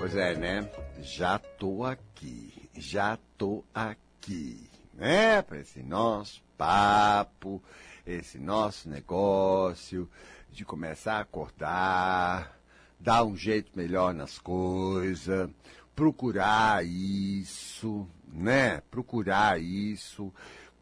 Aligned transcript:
Pois 0.00 0.16
é, 0.16 0.34
né? 0.34 0.66
Já 1.02 1.38
tô 1.38 1.84
aqui, 1.84 2.70
já 2.74 3.18
tô 3.36 3.62
aqui, 3.74 4.66
né? 4.94 5.42
Para 5.42 5.58
esse 5.58 5.82
nosso 5.82 6.42
papo, 6.56 7.62
esse 8.06 8.38
nosso 8.38 8.88
negócio 8.88 10.08
de 10.50 10.64
começar 10.64 11.18
a 11.18 11.20
acordar, 11.20 12.58
dar 12.98 13.24
um 13.24 13.36
jeito 13.36 13.72
melhor 13.76 14.14
nas 14.14 14.38
coisas, 14.38 15.50
procurar 15.94 16.82
isso, 16.82 18.08
né? 18.26 18.80
Procurar 18.90 19.60
isso, 19.60 20.32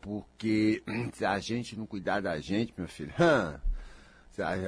porque 0.00 0.80
se 1.12 1.24
a 1.24 1.40
gente 1.40 1.76
não 1.76 1.86
cuidar 1.86 2.22
da 2.22 2.38
gente, 2.38 2.72
meu 2.78 2.86
filho, 2.86 3.12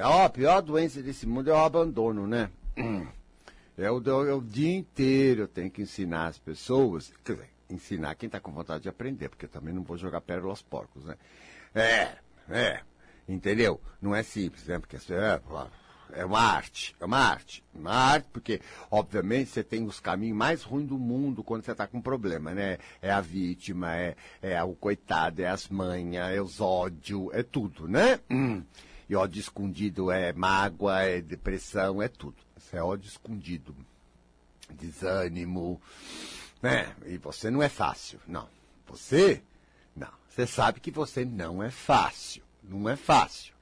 a 0.03 0.29
pior 0.29 0.61
doença 0.61 1.01
desse 1.01 1.25
mundo 1.25 1.49
é 1.49 1.53
o 1.53 1.57
abandono, 1.57 2.27
né? 2.27 2.51
É 3.77 3.89
o, 3.89 4.01
é 4.27 4.33
o 4.33 4.41
dia 4.41 4.75
inteiro 4.75 5.41
eu 5.41 5.47
tenho 5.47 5.71
que 5.71 5.81
ensinar 5.81 6.27
as 6.27 6.37
pessoas, 6.37 7.11
quer 7.23 7.33
dizer, 7.33 7.49
ensinar 7.69 8.15
quem 8.15 8.27
está 8.27 8.39
com 8.39 8.51
vontade 8.51 8.83
de 8.83 8.89
aprender, 8.89 9.29
porque 9.29 9.45
eu 9.45 9.49
também 9.49 9.73
não 9.73 9.83
vou 9.83 9.97
jogar 9.97 10.21
pérola 10.21 10.51
aos 10.51 10.61
porcos, 10.61 11.03
né? 11.05 11.15
É, 11.73 12.17
é, 12.49 12.81
entendeu? 13.27 13.79
Não 14.01 14.13
é 14.13 14.23
simples, 14.23 14.65
né? 14.67 14.77
Porque 14.77 14.97
é, 14.97 15.41
é 16.13 16.25
uma 16.25 16.41
arte, 16.41 16.95
é 16.99 17.05
uma 17.05 17.17
arte, 17.17 17.63
uma 17.73 17.93
arte, 17.93 18.27
porque, 18.33 18.59
obviamente, 18.89 19.49
você 19.49 19.63
tem 19.63 19.85
os 19.85 19.99
caminhos 19.99 20.37
mais 20.37 20.63
ruins 20.63 20.87
do 20.87 20.97
mundo 20.97 21.43
quando 21.43 21.63
você 21.63 21.71
está 21.71 21.87
com 21.87 22.01
problema, 22.01 22.53
né? 22.53 22.77
É 23.01 23.11
a 23.11 23.21
vítima, 23.21 23.95
é, 23.95 24.15
é 24.41 24.61
o 24.63 24.75
coitado, 24.75 25.41
é 25.41 25.47
as 25.47 25.69
manhas, 25.69 26.33
é 26.33 26.41
os 26.41 26.59
ódios, 26.59 27.29
é 27.33 27.43
tudo, 27.43 27.87
né? 27.87 28.19
E 29.09 29.15
ódio 29.15 29.41
escondido 29.41 30.09
é 30.09 30.31
mágoa, 30.31 31.01
é 31.01 31.19
depressão, 31.19 32.01
é 32.01 32.07
tudo. 32.07 32.37
É 32.71 32.81
ódio 32.81 33.07
escondido. 33.07 33.75
Desânimo. 34.69 35.81
Né? 36.61 36.95
E 37.05 37.17
você 37.17 37.49
não 37.49 37.61
é 37.61 37.69
fácil. 37.69 38.19
Não. 38.27 38.47
Você, 38.87 39.41
não. 39.95 40.11
Você 40.29 40.47
sabe 40.47 40.79
que 40.79 40.91
você 40.91 41.25
não 41.25 41.61
é 41.61 41.69
fácil. 41.69 42.43
Não 42.63 42.87
é 42.87 42.95
fácil. 42.95 43.53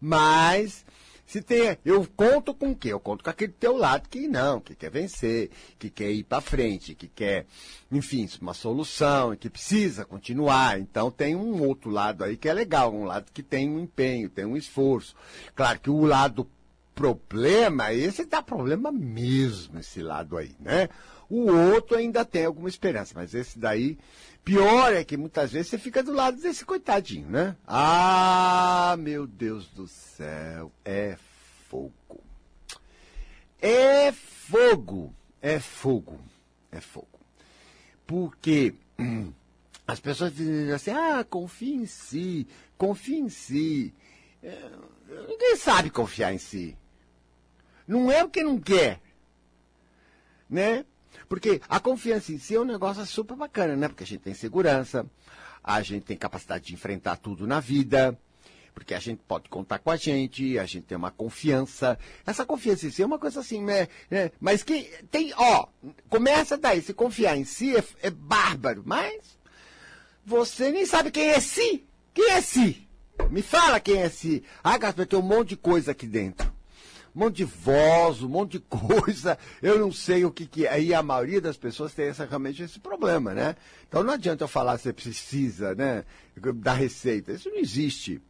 Mas, 0.00 0.84
se 1.26 1.40
tem, 1.40 1.78
eu 1.84 2.06
conto 2.14 2.54
com 2.54 2.72
o 2.72 2.76
quê? 2.76 2.92
Eu 2.92 3.00
conto 3.00 3.24
com 3.24 3.30
aquele 3.30 3.52
teu 3.52 3.76
lado 3.76 4.08
que 4.08 4.28
não, 4.28 4.60
que 4.60 4.74
quer 4.74 4.90
vencer, 4.90 5.50
que 5.78 5.88
quer 5.88 6.10
ir 6.10 6.24
para 6.24 6.42
frente, 6.42 6.94
que 6.94 7.08
quer, 7.08 7.46
enfim, 7.90 8.28
uma 8.40 8.52
solução, 8.52 9.34
que 9.34 9.48
precisa 9.48 10.04
continuar. 10.04 10.78
Então 10.78 11.10
tem 11.10 11.34
um 11.34 11.62
outro 11.62 11.90
lado 11.90 12.22
aí 12.22 12.36
que 12.36 12.48
é 12.48 12.52
legal, 12.52 12.94
um 12.94 13.04
lado 13.04 13.32
que 13.32 13.42
tem 13.42 13.70
um 13.70 13.80
empenho, 13.80 14.28
tem 14.28 14.44
um 14.44 14.56
esforço. 14.56 15.16
Claro 15.54 15.80
que 15.80 15.88
o 15.90 16.04
lado 16.04 16.46
problema, 16.94 17.92
esse 17.92 18.24
dá 18.24 18.42
problema 18.42 18.92
mesmo, 18.92 19.78
esse 19.78 20.00
lado 20.02 20.36
aí, 20.36 20.54
né? 20.60 20.88
O 21.28 21.50
outro 21.50 21.96
ainda 21.96 22.24
tem 22.24 22.44
alguma 22.44 22.68
esperança, 22.68 23.12
mas 23.14 23.34
esse 23.34 23.58
daí, 23.58 23.98
pior 24.44 24.92
é 24.92 25.02
que 25.02 25.16
muitas 25.16 25.52
vezes 25.52 25.68
você 25.68 25.78
fica 25.78 26.02
do 26.02 26.12
lado 26.12 26.40
desse 26.40 26.64
coitadinho, 26.64 27.28
né? 27.28 27.56
Ah, 27.66 28.94
meu 28.98 29.26
Deus 29.26 29.66
do 29.68 29.88
céu, 29.88 30.70
é 30.84 31.16
fogo. 31.68 32.22
É 33.60 34.12
fogo, 34.12 35.14
é 35.40 35.58
fogo, 35.58 36.20
é 36.70 36.80
fogo. 36.80 37.08
Porque 38.06 38.74
hum, 38.98 39.32
as 39.86 39.98
pessoas 39.98 40.34
dizem 40.34 40.70
assim, 40.72 40.90
ah, 40.90 41.24
confia 41.28 41.74
em 41.74 41.86
si, 41.86 42.46
confia 42.76 43.18
em 43.18 43.28
si. 43.28 43.94
É, 44.42 44.70
ninguém 45.26 45.56
sabe 45.56 45.90
confiar 45.90 46.32
em 46.32 46.38
si. 46.38 46.76
Não 47.86 48.10
é 48.10 48.22
porque 48.22 48.42
não 48.42 48.58
quer. 48.58 49.00
Né? 50.48 50.84
Porque 51.28 51.60
a 51.68 51.80
confiança 51.80 52.32
em 52.32 52.38
si 52.38 52.54
é 52.54 52.60
um 52.60 52.64
negócio 52.64 53.04
super 53.06 53.36
bacana, 53.36 53.76
né? 53.76 53.88
Porque 53.88 54.04
a 54.04 54.06
gente 54.06 54.20
tem 54.20 54.34
segurança, 54.34 55.06
a 55.62 55.82
gente 55.82 56.04
tem 56.04 56.16
capacidade 56.16 56.64
de 56.64 56.74
enfrentar 56.74 57.16
tudo 57.16 57.46
na 57.46 57.60
vida, 57.60 58.18
porque 58.74 58.94
a 58.94 59.00
gente 59.00 59.20
pode 59.26 59.48
contar 59.48 59.78
com 59.78 59.90
a 59.90 59.96
gente, 59.96 60.58
a 60.58 60.66
gente 60.66 60.84
tem 60.84 60.96
uma 60.96 61.10
confiança. 61.10 61.98
Essa 62.26 62.44
confiança 62.44 62.86
em 62.86 62.90
si 62.90 63.02
é 63.02 63.06
uma 63.06 63.18
coisa 63.18 63.40
assim, 63.40 63.62
né? 63.62 63.88
né? 64.10 64.30
Mas 64.40 64.62
que 64.62 64.84
tem, 65.10 65.32
ó, 65.36 65.66
começa 66.08 66.56
daí, 66.56 66.82
se 66.82 66.92
confiar 66.92 67.36
em 67.36 67.44
si 67.44 67.76
é, 67.76 67.84
é 68.02 68.10
bárbaro, 68.10 68.82
mas 68.84 69.38
você 70.24 70.70
nem 70.70 70.86
sabe 70.86 71.10
quem 71.10 71.30
é 71.30 71.40
si. 71.40 71.84
Quem 72.12 72.30
é 72.30 72.40
si? 72.40 72.86
Me 73.30 73.42
fala 73.42 73.80
quem 73.80 74.02
é 74.02 74.08
si. 74.08 74.44
Ah, 74.62 74.78
Gaspar, 74.78 75.06
tem 75.06 75.18
um 75.18 75.22
monte 75.22 75.50
de 75.50 75.56
coisa 75.56 75.92
aqui 75.92 76.06
dentro 76.06 76.53
um 77.14 77.20
monte 77.20 77.36
de 77.36 77.44
voz, 77.44 78.22
um 78.22 78.28
monte 78.28 78.52
de 78.52 78.60
coisa, 78.68 79.38
eu 79.62 79.78
não 79.78 79.92
sei 79.92 80.24
o 80.24 80.30
que, 80.30 80.46
que 80.46 80.66
é. 80.66 80.82
E 80.82 80.92
a 80.92 81.02
maioria 81.02 81.40
das 81.40 81.56
pessoas 81.56 81.94
tem 81.94 82.06
essa, 82.06 82.24
realmente 82.24 82.62
esse 82.62 82.80
problema, 82.80 83.32
né? 83.32 83.54
Então 83.88 84.02
não 84.02 84.12
adianta 84.12 84.44
eu 84.44 84.48
falar 84.48 84.76
você 84.76 84.92
precisa, 84.92 85.74
né, 85.74 86.04
da 86.56 86.72
receita. 86.72 87.32
Isso 87.32 87.48
não 87.48 87.58
existe. 87.58 88.20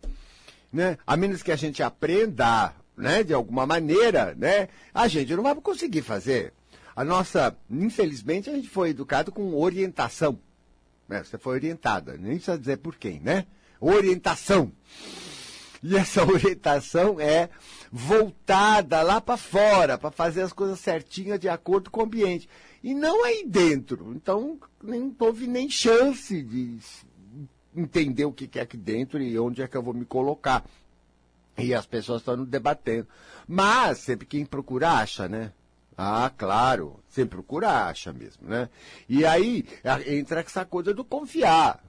Né? 0.73 0.99
A 1.07 1.17
menos 1.17 1.43
que 1.43 1.53
a 1.53 1.57
gente 1.57 1.83
aprenda, 1.83 2.75
né, 2.97 3.23
de 3.23 3.33
alguma 3.33 3.65
maneira, 3.65 4.35
né, 4.37 4.69
a 4.93 5.09
gente 5.09 5.35
não 5.35 5.43
vai 5.43 5.55
conseguir 5.55 6.03
fazer. 6.03 6.53
A 6.97 7.05
nossa, 7.05 7.57
infelizmente, 7.71 8.51
a 8.51 8.55
gente 8.55 8.69
foi 8.69 8.91
educado 8.91 9.33
com 9.33 9.55
orientação. 9.55 10.39
Né? 11.09 11.23
Você 11.25 11.39
foi 11.39 11.55
orientada, 11.55 12.17
nem 12.17 12.37
precisa 12.37 12.59
dizer 12.59 12.79
por 12.79 12.97
quem, 12.97 13.21
né? 13.21 13.47
Orientação. 13.81 14.73
E 15.85 15.95
essa 15.97 16.25
orientação 16.27 17.21
é 17.21 17.51
voltada 17.93 19.03
lá 19.03 19.21
para 19.21 19.37
fora, 19.37 19.99
para 19.99 20.11
fazer 20.11 20.41
as 20.41 20.53
coisas 20.53 20.81
certinhas 20.81 21.39
de 21.39 21.49
acordo 21.49 21.91
com 21.91 22.01
o 22.01 22.05
ambiente. 22.05 22.49
E 22.83 22.95
não 22.95 23.23
aí 23.23 23.45
dentro. 23.47 24.13
Então, 24.17 24.59
nem 24.83 25.15
houve 25.19 25.47
nem 25.47 25.69
chance 25.69 26.43
de 26.43 26.79
entender 27.77 28.25
o 28.25 28.33
que 28.33 28.59
é 28.59 28.63
aqui 28.63 28.79
dentro 28.79 29.21
e 29.21 29.39
onde 29.39 29.61
é 29.61 29.69
que 29.69 29.77
eu 29.77 29.83
vou 29.83 29.93
me 29.93 30.07
colocar. 30.07 30.65
E 31.59 31.75
as 31.75 31.85
pessoas 31.85 32.23
estão 32.23 32.43
debatendo. 32.45 33.07
Mas, 33.47 33.99
sempre 33.99 34.27
quem 34.27 34.47
procura 34.47 34.91
acha, 34.91 35.29
né? 35.29 35.53
Ah, 35.97 36.33
claro, 36.37 36.99
sempre 37.09 37.37
procura 37.37 37.87
acha 37.87 38.13
mesmo, 38.13 38.49
né? 38.49 38.69
E 39.09 39.25
aí 39.25 39.65
entra 40.07 40.41
essa 40.41 40.65
coisa 40.65 40.93
do 40.93 41.05
confiar, 41.05 41.85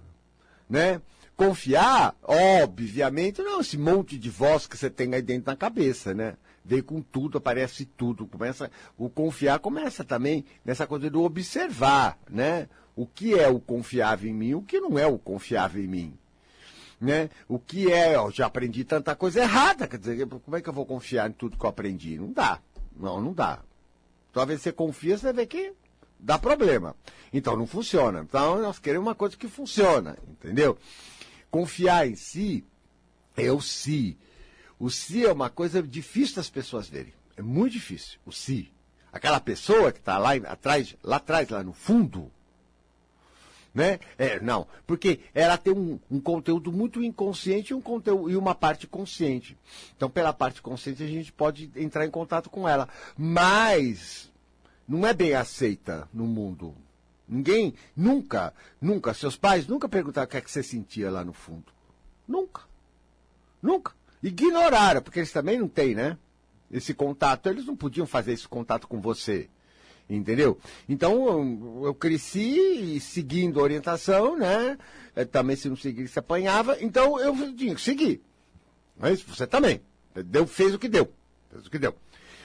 né? 0.69 1.01
Confiar, 1.35 2.16
obviamente, 2.23 3.41
não 3.41 3.59
esse 3.59 3.78
monte 3.78 4.18
de 4.18 4.29
voz 4.29 4.66
que 4.66 4.78
você 4.78 4.90
tem 4.90 5.13
aí 5.13 5.22
dentro 5.22 5.51
na 5.51 5.57
cabeça, 5.57 6.13
né? 6.13 6.35
Vem 6.63 6.81
com 6.81 7.01
tudo, 7.01 7.38
aparece 7.38 7.85
tudo. 7.85 8.25
Começa, 8.25 8.72
o 8.97 9.09
confiar 9.09 9.59
começa 9.59 10.03
também 10.03 10.45
nessa 10.63 10.88
coisa 10.88 11.09
do 11.09 11.24
observar, 11.24 12.18
né? 12.29 12.69
O 12.95 13.06
que 13.06 13.38
é 13.38 13.50
o 13.50 13.59
confiável 13.59 14.29
em 14.29 14.34
mim, 14.34 14.53
o 14.53 14.62
que 14.62 14.79
não 14.79 14.97
é 14.97 15.06
o 15.06 15.19
confiável 15.19 15.84
em 15.84 15.88
mim. 15.88 16.18
Né? 17.00 17.29
O 17.47 17.59
que 17.59 17.91
é, 17.91 18.18
ó, 18.18 18.31
já 18.31 18.45
aprendi 18.45 18.85
tanta 18.85 19.13
coisa 19.13 19.41
errada, 19.41 19.85
quer 19.85 20.00
dizer, 20.00 20.25
como 20.25 20.56
é 20.56 20.62
que 20.62 20.69
eu 20.69 20.74
vou 20.74 20.85
confiar 20.85 21.29
em 21.29 21.34
tudo 21.34 21.57
que 21.57 21.66
eu 21.66 21.69
aprendi? 21.69 22.18
Não 22.18 22.31
dá. 22.31 22.59
Não, 22.97 23.22
não 23.22 23.34
dá. 23.34 23.59
Talvez 24.31 24.62
você 24.62 24.72
confia, 24.72 25.18
você 25.18 25.34
vê 25.34 25.45
que 25.45 25.74
dá 26.18 26.40
problema. 26.40 26.95
Então 27.34 27.56
não 27.57 27.68
funciona. 27.68 28.22
Então 28.22 28.62
nós 28.62 28.79
queremos 28.79 29.07
uma 29.07 29.16
coisa 29.16 29.35
que 29.35 29.47
funciona, 29.47 30.18
entendeu? 30.28 30.78
Confiar 31.56 32.06
em 32.06 32.18
si 32.18 32.66
é 33.38 33.50
o 33.50 33.62
si. 33.62 34.18
O 34.78 34.90
si 34.90 35.26
é 35.26 35.32
uma 35.32 35.50
coisa 35.50 35.82
difícil 35.82 36.36
das 36.36 36.50
pessoas 36.50 36.90
verem. 36.90 37.14
É 37.38 37.42
muito 37.42 37.72
difícil. 37.72 38.20
O 38.26 38.32
si. 38.34 38.74
Aquela 39.10 39.40
pessoa 39.40 39.94
que 39.94 40.00
está 40.00 40.18
lá 40.18 40.34
atrás, 40.34 40.98
lá 41.02 41.16
atrás, 41.16 41.48
lá 41.48 41.64
no 41.64 41.72
fundo, 41.72 42.30
né? 43.74 44.02
É, 44.18 44.38
não, 44.42 44.68
porque 44.86 45.22
ela 45.34 45.57
tem 45.57 45.74
um, 45.74 45.98
um, 46.12 46.19
conteúdo 46.19 46.74
muito 46.74 47.02
inconsciente 47.02 47.72
e, 47.72 47.74
um 47.74 47.80
conteúdo, 47.80 48.30
e 48.30 48.36
uma 48.36 48.54
parte 48.54 48.86
consciente. 48.86 49.58
Então, 49.96 50.10
pela 50.10 50.34
parte 50.34 50.62
consciente, 50.62 51.04
a 51.04 51.08
gente 51.08 51.31
pode 51.31 51.72
entrar 51.74 52.06
em 52.06 52.12
contato 52.12 52.50
com 52.50 52.68
ela. 52.68 52.90
Mas 53.18 54.30
não 54.86 55.08
é 55.08 55.13
bem 55.13 55.34
aceita 55.36 56.06
no 56.13 56.25
mundo. 56.25 56.75
Ninguém, 57.27 57.74
nunca, 57.95 58.54
nunca, 58.80 59.13
seus 59.13 59.36
pais 59.36 59.68
nunca 59.68 59.89
perguntaram 59.89 60.25
o 60.25 60.30
que 60.30 60.38
é 60.38 60.42
que 60.42 60.51
você 60.51 60.62
sentia 60.62 61.10
lá 61.10 61.24
no 61.24 61.33
fundo. 61.33 61.66
Nunca. 62.27 62.62
Nunca. 63.62 63.94
Ignoraram, 64.22 65.01
porque 65.01 65.19
eles 65.19 65.31
também 65.31 65.60
não 65.60 65.68
têm, 65.68 65.95
né? 65.95 66.18
Esse 66.72 66.94
contato. 66.94 67.48
Eles 67.48 67.66
não 67.66 67.75
podiam 67.75 68.06
fazer 68.06 68.33
esse 68.33 68.48
contato 68.48 68.88
com 68.88 69.01
você. 69.01 69.50
Entendeu? 70.07 70.60
Então, 70.88 71.83
eu, 71.83 71.95
cresci 71.95 73.00
seguindo 73.00 73.60
a 73.60 73.63
orientação, 73.63 74.38
né? 74.38 74.77
É, 75.16 75.25
também 75.25 75.56
se 75.56 75.68
não 75.68 75.75
seguir, 75.75 76.07
se 76.07 76.19
apanhava. 76.19 76.77
Então, 76.80 77.19
eu 77.19 77.36
tinha 77.56 77.74
que 77.74 77.81
seguir. 77.81 78.22
Mas 78.98 79.22
você 79.22 79.48
também. 79.48 79.81
Deu, 80.13 80.45
fez 80.45 80.75
o 80.75 80.80
que 80.80 80.88
deu. 80.88 81.12
Fez 81.51 81.66
o 81.66 81.72
que 81.72 81.80
deu. 81.80 81.95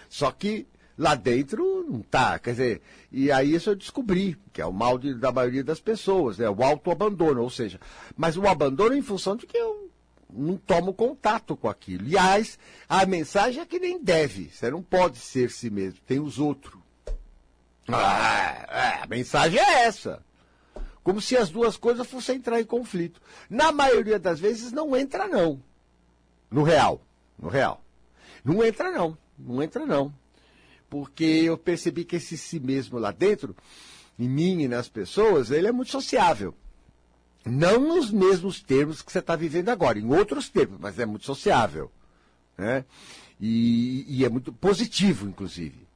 Só 0.08 0.30
que 0.32 0.66
lá 1.00 1.14
dentro 1.14 1.82
não 1.88 2.02
tá. 2.02 2.38
Quer 2.38 2.50
dizer, 2.50 2.82
e 3.10 3.32
aí 3.32 3.54
isso 3.54 3.70
eu 3.70 3.74
descobri, 3.74 4.36
que 4.52 4.60
é 4.60 4.66
o 4.66 4.72
mal 4.72 4.98
de, 4.98 5.14
da 5.14 5.32
maioria 5.32 5.64
das 5.64 5.80
pessoas, 5.80 6.36
né? 6.36 6.48
O 6.50 6.62
autoabandono, 6.62 7.42
ou 7.42 7.48
seja, 7.48 7.80
mas 8.14 8.36
o 8.36 8.46
abandono 8.46 8.94
em 8.94 9.00
função 9.00 9.34
de 9.34 9.46
que 9.46 9.56
eu 9.56 9.90
não 10.30 10.58
tomo 10.58 10.92
contato 10.92 11.56
com 11.56 11.70
aquilo. 11.70 12.04
Aliás, 12.04 12.58
a 12.86 13.06
mensagem 13.06 13.62
é 13.62 13.66
que 13.66 13.78
nem 13.78 13.98
deve. 13.98 14.50
Você 14.52 14.70
não 14.70 14.82
pode 14.82 15.16
ser 15.16 15.50
si 15.50 15.70
mesmo, 15.70 16.00
tem 16.06 16.20
os 16.20 16.38
outros. 16.38 16.78
Ah, 17.88 18.66
é, 18.68 19.02
a 19.02 19.06
mensagem 19.06 19.58
é 19.58 19.84
essa. 19.84 20.22
Como 21.02 21.18
se 21.18 21.34
as 21.34 21.48
duas 21.48 21.78
coisas 21.78 22.06
fossem 22.06 22.36
entrar 22.36 22.60
em 22.60 22.64
conflito. 22.64 23.22
Na 23.48 23.72
maioria 23.72 24.18
das 24.18 24.38
vezes 24.38 24.70
não 24.70 24.94
entra 24.94 25.26
não. 25.26 25.62
No 26.50 26.62
real. 26.62 27.00
No 27.38 27.48
real. 27.48 27.82
Não 28.44 28.62
entra 28.62 28.92
não. 28.92 29.16
Não 29.38 29.62
entra 29.62 29.86
não. 29.86 30.19
Porque 30.90 31.24
eu 31.24 31.56
percebi 31.56 32.04
que 32.04 32.16
esse 32.16 32.36
si 32.36 32.60
mesmo 32.60 32.98
lá 32.98 33.12
dentro, 33.12 33.56
em 34.18 34.28
mim 34.28 34.60
e 34.62 34.68
nas 34.68 34.88
pessoas, 34.88 35.50
ele 35.50 35.68
é 35.68 35.72
muito 35.72 35.90
sociável. 35.90 36.54
Não 37.46 37.80
nos 37.80 38.10
mesmos 38.10 38.60
termos 38.60 39.00
que 39.00 39.10
você 39.10 39.20
está 39.20 39.34
vivendo 39.34 39.70
agora, 39.70 39.98
em 39.98 40.12
outros 40.12 40.50
termos, 40.50 40.78
mas 40.78 40.98
é 40.98 41.06
muito 41.06 41.24
sociável. 41.24 41.90
Né? 42.58 42.84
E, 43.40 44.04
e 44.06 44.24
é 44.24 44.28
muito 44.28 44.52
positivo, 44.52 45.26
inclusive. 45.26 45.88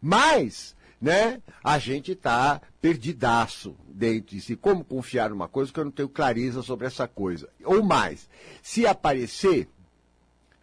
Mas 0.00 0.76
né? 1.02 1.42
A 1.64 1.80
gente 1.80 2.12
está 2.12 2.62
perdidaço 2.80 3.74
dentro 3.88 4.36
de 4.36 4.40
si. 4.40 4.54
Como 4.54 4.84
confiar 4.84 5.30
numa 5.30 5.48
coisa 5.48 5.72
que 5.72 5.80
eu 5.80 5.84
não 5.84 5.90
tenho 5.90 6.08
clareza 6.08 6.62
sobre 6.62 6.86
essa 6.86 7.08
coisa? 7.08 7.48
Ou 7.64 7.82
mais, 7.82 8.30
se 8.62 8.86
aparecer, 8.86 9.68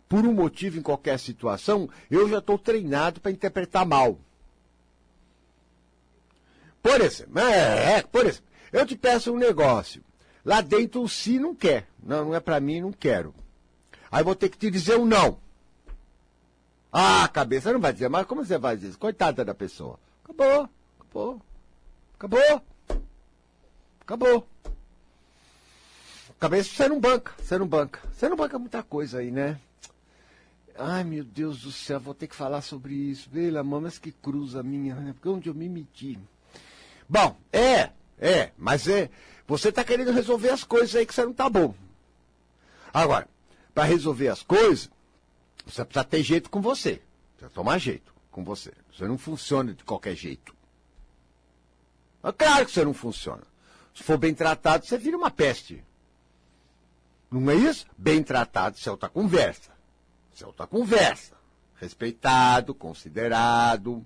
por 0.09 0.25
um 0.25 0.33
motivo 0.33 0.79
em 0.79 0.81
qualquer 0.81 1.19
situação, 1.19 1.87
eu 2.09 2.27
já 2.27 2.39
estou 2.39 2.57
treinado 2.57 3.21
para 3.21 3.31
interpretar 3.31 3.85
mal. 3.85 4.19
Por 6.81 6.99
exemplo, 6.99 7.37
é, 7.39 7.97
é, 7.97 8.01
por 8.01 8.25
exemplo, 8.25 8.49
eu 8.73 8.85
te 8.87 8.97
peço 8.97 9.31
um 9.31 9.37
negócio. 9.37 10.03
Lá 10.43 10.61
dentro 10.61 11.03
o 11.03 11.07
sim 11.07 11.37
não 11.37 11.53
quer. 11.53 11.87
Não, 12.01 12.25
não 12.25 12.35
é 12.35 12.39
para 12.39 12.59
mim, 12.59 12.81
não 12.81 12.91
quero. 12.91 13.35
Aí 14.11 14.23
vou 14.23 14.33
ter 14.33 14.49
que 14.49 14.57
te 14.57 14.71
dizer 14.71 14.97
um 14.97 15.05
não. 15.05 15.37
Ah, 16.91 17.29
cabeça 17.31 17.71
não 17.71 17.79
vai 17.79 17.93
dizer, 17.93 18.09
mas 18.09 18.25
como 18.25 18.43
você 18.43 18.57
vai 18.57 18.75
dizer? 18.75 18.97
Coitada 18.97 19.45
da 19.45 19.53
pessoa. 19.53 19.99
Acabou. 20.23 20.67
Acabou. 20.99 21.41
Acabou. 22.15 22.61
Acabou. 24.01 24.47
Cabeça 26.39 26.69
você 26.69 26.89
não 26.89 26.99
banca. 26.99 27.33
Você 27.37 27.57
não 27.59 27.67
banca. 27.67 27.99
Você 28.11 28.27
não 28.27 28.35
banca 28.35 28.57
muita 28.57 28.81
coisa 28.81 29.19
aí, 29.19 29.29
né? 29.29 29.59
Ai, 30.81 31.03
meu 31.03 31.25
Deus 31.25 31.63
do 31.63 31.73
céu, 31.73 31.99
vou 31.99 32.13
ter 32.13 32.27
que 32.27 32.35
falar 32.35 32.61
sobre 32.61 32.93
isso. 32.93 33.29
Pela 33.29 33.61
mão, 33.61 33.81
mas 33.81 33.99
que 33.99 34.13
cruza 34.13 34.63
minha, 34.63 34.95
né? 34.95 35.11
Porque 35.11 35.27
onde 35.27 35.49
eu 35.49 35.53
me 35.53 35.67
meti. 35.67 36.17
Bom, 37.07 37.35
é, 37.51 37.91
é, 38.17 38.53
mas 38.57 38.87
é. 38.87 39.09
Você 39.45 39.69
está 39.69 39.83
querendo 39.83 40.13
resolver 40.13 40.49
as 40.49 40.63
coisas 40.63 40.95
aí 40.95 41.05
que 41.05 41.13
você 41.13 41.25
não 41.25 41.33
tá 41.33 41.49
bom. 41.49 41.75
Agora, 42.93 43.27
para 43.73 43.83
resolver 43.83 44.29
as 44.29 44.41
coisas, 44.41 44.89
você 45.65 45.83
precisa 45.83 46.05
ter 46.05 46.23
jeito 46.23 46.49
com 46.49 46.61
você. 46.61 47.01
Precisa 47.35 47.53
tomar 47.53 47.77
jeito 47.77 48.13
com 48.31 48.45
você. 48.45 48.71
Você 48.93 49.05
não 49.05 49.17
funciona 49.17 49.73
de 49.73 49.83
qualquer 49.83 50.15
jeito. 50.15 50.55
É 52.23 52.31
claro 52.31 52.65
que 52.65 52.71
você 52.71 52.85
não 52.85 52.93
funciona. 52.93 53.43
Se 53.93 54.01
for 54.01 54.17
bem 54.17 54.33
tratado, 54.33 54.85
você 54.85 54.97
vira 54.97 55.17
uma 55.17 55.29
peste. 55.29 55.83
Não 57.29 57.51
é 57.51 57.55
isso? 57.55 57.85
Bem 57.97 58.23
tratado, 58.23 58.77
isso 58.77 58.87
é 58.87 58.91
outra 58.93 59.09
conversa. 59.09 59.77
É 60.43 60.47
outra 60.47 60.67
conversa. 60.67 61.35
Respeitado, 61.75 62.73
considerado. 62.73 64.05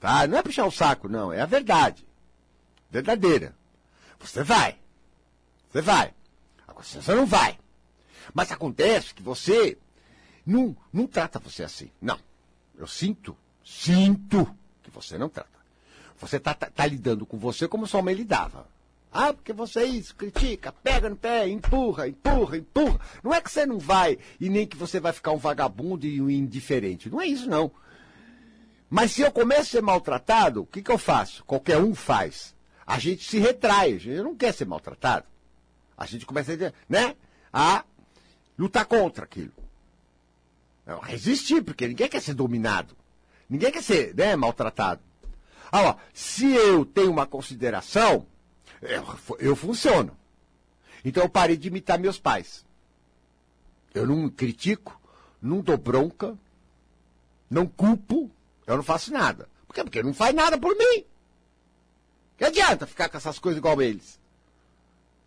Tá? 0.00 0.26
Não 0.26 0.38
é 0.38 0.42
puxar 0.42 0.66
o 0.66 0.70
saco, 0.70 1.08
não. 1.08 1.32
É 1.32 1.40
a 1.40 1.46
verdade. 1.46 2.06
Verdadeira. 2.90 3.54
Você 4.18 4.42
vai. 4.42 4.78
Você 5.70 5.82
vai. 5.82 6.14
Agora 6.66 6.84
você 6.84 7.14
não 7.14 7.26
vai. 7.26 7.58
Mas 8.32 8.50
acontece 8.50 9.14
que 9.14 9.22
você 9.22 9.78
não, 10.44 10.76
não 10.92 11.06
trata 11.06 11.38
você 11.38 11.62
assim. 11.62 11.90
Não. 12.00 12.18
Eu 12.76 12.86
sinto, 12.86 13.36
sinto 13.64 14.54
que 14.82 14.90
você 14.90 15.18
não 15.18 15.28
trata. 15.28 15.56
Você 16.18 16.36
está 16.36 16.54
tá, 16.54 16.70
tá 16.70 16.86
lidando 16.86 17.26
com 17.26 17.38
você 17.38 17.68
como 17.68 17.86
sua 17.86 18.02
mãe 18.02 18.14
lidava. 18.14 18.66
Ah, 19.12 19.32
porque 19.32 19.52
você 19.52 19.80
é 19.80 19.84
isso, 19.84 20.14
critica, 20.14 20.72
pega 20.72 21.08
no 21.08 21.16
pé, 21.16 21.48
empurra, 21.48 22.06
empurra, 22.06 22.58
empurra. 22.58 23.00
Não 23.22 23.32
é 23.32 23.40
que 23.40 23.50
você 23.50 23.64
não 23.64 23.78
vai 23.78 24.18
e 24.38 24.48
nem 24.50 24.66
que 24.66 24.76
você 24.76 25.00
vai 25.00 25.12
ficar 25.12 25.32
um 25.32 25.38
vagabundo 25.38 26.06
e 26.06 26.20
um 26.20 26.28
indiferente. 26.28 27.08
Não 27.08 27.20
é 27.20 27.26
isso, 27.26 27.48
não. 27.48 27.70
Mas 28.90 29.12
se 29.12 29.22
eu 29.22 29.32
começo 29.32 29.62
a 29.62 29.64
ser 29.64 29.82
maltratado, 29.82 30.62
o 30.62 30.66
que, 30.66 30.82
que 30.82 30.90
eu 30.90 30.98
faço? 30.98 31.44
Qualquer 31.44 31.78
um 31.78 31.94
faz. 31.94 32.54
A 32.86 32.98
gente 32.98 33.28
se 33.28 33.38
retrai, 33.38 33.94
a 33.94 33.98
gente 33.98 34.22
não 34.22 34.36
quer 34.36 34.52
ser 34.52 34.64
maltratado. 34.64 35.26
A 35.96 36.06
gente 36.06 36.26
começa 36.26 36.52
a, 36.52 36.72
né, 36.88 37.16
a 37.52 37.84
lutar 38.58 38.84
contra 38.84 39.24
aquilo. 39.24 39.52
Resistir, 41.02 41.62
porque 41.62 41.88
ninguém 41.88 42.08
quer 42.08 42.20
ser 42.20 42.34
dominado. 42.34 42.96
Ninguém 43.48 43.72
quer 43.72 43.82
ser 43.82 44.14
né, 44.14 44.36
maltratado. 44.36 45.00
Ah, 45.72 45.96
se 46.14 46.46
eu 46.46 46.84
tenho 46.84 47.10
uma 47.10 47.26
consideração, 47.26 48.26
eu, 48.82 49.04
eu 49.38 49.56
funciono. 49.56 50.16
Então 51.04 51.22
eu 51.22 51.28
parei 51.28 51.56
de 51.56 51.68
imitar 51.68 51.98
meus 51.98 52.18
pais. 52.18 52.64
Eu 53.94 54.06
não 54.06 54.28
critico, 54.28 55.00
não 55.40 55.60
dou 55.60 55.76
bronca, 55.76 56.36
não 57.48 57.66
culpo, 57.66 58.30
eu 58.66 58.76
não 58.76 58.82
faço 58.82 59.12
nada. 59.12 59.48
Por 59.66 59.74
quê? 59.74 59.84
Porque 59.84 60.02
não 60.02 60.12
faz 60.12 60.34
nada 60.34 60.58
por 60.58 60.76
mim. 60.76 61.04
Que 62.36 62.44
adianta 62.44 62.86
ficar 62.86 63.08
com 63.08 63.16
essas 63.16 63.38
coisas 63.38 63.58
igual 63.58 63.80
eles? 63.80 64.20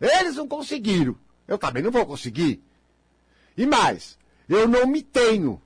Eles 0.00 0.36
não 0.36 0.46
conseguiram. 0.46 1.16
Eu 1.48 1.58
também 1.58 1.82
não 1.82 1.90
vou 1.90 2.06
conseguir. 2.06 2.62
E 3.56 3.66
mais, 3.66 4.18
eu 4.48 4.68
não 4.68 4.86
me 4.86 5.02
tenho. 5.02 5.60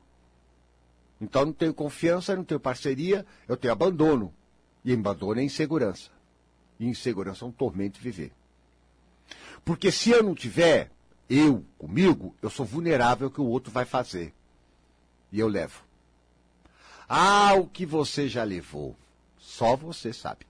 Então 1.20 1.46
não 1.46 1.52
tenho 1.52 1.74
confiança, 1.74 2.34
não 2.34 2.44
tenho 2.44 2.60
parceria, 2.60 3.26
eu 3.46 3.56
tenho 3.56 3.72
abandono. 3.72 4.34
E 4.84 4.92
abandono 4.92 5.40
é 5.40 5.44
insegurança. 5.44 6.10
E 6.78 6.86
insegurança 6.86 7.44
é 7.44 7.48
um 7.48 7.52
tormento 7.52 8.00
viver. 8.00 8.32
Porque 9.64 9.90
se 9.90 10.10
eu 10.10 10.22
não 10.22 10.34
tiver, 10.34 10.90
eu 11.28 11.64
comigo, 11.78 12.34
eu 12.42 12.50
sou 12.50 12.66
vulnerável 12.66 13.28
ao 13.28 13.32
que 13.32 13.40
o 13.40 13.46
outro 13.46 13.72
vai 13.72 13.84
fazer. 13.84 14.34
E 15.32 15.40
eu 15.40 15.48
levo. 15.48 15.82
Ah, 17.08 17.54
o 17.54 17.66
que 17.66 17.86
você 17.86 18.28
já 18.28 18.44
levou. 18.44 18.96
Só 19.38 19.76
você 19.76 20.12
sabe. 20.12 20.46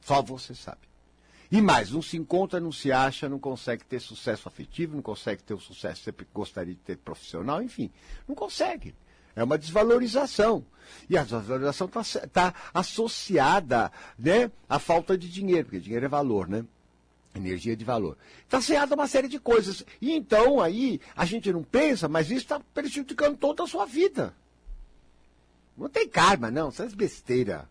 Só 0.00 0.22
você 0.22 0.54
sabe. 0.54 0.90
E 1.52 1.60
mais, 1.60 1.90
não 1.90 2.00
se 2.00 2.16
encontra, 2.16 2.60
não 2.60 2.70
se 2.70 2.92
acha, 2.92 3.28
não 3.28 3.38
consegue 3.38 3.84
ter 3.84 4.00
sucesso 4.00 4.46
afetivo, 4.46 4.94
não 4.94 5.02
consegue 5.02 5.42
ter 5.42 5.52
o 5.52 5.58
sucesso 5.58 5.96
que 5.96 6.04
sempre 6.04 6.26
gostaria 6.32 6.74
de 6.74 6.80
ter 6.80 6.96
profissional, 6.96 7.60
enfim, 7.60 7.90
não 8.28 8.36
consegue. 8.36 8.94
É 9.34 9.42
uma 9.44 9.58
desvalorização. 9.58 10.64
E 11.08 11.16
a 11.16 11.22
desvalorização 11.22 11.86
está 11.88 12.26
tá 12.28 12.54
associada 12.74 13.90
né, 14.18 14.50
à 14.68 14.78
falta 14.78 15.16
de 15.16 15.28
dinheiro, 15.28 15.64
porque 15.64 15.80
dinheiro 15.80 16.06
é 16.06 16.08
valor, 16.08 16.48
né? 16.48 16.64
Energia 17.34 17.76
de 17.76 17.84
valor. 17.84 18.16
Está 18.44 18.58
associada 18.58 18.94
a 18.94 18.96
uma 18.96 19.06
série 19.06 19.28
de 19.28 19.38
coisas. 19.38 19.84
E 20.00 20.12
então 20.12 20.60
aí 20.60 21.00
a 21.16 21.24
gente 21.24 21.52
não 21.52 21.62
pensa, 21.62 22.08
mas 22.08 22.26
isso 22.26 22.40
está 22.40 22.60
prejudicando 22.74 23.36
toda 23.36 23.62
a 23.62 23.66
sua 23.66 23.86
vida. 23.86 24.34
Não 25.76 25.88
tem 25.88 26.08
karma, 26.08 26.50
não. 26.50 26.68
Isso 26.68 26.82
é 26.82 26.88
besteira. 26.88 27.68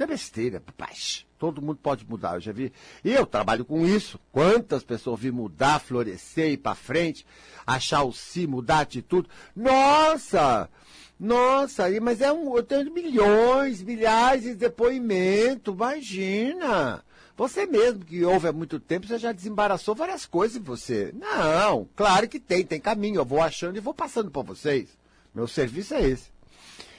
Isso 0.00 0.04
é 0.04 0.06
besteira, 0.06 0.60
papai. 0.60 0.94
Todo 1.38 1.60
mundo 1.60 1.78
pode 1.82 2.06
mudar, 2.08 2.36
eu 2.36 2.40
já 2.40 2.52
vi. 2.52 2.72
E 3.04 3.12
eu 3.12 3.26
trabalho 3.26 3.66
com 3.66 3.86
isso. 3.86 4.18
Quantas 4.32 4.82
pessoas 4.82 5.20
vi 5.20 5.30
mudar, 5.30 5.78
florescer, 5.78 6.52
ir 6.52 6.56
para 6.56 6.74
frente, 6.74 7.26
achar 7.66 8.04
o 8.04 8.10
si, 8.10 8.46
mudar 8.46 8.78
a 8.78 8.80
atitude. 8.80 9.28
Nossa! 9.54 10.70
Nossa, 11.18 11.84
mas 12.00 12.22
é 12.22 12.32
um, 12.32 12.56
eu 12.56 12.62
tenho 12.62 12.90
milhões, 12.94 13.82
milhares 13.82 14.44
de 14.44 14.54
depoimentos, 14.54 15.74
imagina! 15.74 17.04
Você 17.36 17.66
mesmo 17.66 18.02
que 18.02 18.24
ouve 18.24 18.48
há 18.48 18.52
muito 18.54 18.80
tempo, 18.80 19.06
você 19.06 19.18
já 19.18 19.32
desembaraçou 19.32 19.94
várias 19.94 20.24
coisas 20.24 20.56
em 20.56 20.62
você. 20.62 21.12
Não, 21.14 21.86
claro 21.94 22.26
que 22.26 22.40
tem, 22.40 22.64
tem 22.64 22.80
caminho. 22.80 23.20
Eu 23.20 23.24
vou 23.26 23.42
achando 23.42 23.76
e 23.76 23.80
vou 23.80 23.92
passando 23.92 24.30
para 24.30 24.40
vocês. 24.40 24.88
Meu 25.34 25.46
serviço 25.46 25.92
é 25.92 26.08
esse. 26.08 26.30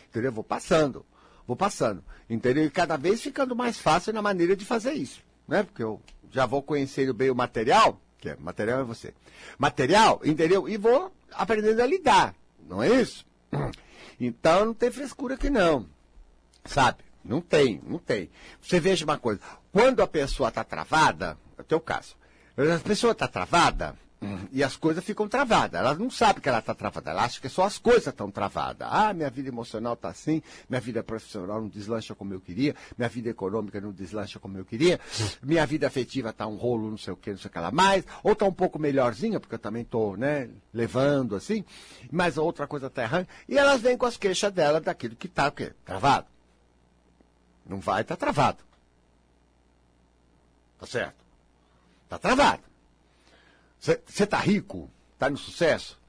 Entendeu? 0.07 0.29
Eu 0.29 0.35
vou 0.35 0.43
passando 0.43 1.03
vou 1.51 1.55
passando. 1.57 2.03
Entendeu? 2.29 2.63
E 2.63 2.69
cada 2.69 2.95
vez 2.95 3.21
ficando 3.21 3.55
mais 3.55 3.77
fácil 3.77 4.13
na 4.13 4.21
maneira 4.21 4.55
de 4.55 4.63
fazer 4.63 4.93
isso. 4.93 5.21
Né? 5.47 5.63
Porque 5.63 5.83
eu 5.83 6.01
já 6.31 6.45
vou 6.45 6.63
conhecendo 6.63 7.13
bem 7.13 7.29
o 7.29 7.35
material, 7.35 7.99
que 8.17 8.29
é 8.29 8.37
material 8.37 8.79
é 8.79 8.83
você. 8.83 9.13
Material, 9.57 10.21
entendeu? 10.23 10.69
E 10.69 10.77
vou 10.77 11.11
aprendendo 11.33 11.81
a 11.81 11.85
lidar. 11.85 12.33
Não 12.67 12.81
é 12.81 12.89
isso? 13.01 13.25
Então 14.23 14.65
não 14.65 14.73
tem 14.75 14.91
frescura 14.91 15.33
aqui 15.33 15.49
não. 15.49 15.87
Sabe? 16.63 16.99
Não 17.25 17.41
tem, 17.41 17.81
não 17.85 17.97
tem. 17.97 18.29
Você 18.61 18.79
veja 18.79 19.03
uma 19.03 19.17
coisa. 19.17 19.41
Quando 19.71 20.01
a 20.01 20.07
pessoa 20.07 20.49
está 20.49 20.63
travada, 20.63 21.37
é 21.57 21.61
o 21.61 21.65
teu 21.65 21.79
caso. 21.79 22.15
A 22.55 22.79
pessoa 22.79 23.13
está 23.13 23.27
travada, 23.27 23.95
e 24.51 24.63
as 24.63 24.75
coisas 24.75 25.03
ficam 25.03 25.27
travadas. 25.27 25.79
Ela 25.79 25.95
não 25.95 26.09
sabe 26.09 26.41
que 26.41 26.47
ela 26.47 26.59
está 26.59 26.75
travada, 26.75 27.11
ela 27.11 27.23
acha 27.23 27.41
que 27.41 27.49
só 27.49 27.63
as 27.63 27.77
coisas 27.77 28.07
estão 28.07 28.29
travadas. 28.29 28.87
Ah, 28.91 29.13
minha 29.13 29.29
vida 29.29 29.49
emocional 29.49 29.93
está 29.93 30.09
assim, 30.09 30.41
minha 30.69 30.79
vida 30.79 31.03
profissional 31.03 31.61
não 31.61 31.67
deslancha 31.67 32.13
como 32.13 32.33
eu 32.33 32.39
queria, 32.39 32.75
minha 32.97 33.09
vida 33.09 33.29
econômica 33.29 33.81
não 33.81 33.91
deslancha 33.91 34.39
como 34.39 34.57
eu 34.57 34.65
queria, 34.65 34.99
minha 35.41 35.65
vida 35.65 35.87
afetiva 35.87 36.29
está 36.29 36.45
um 36.45 36.55
rolo, 36.55 36.89
não 36.89 36.97
sei 36.97 37.13
o 37.13 37.17
que, 37.17 37.31
não 37.31 37.37
sei 37.37 37.49
o 37.49 37.51
que 37.51 37.59
lá 37.59 37.71
mais, 37.71 38.05
ou 38.23 38.33
está 38.33 38.45
um 38.45 38.53
pouco 38.53 38.77
melhorzinha, 38.77 39.39
porque 39.39 39.55
eu 39.55 39.59
também 39.59 39.81
estou 39.81 40.15
né, 40.15 40.49
levando 40.73 41.35
assim, 41.35 41.65
mas 42.11 42.37
outra 42.37 42.67
coisa 42.67 42.87
está 42.87 43.03
errando, 43.03 43.27
e 43.49 43.57
elas 43.57 43.81
vêm 43.81 43.97
com 43.97 44.05
as 44.05 44.17
queixas 44.17 44.51
dela 44.51 44.79
daquilo 44.79 45.15
que 45.15 45.27
está? 45.27 45.51
Travado. 45.83 46.27
Não 47.65 47.79
vai, 47.79 48.03
tá 48.03 48.15
travado. 48.15 48.59
Tá 50.79 50.85
certo? 50.85 51.15
Tá 52.09 52.17
travado. 52.17 52.70
Você 53.81 54.27
tá 54.27 54.37
rico? 54.37 54.89
Tá 55.17 55.27
no 55.27 55.37
sucesso? 55.37 55.99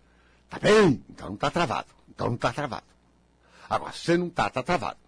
Tá 0.51 0.59
bem? 0.59 1.03
Então 1.09 1.31
não 1.31 1.37
tá 1.37 1.51
travado. 1.51 1.89
Então 2.09 2.29
não 2.29 2.37
tá 2.37 2.53
travado. 2.53 2.85
Agora, 3.69 3.93
se 3.93 4.01
você 4.01 4.17
não 4.19 4.29
tá, 4.29 4.51
tá 4.51 4.63
travado. 4.63 4.99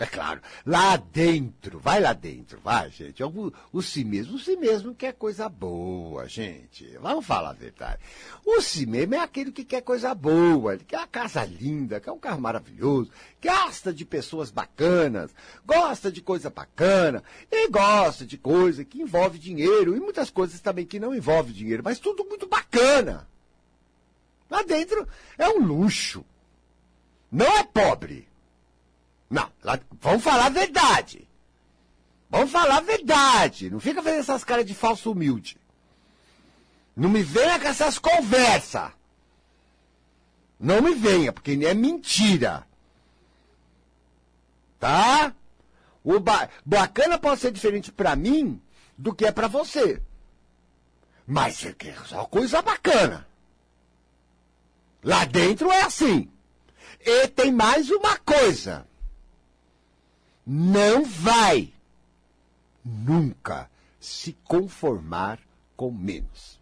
É 0.00 0.06
claro, 0.06 0.40
lá 0.64 0.96
dentro, 0.96 1.78
vai 1.78 2.00
lá 2.00 2.14
dentro, 2.14 2.58
vai, 2.64 2.88
gente. 2.88 3.22
O, 3.22 3.52
o 3.70 3.82
si 3.82 4.02
mesmo, 4.02 4.36
o 4.36 4.38
si 4.38 4.56
mesmo 4.56 4.94
quer 4.94 5.12
coisa 5.12 5.46
boa, 5.46 6.26
gente. 6.26 6.86
Vamos 7.02 7.26
falar 7.26 7.50
a 7.50 7.52
verdade. 7.52 8.00
O 8.42 8.62
si 8.62 8.86
mesmo 8.86 9.14
é 9.14 9.18
aquele 9.18 9.52
que 9.52 9.62
quer 9.62 9.82
coisa 9.82 10.14
boa, 10.14 10.72
ele 10.72 10.84
quer 10.84 10.96
uma 10.96 11.06
casa 11.06 11.44
linda, 11.44 12.00
quer 12.00 12.12
um 12.12 12.18
carro 12.18 12.40
maravilhoso, 12.40 13.10
gosta 13.44 13.92
de 13.92 14.06
pessoas 14.06 14.50
bacanas, 14.50 15.30
gosta 15.66 16.10
de 16.10 16.22
coisa 16.22 16.48
bacana, 16.48 17.22
e 17.52 17.68
gosta 17.68 18.24
de 18.24 18.38
coisa 18.38 18.86
que 18.86 19.02
envolve 19.02 19.38
dinheiro, 19.38 19.94
e 19.94 20.00
muitas 20.00 20.30
coisas 20.30 20.60
também 20.60 20.86
que 20.86 20.98
não 20.98 21.14
envolvem 21.14 21.52
dinheiro, 21.52 21.82
mas 21.84 21.98
tudo 21.98 22.24
muito 22.24 22.46
bacana. 22.46 23.28
Lá 24.48 24.62
dentro 24.62 25.06
é 25.36 25.46
um 25.46 25.58
luxo. 25.58 26.24
Não 27.30 27.46
é 27.58 27.62
pobre. 27.62 28.29
Não, 29.30 29.48
vamos 30.00 30.24
falar 30.24 30.46
a 30.46 30.50
verdade. 30.50 31.28
Vamos 32.28 32.50
falar 32.50 32.78
a 32.78 32.80
verdade. 32.80 33.70
Não 33.70 33.78
fica 33.78 34.02
fazendo 34.02 34.20
essas 34.20 34.42
caras 34.42 34.66
de 34.66 34.74
falso 34.74 35.12
humilde. 35.12 35.56
Não 36.96 37.08
me 37.08 37.22
venha 37.22 37.58
com 37.60 37.68
essas 37.68 37.96
conversas. 37.96 38.90
Não 40.58 40.82
me 40.82 40.94
venha, 40.94 41.32
porque 41.32 41.52
é 41.52 41.72
mentira. 41.72 42.66
Tá? 44.80 45.32
O 46.02 46.18
ba 46.18 46.48
bacana 46.66 47.18
pode 47.18 47.40
ser 47.40 47.52
diferente 47.52 47.92
para 47.92 48.16
mim 48.16 48.60
do 48.98 49.14
que 49.14 49.26
é 49.26 49.32
para 49.32 49.46
você. 49.46 50.02
Mas 51.26 51.64
é 51.64 51.74
só 52.04 52.24
coisa 52.24 52.60
bacana. 52.60 53.28
Lá 55.04 55.24
dentro 55.24 55.70
é 55.70 55.82
assim. 55.82 56.30
E 57.00 57.28
tem 57.28 57.52
mais 57.52 57.90
uma 57.90 58.18
coisa 58.18 58.89
não 60.52 61.04
vai 61.04 61.72
nunca 62.84 63.70
se 64.00 64.36
conformar 64.42 65.38
com 65.76 65.92
menos. 65.92 66.58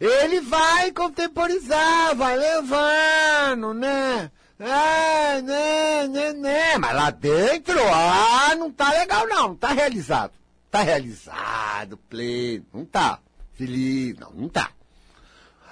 Ele 0.00 0.40
vai 0.40 0.92
contemporizar, 0.92 2.16
vai 2.16 2.34
levando, 2.38 3.74
né? 3.74 4.30
Ah, 4.58 5.42
né, 5.42 6.08
né, 6.08 6.32
né. 6.32 6.78
Mas 6.78 6.94
lá 6.94 7.10
dentro, 7.10 7.78
ah, 7.92 8.54
não 8.56 8.72
tá 8.72 8.90
legal 8.92 9.28
não, 9.28 9.48
não 9.48 9.56
tá 9.56 9.68
realizado. 9.68 10.32
Tá 10.70 10.80
realizado, 10.80 11.98
pleno, 12.08 12.64
não 12.72 12.86
tá. 12.86 13.18
Feliz, 13.52 14.18
não, 14.18 14.30
não 14.30 14.48
tá. 14.48 14.70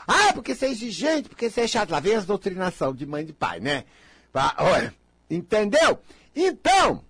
Ah, 0.07 0.35
porque 0.35 0.55
você 0.55 0.67
é 0.67 0.71
exigente, 0.73 1.31
porque 1.31 1.49
você 1.49 1.63
é 1.63 1.67
chato. 1.67 1.89
Lá 1.89 2.01
vem 2.01 2.17
as 2.17 2.27
doutrinação 2.27 2.93
de 2.93 3.07
mãe 3.07 3.23
e 3.23 3.29
de 3.29 3.33
pai, 3.33 3.61
né? 3.61 3.85
Olha, 4.59 4.95
entendeu? 5.31 5.99
Então, 6.35 7.05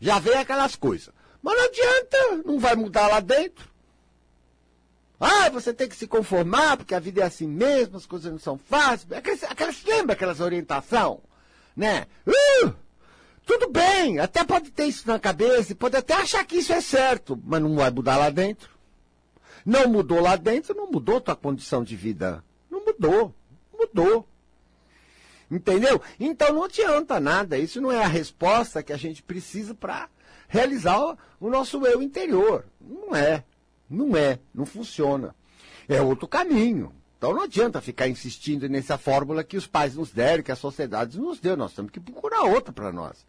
já 0.00 0.18
vem 0.18 0.34
aquelas 0.34 0.76
coisas. 0.76 1.12
Mas 1.42 1.56
não 1.56 1.64
adianta, 1.64 2.42
não 2.44 2.58
vai 2.58 2.76
mudar 2.76 3.08
lá 3.08 3.20
dentro. 3.20 3.68
Ah, 5.18 5.50
você 5.50 5.74
tem 5.74 5.88
que 5.88 5.96
se 5.96 6.06
conformar, 6.06 6.78
porque 6.78 6.94
a 6.94 7.00
vida 7.00 7.20
é 7.20 7.24
assim 7.24 7.46
mesmo, 7.46 7.98
as 7.98 8.06
coisas 8.06 8.32
não 8.32 8.38
são 8.38 8.56
fáceis. 8.56 9.12
Aquelas, 9.12 9.44
aquelas 9.44 9.84
lembra 9.84 10.14
aquelas 10.14 10.40
orientação, 10.40 11.20
né? 11.76 12.06
Uh, 12.26 12.72
tudo 13.44 13.68
bem, 13.70 14.18
até 14.18 14.44
pode 14.44 14.70
ter 14.70 14.86
isso 14.86 15.06
na 15.06 15.18
cabeça, 15.18 15.74
pode 15.74 15.96
até 15.96 16.14
achar 16.14 16.44
que 16.44 16.56
isso 16.56 16.72
é 16.72 16.80
certo, 16.80 17.38
mas 17.44 17.60
não 17.60 17.76
vai 17.76 17.90
mudar 17.90 18.16
lá 18.16 18.30
dentro. 18.30 18.70
Não 19.64 19.88
mudou 19.88 20.20
lá 20.20 20.36
dentro, 20.36 20.74
não 20.74 20.90
mudou 20.90 21.20
tua 21.20 21.36
condição 21.36 21.84
de 21.84 21.96
vida. 21.96 22.42
Não 22.70 22.82
mudou, 22.84 23.34
mudou. 23.78 24.26
Entendeu? 25.50 26.00
Então 26.18 26.52
não 26.52 26.64
adianta 26.64 27.18
nada. 27.18 27.58
Isso 27.58 27.80
não 27.80 27.90
é 27.90 28.02
a 28.04 28.08
resposta 28.08 28.82
que 28.82 28.92
a 28.92 28.96
gente 28.96 29.22
precisa 29.22 29.74
para 29.74 30.08
realizar 30.48 31.16
o, 31.40 31.50
nosso 31.50 31.84
eu 31.86 32.02
interior. 32.02 32.64
Não 32.80 33.14
é. 33.14 33.44
Não 33.88 34.16
é. 34.16 34.38
Não 34.54 34.64
funciona. 34.64 35.34
É 35.88 36.00
outro 36.00 36.28
caminho. 36.28 36.94
Então 37.18 37.34
não 37.34 37.42
adianta 37.42 37.80
ficar 37.80 38.08
insistindo 38.08 38.68
nessa 38.68 38.96
fórmula 38.96 39.42
que 39.42 39.56
os 39.56 39.66
pais 39.66 39.96
nos 39.96 40.10
deram, 40.10 40.42
que 40.42 40.52
a 40.52 40.56
sociedade 40.56 41.18
nos 41.18 41.40
deu. 41.40 41.56
Nós 41.56 41.72
temos 41.72 41.90
que 41.90 42.00
procurar 42.00 42.42
outra 42.42 42.72
para 42.72 42.92
nós. 42.92 43.26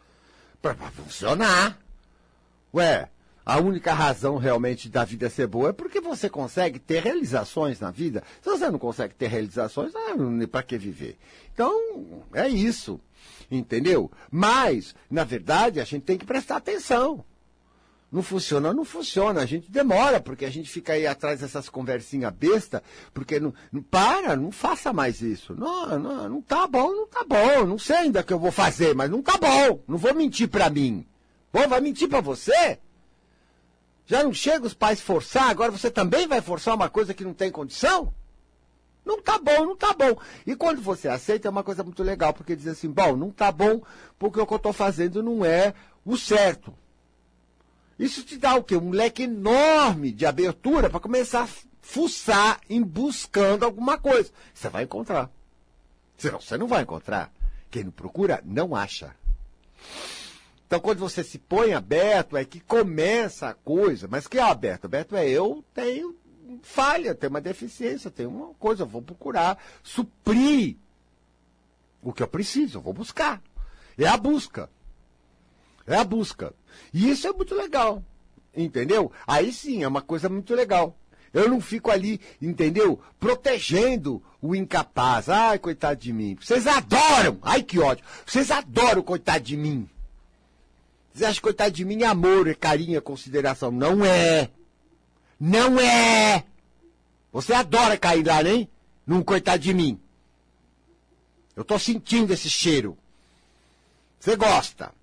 Para 0.62 0.76
funcionar. 0.76 1.78
Ué, 2.74 3.10
a 3.46 3.60
única 3.60 3.94
razão 3.94 4.38
realmente 4.38 4.88
da 4.88 5.04
vida 5.04 5.30
ser 5.30 5.48
boa 5.48 5.70
é 5.70 5.74
porque 5.74 6.00
você 6.00 6.30
consegue 6.30 6.80
ter 6.80 7.02
realizações 7.02 7.80
na 7.80 7.90
vida. 7.90 8.24
Se 8.42 8.50
você 8.50 8.70
não 8.70 8.78
consegue 8.78 9.16
ter 9.16 9.28
realizações, 9.28 9.94
ah, 9.96 10.16
para 10.50 10.64
que 10.64 10.78
viver? 10.78 11.18
Então, 11.54 12.24
é 12.34 12.48
isso. 12.48 13.00
Entendeu? 13.50 14.12
Mas, 14.30 14.96
na 15.10 15.24
verdade, 15.24 15.80
a 15.80 15.84
gente 15.84 16.04
tem 16.04 16.18
que 16.18 16.26
prestar 16.26 16.58
atenção. 16.58 17.26
Não 18.12 18.22
funciona, 18.22 18.74
não 18.74 18.84
funciona. 18.84 19.42
A 19.42 19.46
gente 19.46 19.72
demora, 19.72 20.20
porque 20.20 20.46
a 20.46 20.50
gente 20.50 20.70
fica 20.70 20.94
aí 20.94 21.08
atrás 21.08 21.40
dessas 21.40 21.70
conversinhas 21.70 22.34
besta, 22.34 22.84
porque 23.14 23.40
não, 23.40 23.54
não 23.72 23.82
para, 23.82 24.36
não 24.36 24.52
faça 24.52 24.92
mais 24.92 25.22
isso. 25.22 25.56
Não, 25.56 25.98
não, 25.98 26.30
não 26.30 26.42
tá 26.42 26.68
bom, 26.68 26.92
não 26.92 27.08
tá 27.08 27.24
bom. 27.28 27.66
Não 27.66 27.80
sei 27.80 27.96
ainda 27.96 28.20
o 28.20 28.24
que 28.24 28.34
eu 28.34 28.40
vou 28.40 28.52
fazer, 28.52 28.94
mas 28.94 29.10
não 29.10 29.22
tá 29.22 29.38
bom. 29.38 29.82
Não 29.88 29.98
vou 29.98 30.14
mentir 30.14 30.50
para 30.50 30.70
mim. 30.70 31.08
Pô, 31.52 31.68
vai 31.68 31.80
mentir 31.82 32.10
para 32.10 32.22
você? 32.22 32.80
Já 34.06 34.24
não 34.24 34.34
chega 34.34 34.66
os 34.66 34.74
pais 34.74 35.00
forçar, 35.00 35.50
agora 35.50 35.72
você 35.72 35.90
também 35.90 36.28
vai 36.28 36.42
forçar 36.42 36.76
uma 36.76 36.90
coisa 36.90 37.14
que 37.14 37.24
não 37.24 37.34
tem 37.34 37.52
condição? 37.52 38.14
Não 39.06 39.22
tá 39.22 39.40
bom, 39.40 39.66
não 39.66 39.76
tá 39.76 39.94
bom. 39.94 40.16
E 40.46 40.56
quando 40.56 40.82
você 40.82 41.08
aceita 41.08 41.48
é 41.48 41.52
uma 41.52 41.64
coisa 41.64 41.84
muito 41.84 42.04
legal, 42.04 42.34
porque 42.34 42.56
diz 42.56 42.68
assim, 42.68 42.90
bom, 42.90 43.16
não 43.16 43.32
tá 43.32 43.52
bom 43.52 43.82
porque 44.20 44.40
o 44.40 44.46
que 44.46 44.54
eu 44.54 44.58
estou 44.58 44.74
fazendo 44.74 45.24
não 45.24 45.44
é 45.44 45.74
o 46.06 46.18
certo. 46.18 46.74
Isso 47.98 48.24
te 48.24 48.38
dá 48.38 48.56
o 48.56 48.64
quê? 48.64 48.76
Um 48.76 48.92
leque 48.92 49.24
enorme 49.24 50.12
de 50.12 50.26
abertura 50.26 50.90
para 50.90 51.00
começar 51.00 51.44
a 51.44 51.50
fuçar 51.82 52.60
em 52.70 52.82
buscando 52.82 53.64
alguma 53.64 53.98
coisa. 53.98 54.32
Você 54.54 54.70
vai 54.70 54.84
encontrar. 54.84 55.30
Senão 56.18 56.40
você 56.40 56.58
não 56.58 56.68
vai 56.68 56.84
encontrar. 56.84 57.32
Quem 57.70 57.86
não 57.86 57.92
procura, 57.92 58.42
não 58.44 58.76
acha. 58.76 59.16
Então, 60.72 60.80
quando 60.80 61.00
você 61.00 61.22
se 61.22 61.38
põe 61.38 61.74
aberto, 61.74 62.38
é 62.38 62.46
que 62.46 62.62
começa 62.62 63.50
a 63.50 63.54
coisa. 63.54 64.08
Mas 64.10 64.26
que 64.26 64.38
é 64.38 64.42
aberto? 64.42 64.86
Aberto 64.86 65.18
é 65.18 65.28
eu 65.28 65.62
tenho 65.74 66.16
falha, 66.62 67.14
tem 67.14 67.30
uma 67.30 67.42
deficiência, 67.42 68.10
tem 68.10 68.26
uma 68.26 68.54
coisa, 68.54 68.84
eu 68.84 68.88
vou 68.88 69.02
procurar 69.02 69.62
suprir 69.84 70.78
o 72.02 72.14
que 72.14 72.24
eu 72.24 72.28
preciso, 72.28 72.78
eu 72.78 72.82
vou 72.82 72.94
buscar. 72.94 73.42
É 73.98 74.08
a 74.08 74.16
busca. 74.16 74.70
É 75.86 75.98
a 75.98 76.06
busca. 76.06 76.54
E 76.94 77.10
isso 77.10 77.28
é 77.28 77.34
muito 77.34 77.54
legal. 77.54 78.02
Entendeu? 78.56 79.12
Aí 79.28 79.52
sim, 79.52 79.84
é 79.84 79.88
uma 79.90 80.02
coisa 80.02 80.30
muito 80.30 80.56
legal. 80.56 80.96
Eu 81.34 81.50
não 81.50 81.60
fico 81.60 81.92
ali, 81.92 82.22
entendeu? 82.42 82.98
Protegendo 83.20 84.24
o 84.42 84.56
incapaz. 84.56 85.28
Ai, 85.28 85.60
coitado 85.60 86.00
de 86.00 86.14
mim. 86.14 86.38
Vocês 86.40 86.66
adoram. 86.66 87.40
Ai, 87.42 87.62
que 87.62 87.78
ódio. 87.78 88.06
Vocês 88.26 88.50
adoram, 88.50 89.04
coitado 89.04 89.44
de 89.44 89.58
mim. 89.58 89.90
Vocês 91.14 91.30
acham 91.30 91.36
que 91.36 91.42
coitado 91.42 91.72
de 91.72 91.84
mim 91.84 92.04
é 92.04 92.06
amor, 92.06 92.48
é 92.48 92.54
carinho, 92.54 92.98
é 92.98 93.02
consideração. 93.02 93.72
Não 93.72 94.06
é. 94.06 94.50
Não 95.40 95.80
é! 95.80 96.46
Você 97.32 97.54
adora 97.54 97.98
cair 97.98 98.26
lá, 98.26 98.44
nem? 98.44 98.70
Num 99.06 99.24
coitado 99.24 99.64
de 99.64 99.74
mim. 99.74 100.00
Eu 101.56 101.66
tô 101.66 101.80
sentindo 101.80 102.32
esse 102.32 102.50
cheiro. 102.50 102.98
Você 104.20 104.36
gosta. 104.36 104.94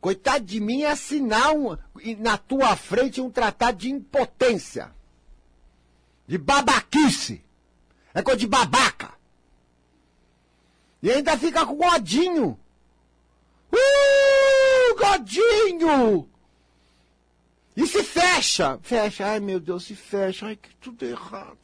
Coitado 0.00 0.44
de 0.44 0.60
mim 0.60 0.82
é 0.82 0.90
assinar 0.90 1.52
um, 1.52 1.76
na 2.18 2.36
tua 2.36 2.76
frente 2.76 3.20
um 3.20 3.30
tratado 3.30 3.78
de 3.78 3.90
impotência. 3.90 4.92
De 6.26 6.36
babaquice. 6.36 7.42
É 8.12 8.22
coisa 8.22 8.38
de 8.38 8.46
babaca. 8.46 9.14
E 11.02 11.10
ainda 11.10 11.38
fica 11.38 11.64
com 11.64 11.76
godinho. 11.76 12.59
Uh, 13.72 14.94
godinho! 14.96 16.28
E 17.76 17.86
se 17.86 18.02
fecha. 18.02 18.78
Fecha. 18.82 19.26
Ai, 19.26 19.40
meu 19.40 19.60
Deus, 19.60 19.84
se 19.84 19.94
fecha. 19.94 20.46
Ai, 20.46 20.56
que 20.56 20.74
tudo 20.76 21.04
errado. 21.04 21.58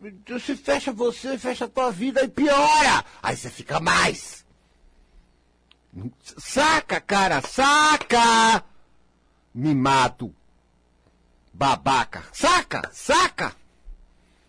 Meu 0.00 0.12
Deus, 0.12 0.44
se 0.44 0.54
fecha 0.54 0.92
você, 0.92 1.38
fecha 1.38 1.64
a 1.64 1.68
tua 1.68 1.90
vida 1.90 2.22
e 2.22 2.28
piora. 2.28 3.04
Aí 3.22 3.36
você 3.36 3.50
fica 3.50 3.80
mais. 3.80 4.44
Saca, 6.36 7.00
cara, 7.00 7.40
saca! 7.40 8.62
Mimado. 9.54 10.34
Babaca. 11.52 12.24
Saca, 12.32 12.90
saca! 12.92 13.56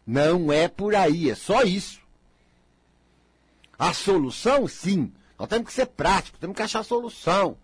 Não 0.05 0.51
é 0.51 0.67
por 0.67 0.95
aí, 0.95 1.29
é 1.29 1.36
só 1.36 1.63
isso. 1.63 2.01
A 3.79 3.93
solução, 3.93 4.67
sim, 4.67 5.13
Nós 5.38 5.48
temos 5.48 5.67
que 5.67 5.74
ser 5.74 5.86
práticos, 5.86 6.39
temos 6.39 6.56
que 6.56 6.62
achar 6.62 6.84
solução. 6.84 7.58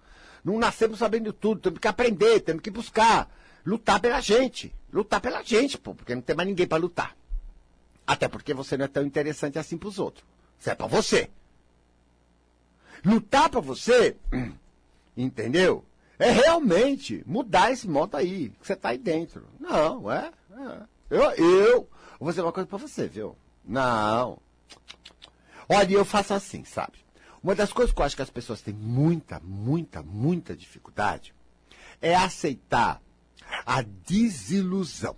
Não 0.43 0.59
nascemos 0.59 0.99
sabendo 0.99 1.31
tudo, 1.33 1.61
temos 1.61 1.79
que 1.79 1.87
aprender, 1.87 2.41
temos 2.41 2.61
que 2.61 2.69
buscar. 2.69 3.29
Lutar 3.65 3.99
pela 3.99 4.19
gente. 4.19 4.73
Lutar 4.91 5.21
pela 5.21 5.41
gente, 5.41 5.77
pô, 5.77 5.95
porque 5.95 6.13
não 6.13 6.21
tem 6.21 6.35
mais 6.35 6.47
ninguém 6.47 6.67
para 6.67 6.77
lutar. 6.77 7.15
Até 8.05 8.27
porque 8.27 8.53
você 8.53 8.77
não 8.77 8.85
é 8.85 8.87
tão 8.87 9.05
interessante 9.05 9.57
assim 9.57 9.77
pros 9.77 9.97
outros. 9.97 10.25
Isso 10.59 10.69
é 10.69 10.75
pra 10.75 10.87
você. 10.87 11.29
Lutar 13.03 13.49
pra 13.49 13.59
você, 13.59 14.15
entendeu? 15.17 15.83
É 16.19 16.29
realmente 16.29 17.23
mudar 17.25 17.71
esse 17.71 17.87
modo 17.87 18.15
aí, 18.15 18.49
que 18.61 18.67
você 18.67 18.75
tá 18.75 18.89
aí 18.89 18.97
dentro. 18.97 19.47
Não, 19.59 20.11
é. 20.11 20.31
é. 20.51 20.83
Eu, 21.09 21.31
eu 21.31 21.89
vou 22.19 22.27
fazer 22.27 22.41
uma 22.41 22.51
coisa 22.51 22.67
pra 22.67 22.77
você, 22.77 23.07
viu? 23.07 23.35
Não. 23.65 24.37
Olha, 25.67 25.93
eu 25.93 26.05
faço 26.05 26.33
assim, 26.33 26.63
sabe? 26.63 27.02
Uma 27.43 27.53
das 27.53 27.73
coisas 27.73 27.93
que 27.93 27.99
eu 27.99 28.05
acho 28.05 28.15
que 28.15 28.21
as 28.21 28.29
pessoas 28.29 28.61
têm 28.61 28.73
muita, 28.73 29.39
muita, 29.41 30.01
muita 30.01 30.55
dificuldade 30.55 31.35
é 32.01 32.15
aceitar 32.15 33.01
a 33.65 33.81
desilusão. 33.81 35.17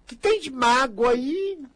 O 0.00 0.06
que 0.06 0.16
tem 0.16 0.40
de 0.40 0.50
mágoa 0.50 1.10
aí? 1.10 1.66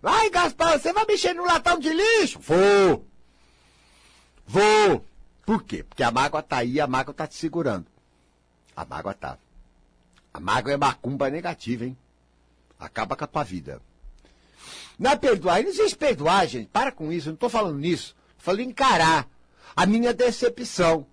Vai, 0.00 0.30
Gaspar, 0.30 0.78
você 0.78 0.92
vai 0.92 1.04
mexer 1.06 1.34
no 1.34 1.44
latão 1.44 1.78
de 1.78 1.92
lixo? 1.92 2.38
Vou. 2.38 3.06
Vou. 4.46 5.04
Por 5.44 5.64
quê? 5.64 5.82
Porque 5.82 6.02
a 6.02 6.10
mágoa 6.10 6.42
tá 6.42 6.58
aí, 6.58 6.80
a 6.80 6.86
mágoa 6.86 7.14
tá 7.14 7.26
te 7.26 7.34
segurando. 7.34 7.86
A 8.76 8.84
mágoa 8.84 9.14
tá. 9.14 9.38
A 10.32 10.38
mágoa 10.38 10.72
é 10.72 10.76
macumba 10.76 11.30
negativa, 11.30 11.84
hein? 11.84 11.96
Acaba 12.78 13.16
com 13.16 13.24
a 13.24 13.28
tua 13.28 13.42
vida. 13.42 13.80
Não 15.02 15.10
é 15.10 15.16
perdoar, 15.16 15.60
não 15.60 15.68
existe 15.68 15.98
perdoar, 15.98 16.46
gente. 16.46 16.68
Para 16.68 16.92
com 16.92 17.12
isso, 17.12 17.26
eu 17.26 17.32
não 17.32 17.34
estou 17.34 17.50
falando 17.50 17.76
nisso. 17.76 18.14
Falando 18.38 18.60
encarar 18.60 19.28
a 19.74 19.84
minha 19.84 20.14
decepção. 20.14 21.04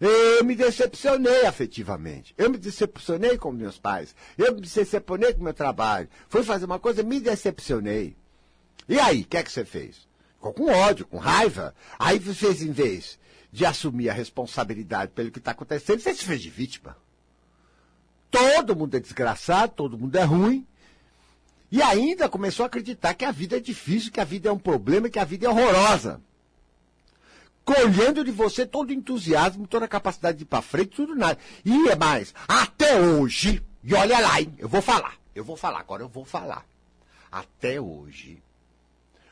Eu 0.00 0.42
me 0.42 0.56
decepcionei 0.56 1.44
afetivamente. 1.44 2.34
Eu 2.38 2.48
me 2.48 2.56
decepcionei 2.56 3.36
com 3.36 3.52
meus 3.52 3.78
pais. 3.78 4.16
Eu 4.38 4.54
me 4.54 4.62
decepcionei 4.62 5.34
com 5.34 5.44
meu 5.44 5.52
trabalho. 5.52 6.08
Fui 6.30 6.42
fazer 6.42 6.64
uma 6.64 6.78
coisa, 6.78 7.02
me 7.02 7.20
decepcionei. 7.20 8.16
E 8.88 8.98
aí, 8.98 9.20
o 9.20 9.26
que 9.26 9.36
é 9.36 9.42
que 9.42 9.52
você 9.52 9.66
fez? 9.66 10.08
Ficou 10.36 10.54
com 10.54 10.72
ódio, 10.72 11.06
com 11.06 11.18
raiva. 11.18 11.74
Aí 11.98 12.18
você 12.18 12.46
fez, 12.46 12.62
em 12.62 12.72
vez 12.72 13.18
de 13.52 13.66
assumir 13.66 14.08
a 14.08 14.14
responsabilidade 14.14 15.12
pelo 15.12 15.30
que 15.30 15.40
está 15.40 15.50
acontecendo, 15.50 16.00
você 16.00 16.14
se 16.14 16.24
fez 16.24 16.40
de 16.40 16.48
vítima. 16.48 16.96
Todo 18.30 18.74
mundo 18.74 18.96
é 18.96 19.00
desgraçado, 19.00 19.74
todo 19.74 19.98
mundo 19.98 20.16
é 20.16 20.24
ruim. 20.24 20.66
E 21.70 21.82
ainda 21.82 22.28
começou 22.28 22.64
a 22.64 22.66
acreditar 22.66 23.14
que 23.14 23.24
a 23.24 23.30
vida 23.30 23.56
é 23.56 23.60
difícil, 23.60 24.10
que 24.10 24.20
a 24.20 24.24
vida 24.24 24.48
é 24.48 24.52
um 24.52 24.58
problema, 24.58 25.08
que 25.08 25.18
a 25.18 25.24
vida 25.24 25.46
é 25.46 25.48
horrorosa. 25.50 26.20
Colhendo 27.64 28.24
de 28.24 28.30
você 28.30 28.64
todo 28.64 28.88
o 28.88 28.92
entusiasmo, 28.92 29.66
toda 29.66 29.84
a 29.84 29.88
capacidade 29.88 30.38
de 30.38 30.44
ir 30.44 30.46
para 30.46 30.62
frente, 30.62 30.96
tudo 30.96 31.14
nada. 31.14 31.38
E 31.64 31.88
é 31.88 31.94
mais, 31.94 32.34
até 32.46 32.98
hoje, 32.98 33.62
e 33.84 33.94
olha 33.94 34.18
lá, 34.18 34.40
hein, 34.40 34.54
eu 34.56 34.68
vou 34.68 34.80
falar, 34.80 35.16
eu 35.34 35.44
vou 35.44 35.56
falar, 35.56 35.80
agora 35.80 36.02
eu 36.02 36.08
vou 36.08 36.24
falar. 36.24 36.66
Até 37.30 37.78
hoje, 37.78 38.42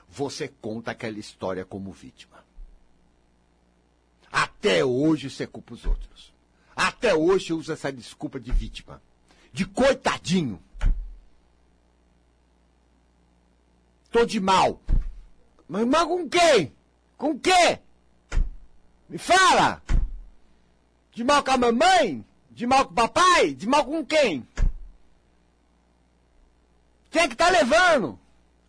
você 0.09 0.49
conta 0.49 0.90
aquela 0.90 1.19
história 1.19 1.64
como 1.64 1.90
vítima. 1.93 2.45
Até 4.31 4.85
hoje 4.85 5.31
você 5.31 5.47
culpa 5.47 5.73
os 5.73 5.87
outros. 5.87 6.35
Até 6.75 7.14
hoje 7.14 7.55
usa 7.55 7.73
essa 7.73 7.90
desculpa 7.90 8.38
de 8.38 8.53
vítima. 8.53 9.01
De 9.51 9.64
coitadinho. 9.64 10.62
Tô 14.16 14.24
de 14.24 14.40
mal. 14.40 14.81
Mas 15.68 15.85
mal 15.87 16.09
com 16.09 16.26
quem? 16.26 16.74
Com 17.18 17.38
quê? 17.38 17.81
Me 19.11 19.18
fala! 19.18 19.83
De 21.12 21.22
mal 21.22 21.44
com 21.44 21.50
a 21.50 21.59
mamãe? 21.59 22.24
De 22.50 22.66
mal 22.66 22.87
com 22.87 22.92
o 22.92 22.94
papai? 22.94 23.52
De 23.52 23.68
mal 23.68 23.85
com 23.85 24.02
quem? 24.07 24.48
Quem 27.11 27.24
é 27.24 27.29
que 27.29 27.37
tá 27.37 27.50
levando? 27.50 28.18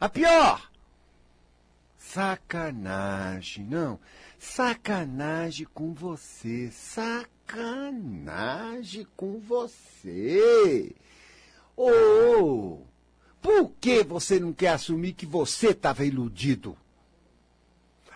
A 0.01 0.09
pior. 0.09 0.69
Sacanagem, 1.97 3.63
não. 3.63 4.01
Sacanagem 4.37 5.65
com 5.73 5.93
você. 5.93 6.69
Sacanagem 6.71 7.87
com 9.15 9.39
você. 9.39 10.93
Oh! 11.77 12.81
Por 13.41 13.71
que 13.79 14.03
você 14.03 14.39
não 14.39 14.51
quer 14.51 14.69
assumir 14.69 15.13
que 15.13 15.25
você 15.25 15.69
estava 15.69 16.05
iludido? 16.05 16.77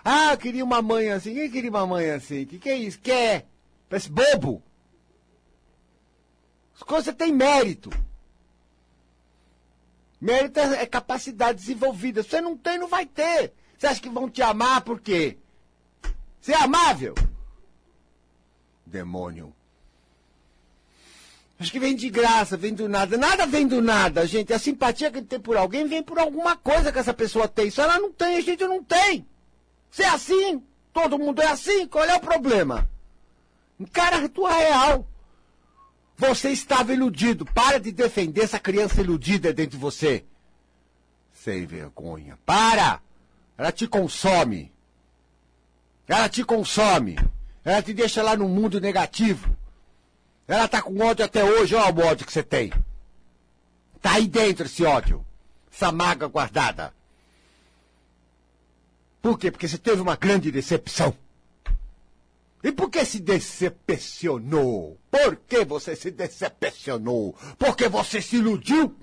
Ah, 0.04 0.36
queria 0.36 0.64
uma 0.64 0.82
mãe 0.82 1.10
assim. 1.10 1.34
Quem 1.34 1.52
queria 1.52 1.70
uma 1.70 1.86
mãe 1.86 2.10
assim? 2.10 2.46
Que 2.46 2.58
que 2.58 2.70
é 2.70 2.76
isso? 2.76 3.00
Quer? 3.00 3.48
Parece 3.88 4.10
bobo. 4.10 4.64
As 6.76 6.84
coisas 6.84 7.14
têm 7.16 7.32
mérito. 7.32 7.92
Mérito 10.20 10.60
é, 10.60 10.84
é 10.84 10.86
capacidade 10.86 11.60
desenvolvida. 11.60 12.24
Você 12.24 12.42
não 12.42 12.58
tem, 12.58 12.78
não 12.78 12.88
vai 12.88 13.06
ter. 13.06 13.54
Você 13.78 13.88
acha 13.88 14.02
que 14.02 14.10
vão 14.10 14.30
te 14.30 14.42
amar 14.42 14.82
por 14.82 15.00
quê? 15.00 15.38
Você 16.40 16.54
é 16.54 16.58
amável? 16.58 17.14
Demônio. 18.86 19.54
Acho 21.62 21.71
que 21.71 21.80
vem 21.80 21.95
de 21.95 22.10
graça, 22.10 22.58
vem 22.58 22.74
do 22.74 22.89
nada. 22.89 23.15
Nada 23.17 23.45
vem 23.45 23.67
do 23.67 23.84
nada, 23.84 24.26
gente. 24.26 24.52
A 24.52 24.58
simpatia 24.58 25.12
que 25.12 25.19
ele 25.19 25.28
tem 25.28 25.39
por 25.39 25.56
alguém 25.56 25.86
vem 25.86 26.02
por 26.02 26.17
alguma 26.17 26.58
coisa 26.58 26.91
que 26.91 26.97
essa 26.97 27.13
pessoa 27.13 27.47
tem. 27.47 27.69
Se 27.69 27.80
ela 27.80 28.00
não 28.00 28.12
tem, 28.12 28.38
a 28.38 28.41
gente 28.41 28.65
não 28.65 28.84
tem. 28.84 29.28
Se 29.91 30.02
é 30.02 30.10
assim, 30.10 30.63
todo 30.91 31.19
mundo 31.19 31.39
é 31.39 31.45
assim, 31.45 31.86
qual 31.86 32.04
é 32.04 32.15
o 32.15 32.19
problema? 32.19 32.89
Encara 33.80 34.26
a 34.26 34.28
tua 34.28 34.52
real. 34.52 35.08
Você 36.17 36.50
estava 36.50 36.95
iludido. 36.95 37.45
Para 37.45 37.80
de 37.80 37.91
defender 37.91 38.41
essa 38.41 38.60
criança 38.60 39.00
iludida 39.00 39.54
dentro 39.54 39.78
de 39.78 39.84
você. 39.84 40.26
Sem 41.32 41.67
vergonha. 41.67 42.39
Para! 42.43 43.00
Ela 43.56 43.71
te 43.71 43.88
consome. 43.88 44.71
Ela 46.08 46.28
te 46.28 46.43
consome. 46.43 47.19
Ela 47.63 47.84
te 47.84 47.93
deixa 47.93 48.24
lá 48.24 48.36
no 48.36 48.50
mundo 48.50 48.82
negativo. 48.82 49.61
Ela 50.48 50.68
tá 50.68 50.82
com 50.82 50.98
ódio 51.00 51.24
até 51.24 51.44
hoje, 51.44 51.76
olha 51.76 51.94
o 51.94 52.06
ódio 52.06 52.26
que 52.26 52.34
você 52.34 52.44
tem. 52.44 52.72
Tá 54.02 54.14
aí 54.14 54.28
dentro 54.28 54.66
esse 54.66 54.84
ódio. 54.84 55.26
Essa 55.72 55.92
maga 55.92 56.28
guardada. 56.28 56.94
Por 59.22 59.38
quê? 59.38 59.52
Porque 59.52 59.68
você 59.68 59.78
teve 59.78 60.02
uma 60.02 60.16
grande 60.16 60.52
decepção. 60.52 61.16
E 62.64 62.72
por 62.72 62.90
que 62.90 63.04
se 63.06 63.20
decepcionou? 63.20 65.00
Por 65.10 65.36
que 65.36 65.64
você 65.64 65.96
se 65.96 66.12
decepcionou? 66.12 67.36
Porque 67.58 67.88
você 67.88 68.22
se 68.22 68.38
iludiu? 68.38 68.96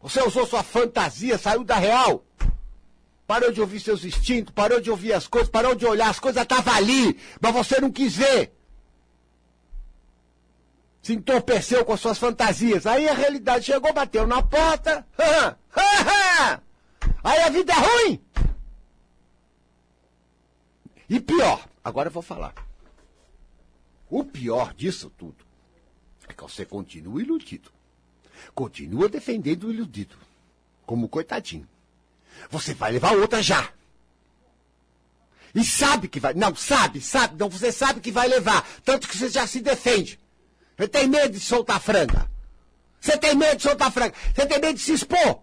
Você 0.00 0.22
usou 0.22 0.46
sua 0.46 0.62
fantasia, 0.62 1.38
saiu 1.38 1.64
da 1.64 1.76
real. 1.76 2.24
Parou 3.26 3.50
de 3.50 3.60
ouvir 3.60 3.80
seus 3.80 4.04
instintos, 4.04 4.52
parou 4.52 4.80
de 4.80 4.90
ouvir 4.90 5.14
as 5.14 5.26
coisas, 5.26 5.48
parou 5.48 5.74
de 5.74 5.86
olhar, 5.86 6.10
as 6.10 6.20
coisas 6.20 6.42
estavam 6.42 6.74
ali, 6.74 7.18
mas 7.40 7.54
você 7.54 7.80
não 7.80 7.90
quis 7.90 8.14
ver 8.16 8.52
se 11.04 11.12
entorpeceu 11.12 11.84
com 11.84 11.94
suas 11.98 12.16
fantasias. 12.16 12.86
Aí 12.86 13.06
a 13.06 13.12
realidade 13.12 13.66
chegou, 13.66 13.92
bateu 13.92 14.26
na 14.26 14.42
porta. 14.42 15.06
Aí 17.22 17.40
a 17.42 17.50
vida 17.50 17.74
é 17.74 17.76
ruim. 17.76 18.24
E 21.10 21.20
pior, 21.20 21.68
agora 21.84 22.08
eu 22.08 22.12
vou 22.12 22.22
falar. 22.22 22.54
O 24.08 24.24
pior 24.24 24.72
disso 24.72 25.10
tudo 25.10 25.44
é 26.26 26.32
que 26.32 26.42
você 26.42 26.64
continua 26.64 27.20
iludido. 27.20 27.70
Continua 28.54 29.06
defendendo 29.06 29.64
o 29.64 29.72
iludido. 29.72 30.16
Como 30.86 31.06
coitadinho. 31.06 31.68
Você 32.48 32.72
vai 32.72 32.92
levar 32.92 33.12
outra 33.14 33.42
já. 33.42 33.70
E 35.54 35.62
sabe 35.62 36.08
que 36.08 36.18
vai. 36.18 36.32
Não, 36.32 36.56
sabe, 36.56 37.02
sabe. 37.02 37.36
Não, 37.38 37.50
você 37.50 37.70
sabe 37.70 38.00
que 38.00 38.10
vai 38.10 38.26
levar. 38.26 38.66
Tanto 38.82 39.06
que 39.06 39.18
você 39.18 39.28
já 39.28 39.46
se 39.46 39.60
defende. 39.60 40.23
Você 40.76 40.88
tem 40.88 41.08
medo 41.08 41.32
de 41.32 41.40
soltar 41.40 41.80
franga? 41.80 42.28
Você 43.00 43.16
tem 43.16 43.34
medo 43.34 43.56
de 43.56 43.62
soltar 43.62 43.92
franga? 43.92 44.14
Você 44.34 44.46
tem 44.46 44.60
medo 44.60 44.74
de 44.74 44.80
se 44.80 44.92
expor? 44.92 45.40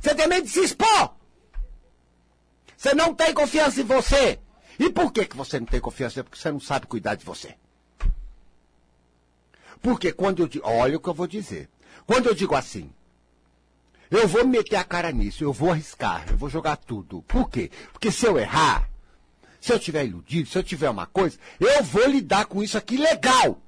Você 0.00 0.14
tem 0.14 0.26
medo 0.28 0.46
de 0.46 0.50
se 0.50 0.60
expor? 0.60 1.14
Você 2.76 2.94
não 2.94 3.14
tem 3.14 3.34
confiança 3.34 3.80
em 3.80 3.84
você. 3.84 4.38
E 4.78 4.90
por 4.90 5.12
que, 5.12 5.26
que 5.26 5.36
você 5.36 5.60
não 5.60 5.66
tem 5.66 5.80
confiança? 5.80 6.24
Porque 6.24 6.38
você 6.38 6.50
não 6.50 6.60
sabe 6.60 6.86
cuidar 6.86 7.14
de 7.14 7.24
você. 7.24 7.54
Porque 9.82 10.12
quando 10.12 10.42
eu 10.42 10.48
digo. 10.48 10.66
Olha 10.66 10.96
o 10.96 11.00
que 11.00 11.08
eu 11.08 11.14
vou 11.14 11.26
dizer. 11.26 11.68
Quando 12.06 12.26
eu 12.26 12.34
digo 12.34 12.54
assim. 12.54 12.90
Eu 14.10 14.26
vou 14.26 14.44
meter 14.44 14.74
a 14.74 14.82
cara 14.82 15.12
nisso, 15.12 15.44
eu 15.44 15.52
vou 15.52 15.70
arriscar, 15.70 16.24
eu 16.28 16.36
vou 16.36 16.48
jogar 16.50 16.76
tudo. 16.76 17.22
Por 17.22 17.48
quê? 17.48 17.70
Porque 17.92 18.10
se 18.10 18.26
eu 18.26 18.36
errar, 18.36 18.90
se 19.60 19.72
eu 19.72 19.78
tiver 19.78 20.04
iludido, 20.04 20.48
se 20.48 20.58
eu 20.58 20.64
tiver 20.64 20.90
uma 20.90 21.06
coisa, 21.06 21.38
eu 21.60 21.84
vou 21.84 22.08
lidar 22.08 22.46
com 22.46 22.60
isso 22.60 22.76
aqui 22.76 22.96
legal. 22.96 23.62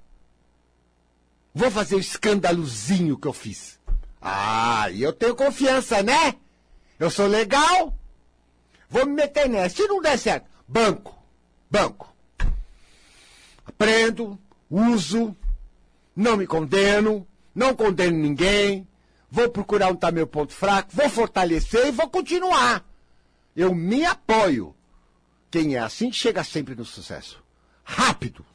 Vou 1.54 1.70
fazer 1.70 1.96
o 1.96 2.00
escandalozinho 2.00 3.18
que 3.18 3.28
eu 3.28 3.32
fiz. 3.32 3.78
Ah, 4.20 4.88
e 4.90 5.02
eu 5.02 5.12
tenho 5.12 5.34
confiança, 5.34 6.02
né? 6.02 6.36
Eu 6.98 7.10
sou 7.10 7.26
legal, 7.26 7.98
vou 8.88 9.04
me 9.04 9.12
meter 9.12 9.48
nessa. 9.48 9.76
Se 9.76 9.88
não 9.88 10.00
der 10.00 10.18
certo, 10.18 10.48
banco, 10.66 11.18
banco. 11.70 12.14
Aprendo, 13.66 14.38
uso, 14.70 15.36
não 16.14 16.36
me 16.36 16.46
condeno, 16.46 17.26
não 17.54 17.74
condeno 17.74 18.16
ninguém, 18.16 18.86
vou 19.30 19.50
procurar 19.50 19.88
onde 19.88 19.96
está 19.96 20.10
meu 20.10 20.26
ponto 20.26 20.52
fraco, 20.52 20.90
vou 20.92 21.10
fortalecer 21.10 21.88
e 21.88 21.90
vou 21.90 22.08
continuar. 22.08 22.84
Eu 23.54 23.74
me 23.74 24.04
apoio. 24.04 24.74
Quem 25.50 25.74
é 25.74 25.80
assim 25.80 26.10
chega 26.10 26.42
sempre 26.42 26.74
no 26.74 26.84
sucesso. 26.84 27.42
Rápido. 27.84 28.46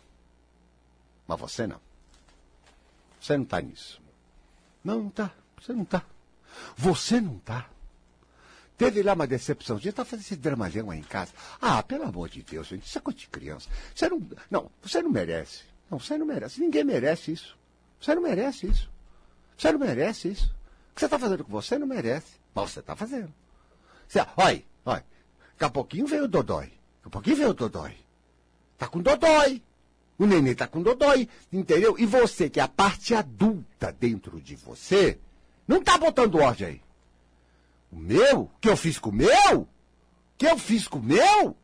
Mas 1.28 1.40
você 1.40 1.68
não. 1.68 1.87
Você 3.28 3.36
não 3.36 3.44
está 3.44 3.60
nisso. 3.60 4.02
Não, 4.82 5.00
não 5.00 5.08
está. 5.10 5.34
Você 5.60 5.74
não 5.74 5.84
está. 5.84 6.02
Você 6.78 7.20
não 7.20 7.36
está. 7.36 7.70
Teve 8.78 9.04
lá 9.04 9.12
uma 9.12 9.28
decepção. 9.28 9.78
Você 9.78 9.90
está 9.90 10.06
fazendo 10.06 10.22
esse 10.24 10.38
dramalhão 10.38 10.90
aí 10.90 11.00
em 11.00 11.04
casa. 11.04 11.34
Ah, 11.60 11.84
pelo 11.84 12.06
amor 12.06 12.30
de 12.30 12.42
Deus, 12.42 12.68
gente. 12.68 12.88
Isso 12.88 12.98
é 12.98 13.02
coisa 13.02 13.20
de 13.20 13.28
criança. 13.28 13.68
Você 13.94 14.08
não. 14.08 14.26
Não, 14.50 14.72
você 14.82 15.02
não 15.02 15.10
merece. 15.10 15.64
Não, 15.92 16.00
você 16.00 16.18
não 16.18 16.26
merece. 16.26 16.62
Ninguém 16.62 16.86
merece 16.86 17.34
isso. 17.34 17.58
Você 18.00 18.16
não 18.16 18.22
merece 18.22 18.68
isso. 18.68 18.90
Você 19.58 19.74
não 19.74 19.80
merece 19.80 20.30
isso. 20.30 20.46
O 20.92 20.96
que 20.96 21.02
você 21.02 21.06
está 21.06 21.20
fazendo 21.20 21.44
com 21.44 21.52
você 21.52 21.78
não 21.78 21.86
merece. 21.86 22.40
Mas 22.56 22.72
você 22.72 22.80
está 22.80 22.96
fazendo. 22.96 23.34
Você, 24.08 24.26
olha, 24.38 24.64
olha. 24.86 25.06
Daqui 25.52 25.66
a 25.66 25.70
pouquinho 25.70 26.08
veio 26.08 26.24
o 26.24 26.28
Dodói. 26.30 26.68
Daqui 26.68 27.08
a 27.08 27.10
pouquinho 27.10 27.36
veio 27.36 27.50
o 27.50 27.54
Dodói. 27.54 27.98
Tá 28.78 28.88
com 28.88 29.02
Dodói. 29.02 29.62
O 30.18 30.26
neném 30.26 30.56
tá 30.56 30.68
com 30.68 30.82
Dodói. 30.82 31.28
Entendeu? 31.52 31.96
E 31.98 32.06
você, 32.06 32.50
que 32.50 32.60
é 32.60 32.64
a 32.64 32.68
parte 32.68 33.14
adulta 33.14 33.96
dentro 34.00 34.42
de 34.42 34.56
você, 34.56 35.18
não 35.68 35.84
tá 35.84 35.98
botando 35.98 36.36
ordem 36.36 36.68
aí. 36.68 36.82
O 37.92 37.98
meu? 37.98 38.50
que 38.60 38.70
eu 38.70 38.76
fiz 38.76 38.98
com 38.98 39.10
o 39.10 39.14
meu? 39.14 39.68
que 40.38 40.46
eu 40.46 40.58
fiz 40.58 40.88
com 40.88 41.00
o 41.00 41.04
meu? 41.04 41.58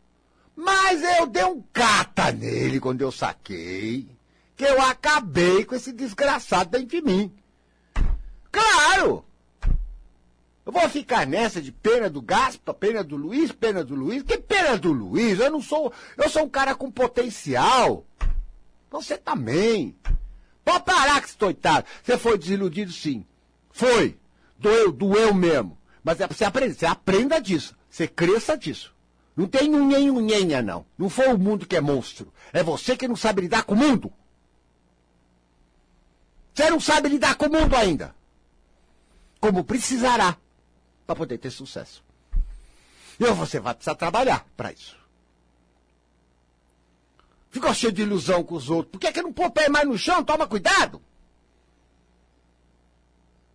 Mas 0.55 1.01
eu 1.19 1.27
dei 1.27 1.43
um 1.43 1.63
cata 1.71 2.31
nele 2.31 2.79
quando 2.79 3.01
eu 3.01 3.11
saquei. 3.11 4.07
Que 4.55 4.65
eu 4.65 4.81
acabei 4.81 5.63
com 5.63 5.75
esse 5.75 5.91
desgraçado 5.91 6.71
dentro 6.71 6.87
de 6.87 7.01
mim. 7.01 7.31
Claro! 8.51 9.25
Eu 10.65 10.71
vou 10.71 10.87
ficar 10.89 11.27
nessa 11.27 11.61
de 11.61 11.71
pena 11.71 12.09
do 12.09 12.21
Gaspa, 12.21 12.73
pena 12.73 13.03
do 13.03 13.17
Luiz, 13.17 13.51
pena 13.51 13.83
do 13.83 13.95
Luiz. 13.95 14.23
Que 14.23 14.37
pena 14.37 14.77
do 14.77 14.93
Luiz? 14.93 15.39
Eu 15.39 15.51
não 15.51 15.61
sou. 15.61 15.91
Eu 16.15 16.29
sou 16.29 16.43
um 16.43 16.49
cara 16.49 16.73
com 16.73 16.89
potencial. 16.89 18.05
Você 18.93 19.17
também. 19.17 19.95
Pode 20.63 20.85
parar 20.85 21.19
que 21.19 21.27
estoitado. 21.27 21.87
Você 22.03 22.15
foi 22.15 22.37
desiludido, 22.37 22.91
sim. 22.91 23.25
Foi. 23.71 24.19
Doeu, 24.59 24.91
doeu 24.91 25.33
mesmo. 25.33 25.75
Mas 26.03 26.21
é 26.21 26.27
pra 26.27 26.37
você 26.37 26.45
aprender. 26.45 26.75
Você 26.75 26.85
aprenda 26.85 27.41
disso. 27.41 27.75
Você 27.89 28.07
cresça 28.07 28.55
disso. 28.55 28.93
Não 29.35 29.47
tem 29.47 29.73
unhen 29.73 30.11
unhenha, 30.11 30.61
não. 30.61 30.85
Não 30.95 31.09
foi 31.09 31.27
o 31.33 31.39
mundo 31.39 31.65
que 31.65 31.75
é 31.75 31.81
monstro. 31.81 32.31
É 32.53 32.61
você 32.61 32.95
que 32.95 33.07
não 33.07 33.15
sabe 33.15 33.41
lidar 33.41 33.63
com 33.63 33.73
o 33.73 33.77
mundo. 33.77 34.13
Você 36.53 36.69
não 36.69 36.79
sabe 36.79 37.09
lidar 37.09 37.33
com 37.33 37.47
o 37.47 37.51
mundo 37.51 37.75
ainda. 37.75 38.13
Como 39.41 39.63
precisará 39.63 40.37
para 41.07 41.15
poder 41.15 41.39
ter 41.39 41.49
sucesso. 41.49 42.03
E 43.19 43.25
você 43.25 43.59
vai 43.59 43.73
precisar 43.73 43.95
trabalhar 43.95 44.45
para 44.55 44.71
isso. 44.71 45.02
Ficou 47.53 47.71
cheio 47.71 47.93
de 47.93 48.01
ilusão 48.01 48.43
com 48.43 48.55
os 48.55 48.67
outros. 48.71 48.91
Por 48.91 48.99
que, 48.99 49.11
que 49.11 49.21
não 49.21 49.31
pôr 49.31 49.45
o 49.45 49.51
pé 49.51 49.69
mais 49.69 49.87
no 49.87 49.95
chão? 49.95 50.23
Toma 50.23 50.47
cuidado. 50.47 50.99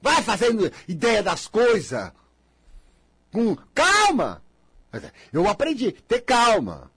Vai 0.00 0.22
fazendo 0.22 0.70
ideia 0.87 1.20
das 1.20 1.48
coisas. 1.48 2.12
Com 3.32 3.56
calma. 3.74 4.40
Eu 5.32 5.48
aprendi. 5.48 5.90
Ter 5.90 6.20
calma. 6.20 6.92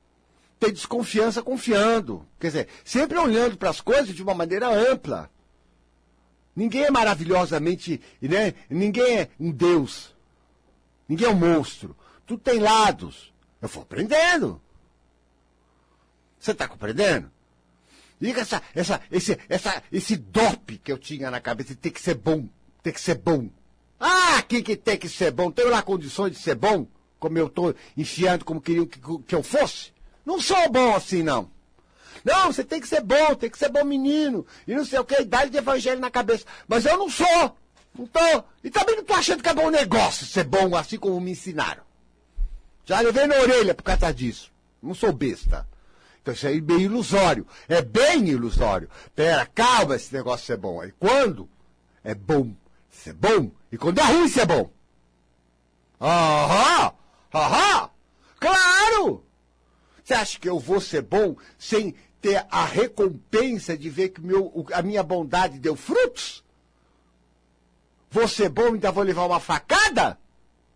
Ter 0.60 0.72
desconfiança 0.72 1.42
confiando. 1.42 2.24
Quer 2.40 2.48
dizer, 2.48 2.68
sempre 2.86 3.18
olhando 3.18 3.58
para 3.58 3.72
as 3.72 3.82
coisas 3.82 4.14
de 4.14 4.22
uma 4.22 4.36
maneira 4.36 4.68
ampla. 4.70 5.28
Ninguém 6.56 6.84
é 6.84 6.92
maravilhosamente. 6.92 8.00
Né? 8.22 8.54
Ninguém 8.70 9.22
é 9.22 9.30
um 9.40 9.50
Deus. 9.50 10.14
Ninguém 11.10 11.26
é 11.26 11.32
um 11.32 11.36
monstro. 11.36 11.98
Tudo 12.28 12.44
tem 12.44 12.60
lados. 12.60 13.34
Eu 13.60 13.68
vou 13.68 13.82
aprendendo. 13.82 14.62
Você 16.42 16.52
está 16.52 16.68
compreendendo? 16.68 17.32
Liga 18.20 18.42
essa, 18.42 18.62
essa, 18.74 19.00
esse, 19.12 19.38
essa, 19.48 19.84
esse 19.92 20.18
dope 20.18 20.80
que 20.80 20.92
eu 20.92 20.98
tinha 20.98 21.30
na 21.30 21.40
cabeça. 21.40 21.76
Tem 21.76 21.92
que 21.92 22.02
ser 22.02 22.16
bom. 22.16 22.50
Tem 22.82 22.92
que 22.92 23.00
ser 23.00 23.16
bom. 23.16 23.48
Ah, 24.00 24.42
quem 24.48 24.64
que 24.64 24.76
tem 24.76 24.98
que 24.98 25.08
ser 25.08 25.30
bom? 25.32 25.52
Tenho 25.52 25.70
lá 25.70 25.84
condições 25.84 26.32
de 26.32 26.40
ser 26.40 26.56
bom? 26.56 26.88
Como 27.20 27.38
eu 27.38 27.46
estou 27.46 27.76
enfiando 27.96 28.44
como 28.44 28.60
queriam 28.60 28.88
que, 28.88 29.00
que 29.28 29.36
eu 29.36 29.44
fosse? 29.44 29.94
Não 30.26 30.42
sou 30.42 30.68
bom 30.72 30.96
assim, 30.96 31.22
não. 31.22 31.52
Não, 32.26 32.52
você 32.52 32.64
tem 32.64 32.82
que 32.82 32.88
ser 32.88 33.02
bom, 33.02 33.36
tem 33.36 33.50
que 33.50 33.58
ser 33.58 33.70
bom 33.70 33.84
menino. 33.84 34.46
E 34.68 34.74
não 34.74 34.84
sei 34.84 34.98
o 34.98 35.06
que, 35.06 35.22
idade 35.22 35.52
de 35.52 35.58
evangelho 35.58 36.00
na 36.00 36.10
cabeça. 36.10 36.46
Mas 36.68 36.86
eu 36.86 36.98
não 36.98 37.10
sou. 37.10 37.56
Não 37.98 38.08
tô. 38.08 38.44
E 38.64 38.72
também 38.72 38.96
não 38.96 39.04
tô 39.04 39.14
achando 39.14 39.44
que 39.44 39.50
é 39.50 39.54
bom 39.54 39.70
negócio 39.70 40.26
ser 40.26 40.44
bom 40.44 40.76
assim 40.76 40.98
como 40.98 41.22
me 41.22 41.32
ensinaram. 41.32 41.84
Já 42.84 43.00
levei 43.02 43.28
na 43.28 43.36
orelha 43.36 43.76
por 43.76 43.84
causa 43.84 44.12
disso. 44.12 44.52
Não 44.82 44.96
sou 44.96 45.14
besta. 45.14 45.68
Então 46.22 46.34
isso 46.34 46.48
aí 46.48 46.58
é 46.58 46.62
bem 46.62 46.82
ilusório. 46.82 47.48
É 47.68 47.82
bem 47.82 48.28
ilusório. 48.28 48.90
Pera, 49.16 49.46
calma 49.46 49.96
esse 49.96 50.14
negócio 50.14 50.46
ser 50.46 50.58
bom. 50.58 50.82
Aí 50.82 50.94
quando 51.00 51.50
é 52.04 52.14
bom 52.14 52.54
ser 52.90 53.14
bom, 53.14 53.52
e 53.72 53.78
quando 53.78 54.00
é 54.00 54.04
ruim 54.04 54.28
ser 54.28 54.46
bom. 54.46 54.70
Aham! 56.00 56.94
Aham! 57.34 57.90
Claro! 58.40 59.26
Você 60.04 60.14
acha 60.14 60.40
que 60.40 60.50
eu 60.50 60.60
vou 60.60 60.82
ser 60.82 61.02
bom 61.02 61.36
sem 61.58 61.96
ter 62.20 62.46
a 62.52 62.66
recompensa 62.66 63.78
de 63.78 63.90
ver 63.90 64.10
que 64.10 64.22
meu, 64.22 64.66
a 64.74 64.82
minha 64.82 65.02
bondade 65.02 65.58
deu 65.58 65.76
frutos? 65.76 66.44
Vou 68.10 68.28
ser 68.28 68.50
bom 68.50 68.64
e 68.64 68.74
ainda 68.74 68.92
vou 68.92 69.04
levar 69.04 69.26
uma 69.26 69.40
facada? 69.40 70.20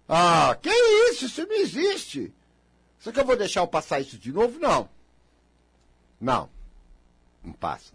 Ah, 0.07 0.57
que 0.61 0.69
isso? 0.69 1.25
Isso 1.25 1.45
não 1.45 1.55
existe. 1.55 2.33
Só 2.99 3.11
que 3.11 3.19
eu 3.19 3.25
vou 3.25 3.35
deixar 3.35 3.59
eu 3.59 3.67
passar 3.67 3.99
isso 3.99 4.17
de 4.17 4.31
novo? 4.31 4.57
Não. 4.59 4.89
Não. 6.19 6.49
Não 7.43 7.53
passa. 7.53 7.93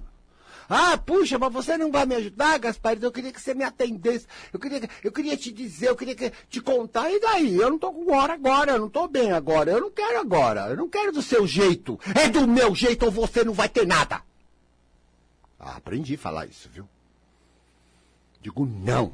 Ah, 0.69 0.97
puxa, 0.97 1.39
mas 1.39 1.53
você 1.53 1.77
não 1.77 1.91
vai 1.91 2.07
me 2.07 2.15
ajudar, 2.15 2.59
Gaspar? 2.59 2.97
Eu 3.01 3.11
queria 3.11 3.33
que 3.33 3.41
você 3.41 3.55
me 3.55 3.65
atendesse. 3.65 4.27
Eu 4.53 4.61
queria, 4.61 4.89
eu 5.03 5.11
queria 5.11 5.37
te 5.37 5.51
dizer, 5.51 5.89
eu 5.89 5.97
queria 5.97 6.15
que, 6.15 6.31
te 6.49 6.61
contar. 6.61 7.11
E 7.11 7.19
daí? 7.19 7.57
Eu 7.57 7.71
não 7.71 7.79
tô 7.79 7.93
com 7.93 8.13
hora 8.15 8.35
agora, 8.35 8.73
eu 8.73 8.79
não 8.79 8.89
tô 8.89 9.09
bem 9.09 9.33
agora. 9.33 9.73
Eu 9.73 9.81
não 9.81 9.91
quero 9.91 10.21
agora. 10.21 10.69
Eu 10.69 10.77
não 10.77 10.89
quero 10.89 11.11
do 11.11 11.23
seu 11.23 11.47
jeito. 11.47 11.99
É 12.15 12.29
do 12.29 12.47
meu 12.47 12.75
jeito 12.75 13.05
ou 13.05 13.11
você 13.11 13.43
não 13.43 13.53
vai 13.53 13.69
ter 13.69 13.87
nada. 13.87 14.23
Ah, 15.59 15.77
aprendi 15.77 16.15
a 16.15 16.19
falar 16.19 16.47
isso, 16.47 16.69
viu? 16.73 16.89
Digo 18.41 18.65
não 18.65 19.13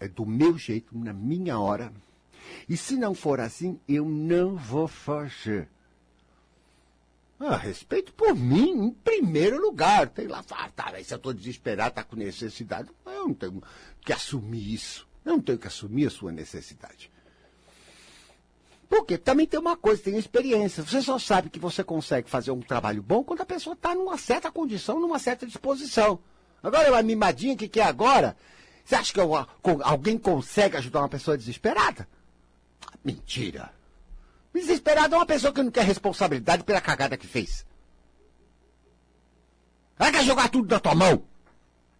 é 0.00 0.08
do 0.08 0.24
meu 0.24 0.56
jeito, 0.56 0.96
na 0.96 1.12
minha 1.12 1.58
hora. 1.58 1.92
E 2.68 2.76
se 2.76 2.96
não 2.96 3.14
for 3.14 3.40
assim, 3.40 3.78
eu 3.88 4.04
não 4.04 4.56
vou 4.56 4.86
fazer. 4.86 5.68
Ah, 7.40 7.56
respeito 7.56 8.12
por 8.12 8.34
mim, 8.34 8.86
em 8.86 8.90
primeiro 8.90 9.60
lugar. 9.60 10.08
Tem 10.08 10.26
lá, 10.26 10.44
ah, 10.50 10.70
tá, 10.74 10.92
se 11.02 11.14
eu 11.14 11.16
estou 11.16 11.32
desesperado, 11.32 11.90
está 11.90 12.02
com 12.02 12.16
necessidade. 12.16 12.90
Eu 13.06 13.28
não 13.28 13.34
tenho 13.34 13.62
que 14.04 14.12
assumir 14.12 14.74
isso. 14.74 15.06
Eu 15.24 15.32
não 15.32 15.40
tenho 15.40 15.58
que 15.58 15.66
assumir 15.66 16.06
a 16.06 16.10
sua 16.10 16.32
necessidade. 16.32 17.10
Porque 18.88 19.18
também 19.18 19.46
tem 19.46 19.60
uma 19.60 19.76
coisa, 19.76 20.02
tem 20.02 20.16
experiência. 20.16 20.82
Você 20.82 21.02
só 21.02 21.18
sabe 21.18 21.50
que 21.50 21.58
você 21.58 21.84
consegue 21.84 22.28
fazer 22.28 22.50
um 22.50 22.60
trabalho 22.60 23.02
bom 23.02 23.22
quando 23.22 23.42
a 23.42 23.46
pessoa 23.46 23.74
está 23.74 23.94
numa 23.94 24.16
certa 24.16 24.50
condição, 24.50 24.98
numa 24.98 25.18
certa 25.18 25.46
disposição. 25.46 26.18
Agora, 26.62 26.90
uma 26.90 27.02
mimadinha 27.02 27.56
que 27.56 27.68
quer 27.68 27.82
agora, 27.82 28.36
você 28.84 28.94
acha 28.94 29.12
que 29.12 29.20
alguém 29.20 30.18
consegue 30.18 30.76
ajudar 30.78 31.00
uma 31.00 31.08
pessoa 31.08 31.36
desesperada? 31.36 32.08
Mentira. 33.04 33.77
Desesperada 34.52 35.14
é 35.14 35.18
uma 35.18 35.26
pessoa 35.26 35.52
que 35.52 35.62
não 35.62 35.70
quer 35.70 35.84
responsabilidade 35.84 36.64
pela 36.64 36.80
cagada 36.80 37.16
que 37.16 37.26
fez. 37.26 37.66
Ela 39.98 40.12
quer 40.12 40.24
jogar 40.24 40.48
tudo 40.48 40.72
na 40.72 40.80
tua 40.80 40.94
mão. 40.94 41.24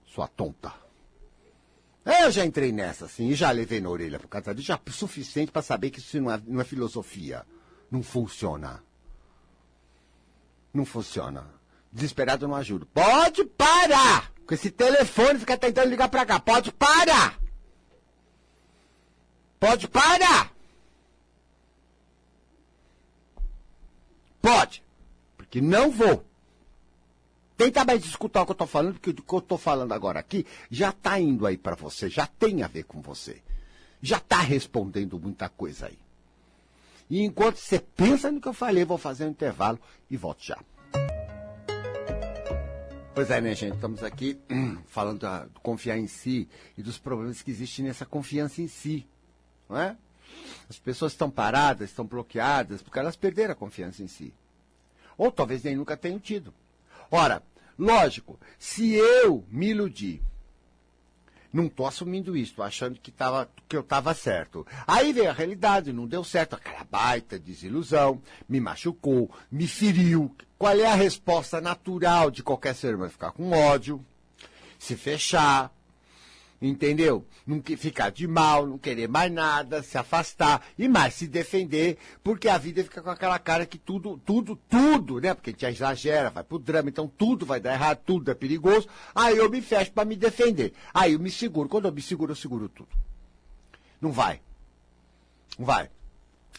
Sua 0.07 0.29
tonta. 0.29 0.73
Eu 2.05 2.31
já 2.31 2.45
entrei 2.45 2.73
nessa, 2.73 3.05
assim, 3.05 3.29
e 3.29 3.35
já 3.35 3.51
levei 3.51 3.81
na 3.81 3.91
orelha 3.91 4.19
por 4.19 4.29
causa 4.29 4.55
disso, 4.55 4.69
já 4.69 4.81
é 4.85 4.91
suficiente 4.91 5.53
para 5.53 5.61
saber 5.61 5.91
que 5.91 5.99
isso 5.99 6.19
não 6.21 6.31
é, 6.33 6.41
não 6.47 6.61
é 6.61 6.65
filosofia. 6.65 7.45
Não 7.91 8.03
funciona. 8.03 8.83
Não 10.73 10.87
funciona. 10.87 11.47
Desesperado 11.93 12.47
não 12.47 12.55
ajuda. 12.55 12.87
Pode 12.87 13.45
parar! 13.45 14.33
Com 14.47 14.55
esse 14.55 14.71
telefone 14.71 15.39
fica 15.39 15.59
tentando 15.59 15.91
ligar 15.91 16.09
pra 16.09 16.25
cá. 16.25 16.41
Pode 16.41 16.73
parar! 16.73 17.39
Pode 19.61 19.89
parar! 19.89 20.58
Pode. 24.40 24.83
Porque 25.37 25.61
não 25.61 25.90
vou. 25.90 26.24
Tenta 27.57 27.85
mais 27.85 28.05
escutar 28.05 28.42
o 28.42 28.44
que 28.44 28.53
eu 28.53 28.55
estou 28.55 28.66
falando, 28.66 28.94
porque 28.94 29.11
o 29.11 29.14
que 29.14 29.35
eu 29.35 29.38
estou 29.40 29.59
falando 29.59 29.92
agora 29.92 30.20
aqui 30.20 30.46
já 30.70 30.90
está 30.90 31.18
indo 31.18 31.44
aí 31.44 31.57
para 31.57 31.74
você, 31.74 32.09
já 32.09 32.27
tem 32.27 32.62
a 32.62 32.68
ver 32.68 32.85
com 32.85 33.01
você. 33.01 33.42
Já 34.01 34.18
está 34.18 34.38
respondendo 34.38 35.18
muita 35.18 35.48
coisa 35.48 35.87
aí. 35.87 35.98
E 37.11 37.22
enquanto 37.22 37.57
você 37.57 37.81
pensa 37.81 38.31
no 38.31 38.40
que 38.40 38.46
eu 38.46 38.53
falei, 38.53 38.85
vou 38.85 38.98
fazer 38.98 39.24
um 39.24 39.31
intervalo 39.31 39.81
e 40.11 40.16
volto 40.16 40.44
já. 40.44 40.59
Pois 43.14 43.31
é, 43.31 43.40
né, 43.40 43.53
gente? 43.57 43.74
Estamos 43.74 44.05
aqui 44.05 44.38
falando 44.87 45.18
de 45.18 45.61
confiar 45.61 45.98
em 45.98 46.07
si 46.07 46.48
e 46.77 46.83
dos 46.83 46.98
problemas 46.98 47.42
que 47.42 47.51
existem 47.51 47.87
nessa 47.87 48.07
confiança 48.07 48.62
em 48.62 48.68
si. 48.68 49.05
Não 49.68 49.77
é? 49.77 49.96
As 50.69 50.79
pessoas 50.79 51.12
estão 51.12 51.31
paradas, 51.31 51.91
estão 51.91 52.05
bloqueadas, 52.05 52.83
porque 52.83 52.99
elas 52.99 53.17
perderam 53.17 53.53
a 53.53 53.57
confiança 53.57 54.03
em 54.03 54.09
si. 54.09 54.33
Ou 55.17 55.33
talvez 55.33 55.62
nem 55.62 55.77
nunca 55.77 55.97
tenham 55.97 56.19
tido. 56.19 56.53
Ora, 57.11 57.43
lógico, 57.79 58.38
se 58.59 58.95
eu 58.95 59.45
me 59.51 59.69
iludi, 59.69 60.23
não 61.53 61.67
estou 61.67 61.87
assumindo 61.87 62.37
isso, 62.37 62.62
achando 62.62 63.01
que, 63.01 63.11
tava, 63.11 63.49
que 63.69 63.77
eu 63.77 63.81
estava 63.81 64.12
certo. 64.14 64.67
Aí 64.87 65.12
veio 65.12 65.31
a 65.31 65.33
realidade, 65.33 65.93
não 65.93 66.07
deu 66.07 66.23
certo, 66.23 66.55
aquela 66.55 66.85
baita 66.85 67.38
desilusão, 67.38 68.23
me 68.49 68.61
machucou, 68.61 69.31
me 69.51 69.67
feriu. 69.67 70.35
Qual 70.59 70.75
é 70.75 70.87
a 70.87 70.95
resposta 70.95 71.61
natural 71.61 72.31
de 72.31 72.43
qualquer 72.43 72.75
ser 72.75 72.95
humano? 72.95 73.11
Ficar 73.11 73.33
com 73.33 73.51
ódio, 73.51 74.05
se 74.79 74.97
fechar, 74.97 75.73
entendeu? 76.61 77.27
Não 77.47 77.62
ficar 77.62 78.11
de 78.11 78.27
mal, 78.27 78.66
não 78.66 78.79
querer 78.79 79.09
mais 79.09 79.31
nada, 79.33 79.83
se 79.83 79.97
afastar 79.97 80.62
e 80.77 80.88
mais 80.88 81.14
se 81.14 81.27
defender, 81.27 81.99
porque 82.23 82.49
a 82.49 82.59
vida 82.59 82.83
fica 82.83 83.01
com 83.01 83.11
aquela 83.11 83.38
cara 83.38 83.64
que 83.64 83.79
tudo, 83.79 84.18
tudo, 84.18 84.57
tudo, 84.57 85.21
né? 85.21 85.35
Porque 85.35 85.51
a 85.51 85.53
gente 85.53 85.66
exagera, 85.66 86.31
vai 86.31 86.42
pro 86.42 86.59
drama, 86.59 86.88
então 86.88 87.07
tudo 87.07 87.47
vai 87.47 87.61
dar 87.61 87.75
errado, 87.75 88.01
tudo 88.05 88.31
é 88.31 88.35
perigoso. 88.35 88.88
Aí 89.14 89.37
eu 89.37 89.49
me 89.49 89.62
fecho 89.62 89.92
para 89.92 90.05
me 90.05 90.16
defender. 90.16 90.73
Aí 90.92 91.12
eu 91.12 91.21
me 91.21 91.31
seguro. 91.31 91.68
Quando 91.68 91.87
eu 91.87 91.92
me 91.92 92.03
seguro, 92.03 92.33
eu 92.33 92.37
seguro 92.37 92.68
tudo. 92.68 92.90
Não 94.01 94.11
vai. 94.11 94.40
Não 95.59 95.66
vai. 95.66 95.90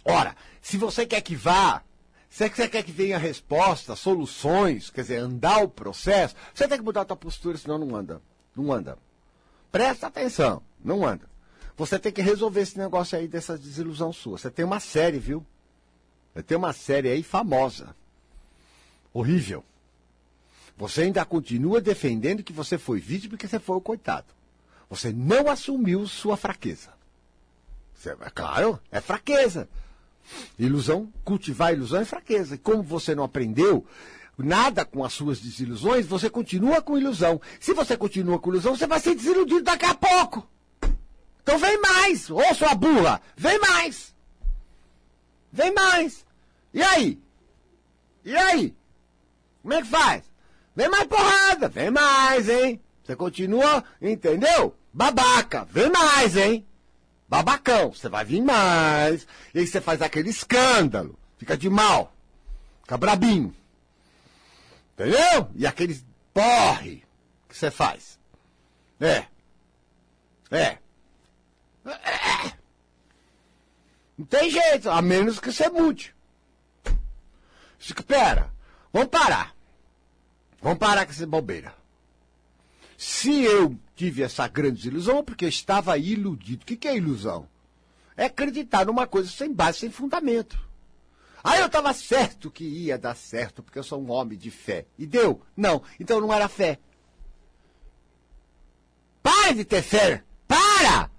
Ora, 0.05 0.35
se 0.62 0.77
você 0.77 1.05
quer 1.05 1.21
que 1.21 1.35
vá, 1.35 1.83
se 2.29 2.47
você 2.47 2.69
quer 2.69 2.83
que 2.83 2.91
venha 2.91 3.17
resposta, 3.17 3.95
soluções, 3.95 4.89
quer 4.89 5.01
dizer, 5.01 5.17
andar 5.17 5.63
o 5.63 5.69
processo, 5.69 6.35
você 6.53 6.67
tem 6.67 6.77
que 6.77 6.83
mudar 6.83 7.01
a 7.01 7.05
tua 7.05 7.17
postura, 7.17 7.57
senão 7.57 7.77
não 7.77 7.95
anda. 7.95 8.21
Não 8.55 8.71
anda. 8.71 8.97
Presta 9.71 10.08
atenção, 10.08 10.62
não 10.84 11.05
anda. 11.05 11.29
Você 11.77 11.97
tem 11.97 12.12
que 12.12 12.21
resolver 12.21 12.62
esse 12.62 12.77
negócio 12.77 13.17
aí 13.17 13.27
dessa 13.27 13.58
desilusão 13.58 14.12
sua. 14.12 14.38
Você 14.38 14.51
tem 14.51 14.65
uma 14.65 14.79
série, 14.79 15.19
viu? 15.19 15.45
Você 16.34 16.43
tem 16.43 16.58
uma 16.58 16.73
série 16.73 17.10
aí 17.10 17.23
famosa. 17.23 17.95
Horrível. 19.13 19.63
Você 20.77 21.03
ainda 21.03 21.23
continua 21.25 21.82
defendendo 21.82 22.43
que 22.43 22.53
você 22.53 22.77
foi 22.77 22.99
vítima 22.99 23.36
e 23.36 23.38
que 23.38 23.47
você 23.47 23.60
foi 23.60 23.77
o 23.77 23.82
coitado. 23.82 24.27
Você 24.89 25.12
não 25.12 25.49
assumiu 25.49 26.08
sua 26.08 26.36
fraqueza. 26.36 26.93
Você, 27.93 28.12
é 28.12 28.29
claro, 28.29 28.79
é 28.91 29.01
fraqueza. 29.01 29.69
Ilusão, 30.58 31.12
cultivar 31.23 31.73
ilusão 31.73 32.01
é 32.01 32.05
fraqueza. 32.05 32.55
E 32.55 32.58
como 32.58 32.82
você 32.82 33.13
não 33.13 33.23
aprendeu 33.23 33.86
nada 34.45 34.86
com 34.86 35.04
as 35.04 35.13
suas 35.13 35.39
desilusões, 35.39 36.06
você 36.06 36.30
continua 36.30 36.82
com 36.82 36.97
ilusão. 36.97 37.41
Se 37.60 37.73
você 37.73 37.97
continua 37.97 38.39
com 38.39 38.52
ilusão, 38.52 38.75
você 38.75 38.88
vai 38.88 38.99
ser 38.99 39.15
desiludido 39.15 39.63
daqui 39.63 39.86
a 39.86 39.93
pouco. 39.93 40.47
Então 41.41 41.58
vem 41.58 41.80
mais, 41.82 42.30
ô 42.30 42.41
sua 42.54 42.75
burra, 42.75 43.21
vem 43.36 43.60
mais. 43.60 44.15
Vem 45.52 45.73
mais. 45.73 46.25
E 46.73 46.82
aí? 46.82 47.19
E 48.23 48.36
aí? 48.36 48.75
Como 49.62 49.73
é 49.73 49.82
que 49.82 49.88
faz? 49.88 50.23
Vem 50.75 50.89
mais 50.89 51.08
porrada, 51.08 51.67
vem 51.67 51.89
mais, 51.89 52.47
hein? 52.47 52.80
Você 53.04 53.15
continua, 53.15 53.84
entendeu? 54.02 54.75
Babaca, 54.93 55.65
vem 55.65 55.91
mais, 55.91 56.38
hein? 56.38 56.65
Babacão, 57.28 57.91
você 57.91 58.08
vai 58.08 58.23
vir 58.23 58.41
mais. 58.41 59.28
E 59.54 59.60
aí 59.60 59.67
você 59.67 59.82
faz 59.82 60.02
aquele 60.02 60.30
escândalo, 60.30 61.17
fica 61.38 61.58
de 61.58 61.69
mal, 61.69 62.13
fica 62.82 62.97
brabinho. 62.97 63.54
Entendeu? 64.99 65.49
E 65.55 65.65
aqueles 65.65 66.05
porre 66.33 67.05
que 67.47 67.57
você 67.57 67.71
faz. 67.71 68.19
É. 68.99 69.25
É. 70.51 70.77
É. 71.85 72.53
Não 74.17 74.25
tem 74.25 74.51
jeito, 74.51 74.89
a 74.89 75.01
menos 75.01 75.39
que 75.39 75.53
você 75.53 75.69
mude. 75.69 76.13
Espera, 77.79 78.51
vamos 78.91 79.07
parar. 79.07 79.55
Vamos 80.62 80.77
parar 80.77 81.05
com 81.05 81.13
essa 81.13 81.25
bobeira. 81.25 81.73
Se 82.97 83.41
eu 83.41 83.79
tive 83.95 84.21
essa 84.21 84.49
grande 84.49 84.89
ilusão, 84.89 85.19
é 85.19 85.23
porque 85.23 85.45
eu 85.45 85.49
estava 85.49 85.97
iludido. 85.97 86.63
O 86.63 86.65
que, 86.65 86.75
que 86.75 86.89
é 86.89 86.97
ilusão? 86.97 87.47
É 88.17 88.25
acreditar 88.25 88.85
numa 88.85 89.07
coisa 89.07 89.29
sem 89.29 89.53
base, 89.53 89.79
sem 89.79 89.89
fundamento. 89.89 90.59
Ah, 91.43 91.58
eu 91.58 91.67
estava 91.67 91.93
certo 91.93 92.52
que 92.52 92.63
ia 92.63 92.97
dar 92.97 93.15
certo, 93.15 93.63
porque 93.63 93.80
eu 93.80 93.84
sou 93.84 94.02
um 94.02 94.12
homem 94.12 94.38
de 94.38 94.52
fé. 94.52 94.86
E 94.97 95.06
deu? 95.06 95.41
Não. 95.56 95.82
Então 95.99 96.19
não 96.19 96.34
era 96.34 96.47
fé. 96.47 96.80
Para 99.21 99.54
de 99.54 99.65
ter 99.65 99.82
fé! 99.82 100.23
Para! 100.47 101.10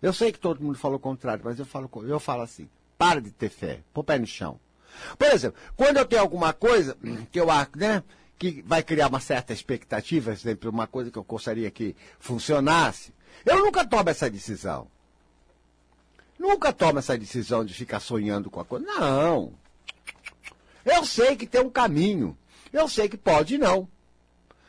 Eu 0.00 0.12
sei 0.12 0.32
que 0.32 0.38
todo 0.38 0.62
mundo 0.62 0.78
falou 0.78 0.96
o 0.96 1.00
contrário, 1.00 1.42
mas 1.44 1.58
eu 1.58 1.66
falo, 1.66 1.90
eu 2.06 2.20
falo 2.20 2.42
assim. 2.42 2.68
Para 2.96 3.20
de 3.20 3.30
ter 3.30 3.48
fé. 3.48 3.80
Põe 3.92 4.00
o 4.00 4.04
pé 4.04 4.18
no 4.18 4.26
chão. 4.26 4.58
Por 5.16 5.28
exemplo, 5.28 5.60
quando 5.76 5.98
eu 5.98 6.04
tenho 6.04 6.22
alguma 6.22 6.52
coisa 6.52 6.96
que 7.30 7.38
eu 7.40 7.50
acho, 7.50 7.70
né? 7.76 8.02
Que 8.38 8.62
vai 8.62 8.82
criar 8.82 9.08
uma 9.08 9.20
certa 9.20 9.52
expectativa, 9.52 10.32
exemplo, 10.32 10.70
uma 10.70 10.86
coisa 10.86 11.10
que 11.10 11.18
eu 11.18 11.24
gostaria 11.24 11.70
que 11.70 11.96
funcionasse, 12.20 13.12
eu 13.44 13.58
nunca 13.58 13.84
tomo 13.84 14.08
essa 14.08 14.30
decisão. 14.30 14.88
Nunca 16.38 16.72
toma 16.72 17.00
essa 17.00 17.18
decisão 17.18 17.64
de 17.64 17.74
ficar 17.74 18.00
sonhando 18.00 18.50
com 18.50 18.60
a 18.60 18.64
coisa. 18.64 18.86
Não. 18.86 19.52
Eu 20.84 21.04
sei 21.04 21.36
que 21.36 21.46
tem 21.46 21.60
um 21.60 21.70
caminho. 21.70 22.38
Eu 22.72 22.88
sei 22.88 23.08
que 23.08 23.16
pode 23.16 23.58
não. 23.58 23.88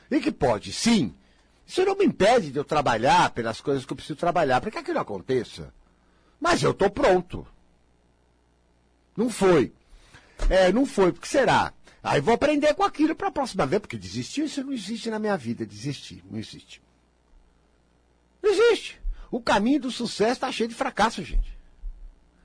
E 0.09 0.19
que 0.19 0.31
pode 0.31 0.73
sim. 0.73 1.13
Isso 1.67 1.85
não 1.85 1.95
me 1.95 2.05
impede 2.05 2.51
de 2.51 2.57
eu 2.57 2.63
trabalhar 2.63 3.29
pelas 3.29 3.61
coisas 3.61 3.85
que 3.85 3.93
eu 3.93 3.95
preciso 3.95 4.17
trabalhar 4.17 4.59
para 4.59 4.71
que 4.71 4.77
aquilo 4.79 4.99
aconteça. 4.99 5.71
Mas 6.39 6.63
eu 6.63 6.71
estou 6.71 6.89
pronto. 6.89 7.45
Não 9.15 9.29
foi. 9.29 9.71
É, 10.49 10.71
não 10.71 10.85
foi. 10.85 11.11
Por 11.11 11.21
que 11.21 11.27
será? 11.27 11.71
Aí 12.01 12.21
vou 12.21 12.33
aprender 12.33 12.73
com 12.73 12.83
aquilo 12.83 13.13
para 13.13 13.27
a 13.27 13.31
próxima 13.31 13.67
vez, 13.67 13.81
porque 13.81 13.97
desistir, 13.97 14.45
isso 14.45 14.63
não 14.63 14.71
existe 14.71 15.09
na 15.09 15.19
minha 15.19 15.37
vida. 15.37 15.65
Desistir, 15.65 16.23
não 16.29 16.39
existe. 16.39 16.81
Não 18.41 18.49
existe. 18.49 18.99
O 19.29 19.39
caminho 19.39 19.81
do 19.81 19.91
sucesso 19.91 20.33
está 20.33 20.51
cheio 20.51 20.69
de 20.69 20.75
fracasso, 20.75 21.23
gente. 21.23 21.58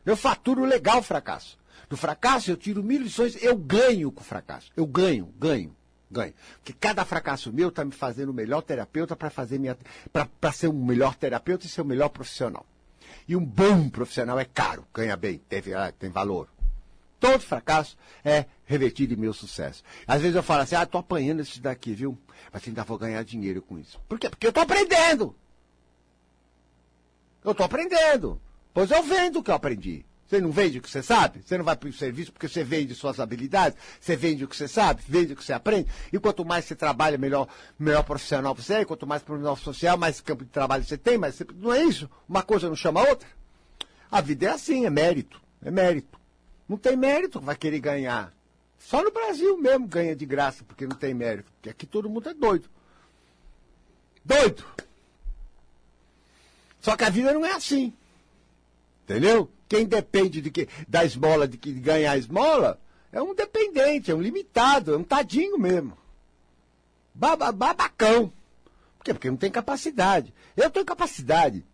Eu 0.05 0.17
faturo 0.17 0.65
legal 0.65 0.99
o 0.99 1.03
fracasso. 1.03 1.59
Do 1.89 1.97
fracasso 1.97 2.51
eu 2.51 2.57
tiro 2.57 2.83
mil 2.83 3.03
lições, 3.03 3.37
eu 3.43 3.57
ganho 3.57 4.11
com 4.11 4.21
o 4.21 4.25
fracasso. 4.25 4.71
Eu 4.77 4.87
ganho, 4.87 5.27
ganho, 5.39 5.75
ganho. 6.11 6.35
Porque 6.57 6.73
cada 6.73 7.05
fracasso 7.05 7.53
meu 7.53 7.69
está 7.69 7.85
me 7.85 7.93
fazendo 7.93 8.31
o 8.31 8.35
melhor 8.35 8.63
terapeuta 8.63 9.15
para 9.15 9.31
fazer 9.31 9.59
minha. 9.59 9.77
para 10.13 10.53
ser 10.53 10.69
um 10.69 10.85
melhor 10.85 11.15
terapeuta 11.15 11.67
e 11.67 11.69
ser 11.69 11.83
o 11.83 11.85
um 11.85 11.89
melhor 11.89 12.09
profissional. 12.09 12.67
E 13.29 13.37
um 13.37 13.45
bom 13.45 13.89
profissional 13.89 14.39
é 14.39 14.45
caro, 14.45 14.87
ganha 14.93 15.17
bem, 15.17 15.39
tem, 15.49 15.63
tem 15.99 16.11
valor. 16.11 16.49
Todo 17.19 17.41
fracasso 17.41 17.97
é 18.23 18.45
revertido 18.67 19.15
em 19.15 19.17
meu 19.17 19.33
sucesso. 19.33 19.83
Às 20.07 20.21
vezes 20.21 20.37
eu 20.37 20.43
falo 20.43 20.63
assim, 20.63 20.75
ah, 20.75 20.85
tô 20.85 20.99
apanhando 20.99 21.41
esse 21.41 21.59
daqui, 21.59 21.95
viu? 21.95 22.19
Mas 22.53 22.67
ainda 22.67 22.85
vou 22.85 22.99
ganhar 22.99 23.25
dinheiro 23.25 23.63
com 23.63 23.79
isso. 23.79 23.99
Por 24.07 24.19
quê? 24.19 24.29
Porque 24.29 24.47
eu 24.47 24.53
tô 24.53 24.61
aprendendo. 24.61 25.35
Eu 27.43 27.55
tô 27.55 27.63
aprendendo. 27.63 28.41
Pois 28.75 28.91
eu 28.91 29.03
vendo 29.05 29.39
o 29.39 29.43
que 29.43 29.51
eu 29.51 29.55
aprendi. 29.55 30.05
Você 30.27 30.41
não 30.41 30.51
vende 30.51 30.79
o 30.79 30.83
que 30.83 30.91
você 30.91 31.03
sabe? 31.03 31.43
Você 31.45 31.57
não 31.57 31.65
vai 31.65 31.77
para 31.77 31.89
o 31.89 31.93
serviço 31.93 32.33
porque 32.33 32.49
você 32.49 32.65
vende 32.65 32.95
suas 32.95 33.21
habilidades? 33.21 33.79
Você 34.01 34.17
vende 34.17 34.45
o 34.45 34.49
que 34.49 34.57
você 34.57 34.67
sabe? 34.67 35.03
Vende 35.07 35.33
o 35.33 35.37
que 35.37 35.45
você 35.45 35.53
aprende? 35.53 35.89
E 36.13 36.19
quanto 36.19 36.45
mais 36.45 36.65
você 36.65 36.75
trabalha, 36.75 37.17
melhor, 37.17 37.47
melhor 37.79 38.03
profissional 38.03 38.55
você 38.55 38.75
é. 38.75 38.85
Quanto 38.85 39.07
mais 39.07 39.23
profissional 39.23 39.57
social, 39.57 39.97
mais 39.97 40.21
campo 40.21 40.45
de 40.45 40.51
trabalho 40.51 40.83
você 40.83 40.99
tem. 40.99 41.17
Mas 41.17 41.41
não 41.55 41.73
é 41.73 41.85
isso? 41.85 42.11
Uma 42.29 42.43
coisa 42.43 42.69
não 42.69 42.75
chama 42.75 43.01
a 43.01 43.09
outra? 43.09 43.29
A 44.11 44.21
vida 44.21 44.47
é 44.47 44.49
assim, 44.51 44.87
é 44.87 44.91
mérito. 44.91 45.41
É 45.63 45.71
mérito. 45.71 46.19
Não 46.69 46.77
tem 46.77 46.97
mérito, 46.97 47.41
vai 47.41 47.55
querer 47.55 47.79
ganhar. 47.79 48.33
Só 48.79 49.05
no 49.05 49.13
Brasil 49.13 49.57
mesmo 49.59 49.87
ganha 49.87 50.17
de 50.17 50.27
graça, 50.27 50.65
porque 50.65 50.87
não 50.87 50.97
tem 50.97 51.15
mérito. 51.15 51.53
Porque 51.53 51.71
aqui 51.71 51.87
todo 51.87 52.09
mundo 52.11 52.29
é 52.29 52.35
doido. 52.35 52.69
Doido! 54.25 54.65
Só 56.81 56.97
que 56.97 57.05
a 57.05 57.11
vida 57.11 57.33
não 57.33 57.45
é 57.45 57.53
assim. 57.53 57.93
Entendeu? 59.05 59.51
Quem 59.69 59.85
depende 59.85 60.41
de 60.41 60.51
que, 60.51 60.69
da 60.89 61.05
esmola, 61.05 61.47
de, 61.47 61.59
que, 61.59 61.73
ganhar 61.73 62.13
a 62.13 62.19
esmola, 62.19 62.81
é 63.13 63.21
um 63.23 63.35
dependente, 63.35 64.11
é 64.11 64.15
um 64.15 64.21
limitado, 64.21 64.95
é 64.95 64.97
um 64.97 65.05
tadinho 65.05 65.59
mesmo. 65.59 65.97
Baba, 67.15 67.53
babacão. 67.53 68.33
Por 68.99 69.05
quê? 69.05 69.15
Porque 69.15 69.31
não 69.31 69.37
tem 69.37 69.51
capacidade. 69.51 70.33
Eu 70.57 70.71
tenho 70.71 70.87
capacidade. 70.87 71.65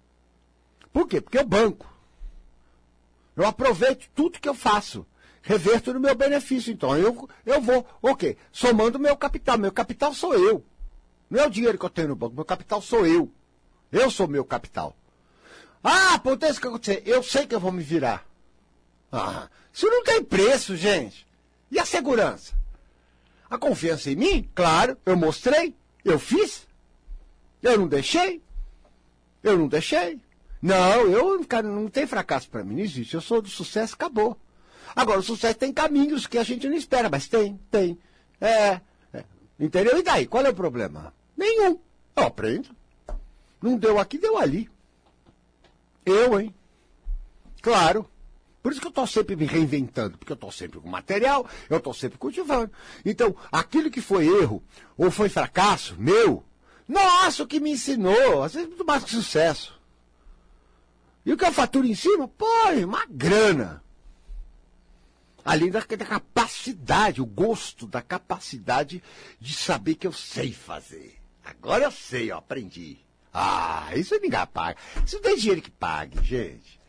Por 0.93 1.07
quê? 1.07 1.21
Porque 1.21 1.39
eu 1.39 1.47
banco. 1.47 1.89
Eu 3.37 3.47
aproveito 3.47 4.11
tudo 4.15 4.41
que 4.41 4.49
eu 4.49 4.55
faço. 4.55 5.07
Reverto 5.41 5.95
no 5.95 6.01
meu 6.01 6.15
benefício. 6.15 6.73
Então 6.73 6.97
eu, 6.99 7.29
eu 7.47 7.61
vou, 7.61 7.87
o 8.03 8.17
quê? 8.17 8.37
Somando 8.53 8.99
meu 8.99 9.17
capital. 9.17 9.57
Meu 9.57 9.73
capital 9.73 10.13
sou 10.13 10.35
eu. 10.35 10.65
Não 11.31 11.41
é 11.41 11.47
o 11.47 11.51
dinheiro 11.51 11.79
que 11.79 11.85
eu 11.85 11.91
tenho 11.91 12.09
no 12.09 12.17
banco. 12.17 12.35
Meu 12.35 12.45
capital 12.45 12.83
sou 12.83 13.07
eu. 13.07 13.33
Eu 13.93 14.11
sou 14.11 14.27
meu 14.27 14.45
capital. 14.45 14.97
Ah, 15.83 16.15
acontece 16.15 16.59
o 16.59 16.63
que 16.63 16.69
acontecer. 16.69 17.03
Eu 17.07 17.23
sei 17.23 17.47
que 17.47 17.55
eu 17.55 17.61
vou 17.61 17.73
me 17.73 17.83
virar. 17.83 18.27
Ah, 19.11 19.49
isso 19.73 19.87
não 19.87 20.05
tem 20.05 20.23
preço, 20.23 20.77
gente. 20.77 21.27
E 21.71 21.79
a 21.79 21.85
segurança? 21.85 22.53
A 23.49 23.59
confiança 23.59 24.11
em 24.11 24.17
mim? 24.17 24.51
Claro, 24.55 24.97
eu 25.05 25.17
mostrei, 25.17 25.75
eu 26.05 26.19
fiz. 26.19 26.67
Eu 27.63 27.79
não 27.79 27.89
deixei. 27.89 28.43
Eu 29.43 29.59
não 29.59 29.69
deixei. 29.69 30.21
Não, 30.63 31.07
eu, 31.07 31.45
cara, 31.47 31.67
não 31.67 31.89
tem 31.89 32.07
fracasso 32.07 32.49
para 32.51 32.63
mim, 32.63 32.77
não 32.77 32.83
existe. 32.83 33.15
Eu 33.15 33.21
sou 33.21 33.41
do 33.41 33.49
sucesso, 33.49 33.95
acabou. 33.95 34.37
Agora, 34.95 35.21
o 35.21 35.23
sucesso 35.23 35.55
tem 35.55 35.73
caminhos 35.73 36.27
que 36.27 36.37
a 36.37 36.43
gente 36.43 36.69
não 36.69 36.77
espera, 36.77 37.09
mas 37.09 37.29
tem, 37.29 37.59
tem. 37.71 37.99
É, 38.41 38.81
é. 39.13 39.25
Entendeu? 39.59 39.99
E 39.99 40.03
daí? 40.03 40.27
Qual 40.27 40.45
é 40.45 40.51
o 40.51 40.55
problema? 40.55 41.15
Nenhum. 41.37 41.79
Eu 42.17 42.25
aprendo. 42.25 42.69
Não 43.63 43.77
deu 43.77 43.99
aqui, 43.99 44.19
deu 44.19 44.37
ali. 44.37 44.71
Eu, 46.11 46.41
hein? 46.41 46.55
Claro. 47.63 48.09
Por 48.63 48.73
isso 48.73 48.81
que 48.81 48.87
eu 48.87 48.91
estou 48.91 49.07
sempre 49.07 49.37
me 49.37 49.47
reinventando, 49.47 50.19
porque 50.19 50.33
eu 50.33 50.35
estou 50.35 50.53
sempre 50.53 50.79
com 50.79 50.89
material, 50.89 51.49
eu 51.69 51.79
estou 51.79 51.95
sempre 51.95 52.19
cultivando. 52.19 52.71
Então, 53.05 53.35
aquilo 53.51 53.91
que 53.91 54.03
foi 54.03 54.27
erro 54.27 54.63
ou 54.99 55.11
foi 55.11 55.31
fracasso 55.31 55.97
meu, 55.99 56.45
nossa, 56.87 57.43
o 57.43 57.47
que 57.47 57.59
me 57.59 57.71
ensinou, 57.71 58.43
às 58.43 58.55
vezes 58.55 58.69
muito 58.69 58.85
mais 58.85 59.03
que 59.03 59.11
sucesso. 59.11 59.81
E 61.25 61.33
o 61.33 61.37
que 61.37 61.45
eu 61.45 61.53
faturo 61.53 61.87
em 61.87 61.95
cima? 61.95 62.29
Pô, 62.29 62.47
uma 62.85 63.07
grana. 63.07 63.83
Além 65.45 65.71
da, 65.71 65.81
da 65.81 66.05
capacidade, 66.05 67.23
o 67.23 67.27
gosto 67.27 67.87
da 67.87 68.03
capacidade 68.03 69.03
de 69.39 69.55
saber 69.55 69.95
que 69.95 70.07
eu 70.07 70.13
sei 70.13 70.53
fazer. 70.53 71.19
Agora 71.45 71.85
eu 71.85 71.91
sei, 71.91 72.31
eu 72.31 72.37
aprendi. 72.37 72.99
Ah, 73.33 73.91
isso 73.95 74.15
ninguém 74.21 74.47
paga. 74.47 74.77
Isso 75.05 75.17
não 75.17 75.23
tem 75.23 75.37
dinheiro 75.37 75.63
que 75.63 75.71
pague, 75.71 76.23
gente. 76.25 76.81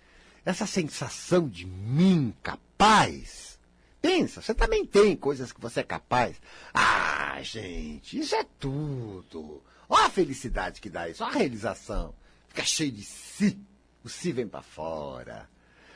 Essa 0.44 0.66
sensação 0.66 1.48
de 1.48 1.66
mim 1.66 2.34
capaz. 2.42 3.60
Pensa, 4.02 4.42
você 4.42 4.54
também 4.54 4.86
tem 4.86 5.16
coisas 5.16 5.52
que 5.52 5.62
você 5.62 5.82
é 5.82 5.84
capaz. 5.84 6.42
Ah, 6.74 7.38
gente, 7.44 8.20
isso 8.20 8.34
é 8.34 8.44
tudo. 8.60 9.62
Olha 9.88 10.06
a 10.06 10.10
felicidade 10.10 10.82
que 10.82 10.90
dá 10.90 11.08
isso, 11.08 11.24
olha 11.24 11.36
a 11.36 11.38
realização. 11.38 12.16
Fica 12.48 12.64
cheio 12.64 12.92
de 12.92 13.04
si. 13.04 13.60
O 14.04 14.10
si 14.10 14.32
vem 14.32 14.48
para 14.48 14.64
fora. 14.64 15.48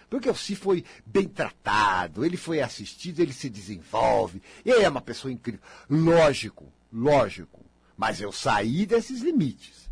Porque 0.09 0.29
o 0.29 0.35
Si 0.35 0.55
foi 0.55 0.85
bem 1.05 1.27
tratado, 1.27 2.23
ele 2.23 2.37
foi 2.37 2.61
assistido, 2.61 3.19
ele 3.19 3.33
se 3.33 3.49
desenvolve. 3.49 4.41
Ele 4.63 4.83
é 4.83 4.89
uma 4.89 5.01
pessoa 5.01 5.31
incrível. 5.31 5.59
Lógico, 5.89 6.71
lógico. 6.93 7.65
Mas 7.97 8.21
eu 8.21 8.31
saí 8.31 8.85
desses 8.85 9.21
limites. 9.21 9.84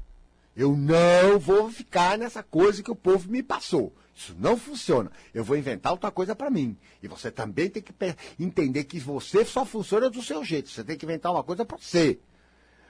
Eu 0.55 0.75
não 0.75 1.39
vou 1.39 1.71
ficar 1.71 2.17
nessa 2.17 2.43
coisa 2.43 2.83
que 2.83 2.91
o 2.91 2.95
povo 2.95 3.29
me 3.29 3.41
passou. 3.41 3.93
Isso 4.15 4.35
não 4.37 4.55
funciona. 4.55 5.11
Eu 5.33 5.43
vou 5.43 5.57
inventar 5.57 5.91
outra 5.91 6.11
coisa 6.11 6.35
para 6.35 6.49
mim. 6.49 6.77
E 7.01 7.07
você 7.07 7.31
também 7.31 7.69
tem 7.69 7.81
que 7.81 7.93
entender 8.39 8.83
que 8.83 8.99
você 8.99 9.43
só 9.43 9.65
funciona 9.65 10.09
do 10.09 10.21
seu 10.21 10.43
jeito. 10.43 10.69
Você 10.69 10.83
tem 10.83 10.97
que 10.97 11.05
inventar 11.05 11.31
uma 11.31 11.43
coisa 11.43 11.65
para 11.65 11.77
você. 11.77 12.19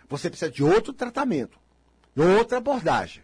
Você 0.09 0.29
precisa 0.29 0.51
de 0.51 0.63
outro 0.63 0.91
tratamento, 0.91 1.57
outra 2.15 2.57
abordagem. 2.57 3.23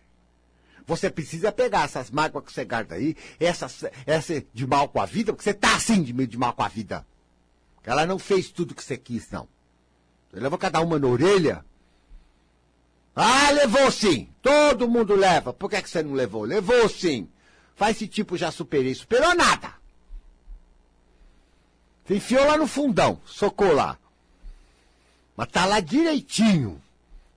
Você 0.88 1.10
precisa 1.10 1.52
pegar 1.52 1.84
essas 1.84 2.10
mágoas 2.10 2.46
que 2.46 2.52
você 2.52 2.66
guarda 2.66 2.96
aí, 2.96 3.16
essa, 3.40 3.68
essa 4.08 4.44
de 4.54 4.66
mal 4.66 4.90
com 4.90 5.00
a 5.00 5.06
vida, 5.06 5.32
porque 5.32 5.44
você 5.44 5.54
tá 5.54 5.76
assim 5.76 6.02
de, 6.02 6.14
de 6.26 6.38
mal 6.38 6.54
com 6.54 6.64
a 6.64 6.68
vida. 6.68 7.06
Ela 7.84 8.06
não 8.06 8.18
fez 8.18 8.50
tudo 8.50 8.74
que 8.74 8.84
você 8.84 8.98
quis, 8.98 9.30
não. 9.30 9.48
Você 10.32 10.40
levou 10.40 10.58
cada 10.58 10.82
uma 10.82 10.98
na 10.98 11.08
orelha. 11.08 11.64
Ah, 13.16 13.52
levou 13.52 13.92
sim. 13.92 14.30
Todo 14.42 14.90
mundo 14.90 15.16
leva. 15.16 15.52
Por 15.54 15.70
que, 15.70 15.76
é 15.76 15.82
que 15.82 15.90
você 15.90 16.02
não 16.02 16.14
levou? 16.14 16.44
Levou 16.44 16.88
sim. 16.90 17.28
Faz 17.76 17.96
esse 17.98 18.08
tipo, 18.08 18.38
já 18.38 18.52
superei. 18.52 18.94
Superou 18.96 19.36
nada. 19.36 19.74
Você 22.06 22.16
enfiou 22.16 22.46
lá 22.46 22.58
no 22.58 22.66
fundão, 22.66 23.22
socou 23.26 23.72
lá. 23.72 23.98
Mas 25.38 25.48
tá 25.50 25.66
lá 25.66 25.80
direitinho. 25.80 26.82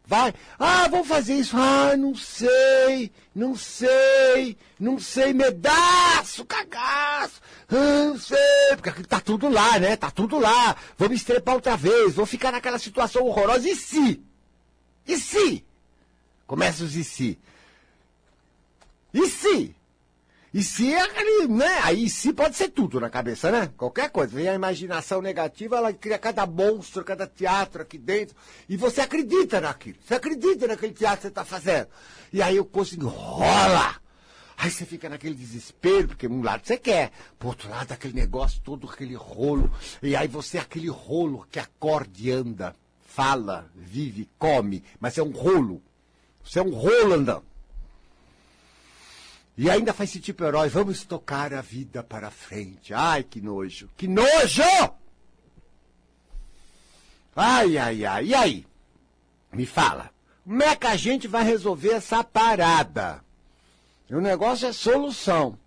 Vai. 0.04 0.34
Ah, 0.58 0.88
vamos 0.88 1.06
fazer 1.06 1.34
isso. 1.34 1.56
Ah, 1.56 1.96
não 1.96 2.14
sei, 2.14 3.12
não 3.34 3.54
sei, 3.54 4.56
não 4.78 4.98
sei, 4.98 5.32
medaço, 5.32 6.44
cagaço. 6.44 7.40
Ah, 7.68 8.04
não 8.06 8.18
sei, 8.18 8.76
porque 8.76 8.90
tá 9.04 9.20
tudo 9.20 9.48
lá, 9.48 9.78
né? 9.78 9.96
Tá 9.96 10.10
tudo 10.10 10.38
lá. 10.38 10.74
Vamos 10.98 11.16
estrepar 11.16 11.54
outra 11.54 11.76
vez, 11.76 12.14
vou 12.14 12.26
ficar 12.26 12.50
naquela 12.50 12.78
situação 12.78 13.24
horrorosa. 13.26 13.68
E 13.68 13.76
se? 13.76 14.22
E 15.06 15.16
se? 15.18 15.64
Começa 16.46 16.84
os 16.84 16.94
e 16.94 17.04
se. 17.04 17.38
E 19.12 19.26
se? 19.26 19.74
E 20.54 20.62
se 20.62 20.92
é 20.92 21.00
aquele, 21.00 21.48
né? 21.48 21.80
Aí 21.82 22.10
se 22.10 22.30
pode 22.30 22.56
ser 22.56 22.68
tudo 22.68 23.00
na 23.00 23.08
cabeça, 23.08 23.50
né? 23.50 23.72
Qualquer 23.74 24.10
coisa. 24.10 24.34
Vem 24.34 24.48
a 24.48 24.54
imaginação 24.54 25.22
negativa, 25.22 25.78
ela 25.78 25.92
cria 25.94 26.18
cada 26.18 26.46
monstro, 26.46 27.02
cada 27.02 27.26
teatro 27.26 27.80
aqui 27.80 27.96
dentro. 27.96 28.36
E 28.68 28.76
você 28.76 29.00
acredita 29.00 29.62
naquilo. 29.62 29.96
Você 30.06 30.14
acredita 30.14 30.66
naquele 30.66 30.92
teatro 30.92 31.16
que 31.18 31.22
você 31.22 31.28
está 31.28 31.44
fazendo. 31.44 31.88
E 32.32 32.42
aí 32.42 32.60
o 32.60 32.66
consigo 32.66 33.08
rola. 33.08 33.96
Aí 34.58 34.70
você 34.70 34.84
fica 34.84 35.08
naquele 35.08 35.34
desespero, 35.34 36.08
porque 36.08 36.28
um 36.28 36.42
lado 36.42 36.66
você 36.66 36.76
quer, 36.76 37.10
por 37.38 37.48
outro 37.48 37.70
lado 37.70 37.90
aquele 37.90 38.14
negócio, 38.14 38.60
todo 38.62 38.88
aquele 38.88 39.14
rolo. 39.14 39.72
E 40.02 40.14
aí 40.14 40.28
você 40.28 40.58
é 40.58 40.60
aquele 40.60 40.88
rolo 40.88 41.46
que 41.50 41.58
acorde 41.58 42.28
e 42.28 42.30
anda, 42.30 42.76
fala, 43.14 43.70
vive, 43.74 44.28
come, 44.38 44.82
mas 44.98 45.18
é 45.18 45.22
um 45.22 45.32
rolo. 45.32 45.82
Você 46.42 46.58
é 46.58 46.62
um 46.62 46.70
rolo 46.70 47.14
andando. 47.14 47.44
E 49.56 49.68
ainda 49.68 49.92
faz 49.92 50.10
esse 50.10 50.20
tipo 50.20 50.42
herói, 50.42 50.70
vamos 50.70 51.04
tocar 51.04 51.52
a 51.52 51.60
vida 51.60 52.02
para 52.02 52.30
frente. 52.30 52.94
Ai, 52.94 53.22
que 53.22 53.40
nojo. 53.40 53.90
Que 53.96 54.08
nojo! 54.08 54.62
Ai, 57.36 57.76
ai, 57.76 58.04
ai. 58.04 58.24
E 58.26 58.34
aí? 58.34 58.66
Me 59.52 59.66
fala. 59.66 60.10
Como 60.42 60.62
é 60.62 60.74
que 60.74 60.86
a 60.86 60.96
gente 60.96 61.28
vai 61.28 61.44
resolver 61.44 61.90
essa 61.90 62.24
parada? 62.24 63.22
O 64.10 64.20
negócio 64.20 64.66
é 64.66 64.72
solução. 64.72 65.58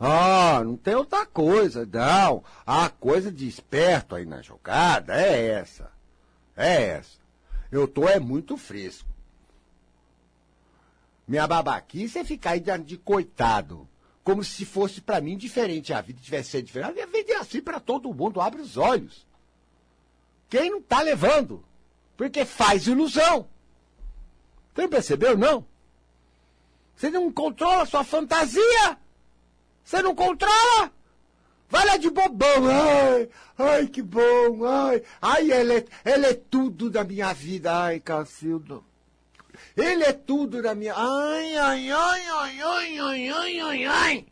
Ah, 0.00 0.60
não 0.64 0.76
tem 0.76 0.94
outra 0.94 1.24
coisa, 1.24 1.86
não. 1.86 2.42
A 2.66 2.88
coisa 2.88 3.30
de 3.30 3.48
esperto 3.48 4.16
aí 4.16 4.26
na 4.26 4.42
jogada 4.42 5.14
é 5.14 5.50
essa. 5.50 5.97
É 6.58 6.82
essa. 6.96 7.18
Eu 7.70 7.86
tô 7.86 8.08
é 8.08 8.18
muito 8.18 8.56
fresco. 8.56 9.08
Minha 11.26 11.46
babaquice 11.46 12.18
é 12.18 12.24
ficar 12.24 12.50
aí 12.50 12.60
de, 12.84 12.98
coitado. 12.98 13.88
Como 14.24 14.42
se 14.42 14.64
fosse 14.64 15.00
para 15.00 15.20
mim 15.20 15.36
diferente. 15.36 15.92
A 15.92 16.00
vida 16.00 16.20
tivesse 16.20 16.50
sido 16.50 16.64
diferente. 16.64 17.00
A 17.00 17.06
vida 17.06 17.32
é 17.32 17.36
assim 17.36 17.62
para 17.62 17.78
todo 17.78 18.12
mundo. 18.12 18.40
Abre 18.40 18.60
os 18.60 18.76
olhos. 18.76 19.24
Quem 20.48 20.68
não 20.68 20.82
tá 20.82 21.00
levando? 21.00 21.64
Porque 22.16 22.44
faz 22.44 22.88
ilusão. 22.88 23.48
Você 24.74 24.88
percebeu, 24.88 25.38
não? 25.38 25.64
Você 26.96 27.08
não 27.08 27.30
controla 27.30 27.82
a 27.84 27.86
sua 27.86 28.02
fantasia. 28.02 28.98
Você 29.84 30.02
não 30.02 30.14
controla. 30.14 30.92
Vai 31.68 31.84
lá 31.84 31.96
de 31.96 32.10
bobão. 32.10 32.66
Ai, 32.66 33.28
ai, 33.58 33.86
que 33.86 34.02
bom. 34.02 34.64
Ai, 34.64 35.02
ai 35.20 35.50
ela, 35.50 35.74
é, 35.74 35.84
ela 36.04 36.26
é 36.28 36.34
tudo 36.34 36.88
da 36.90 37.04
minha 37.04 37.32
vida. 37.32 37.84
Ai, 37.84 38.00
Cacildo. 38.00 38.84
Ele 39.76 40.04
é 40.04 40.12
tudo 40.12 40.62
na 40.62 40.74
minha. 40.74 40.94
Ai, 40.94 41.56
ai, 41.56 41.90
ai, 41.90 42.26
ai, 42.26 42.60
ai, 42.60 42.98
ai, 42.98 43.30
ai, 43.30 43.60
ai, 43.60 43.84
ai. 43.84 44.26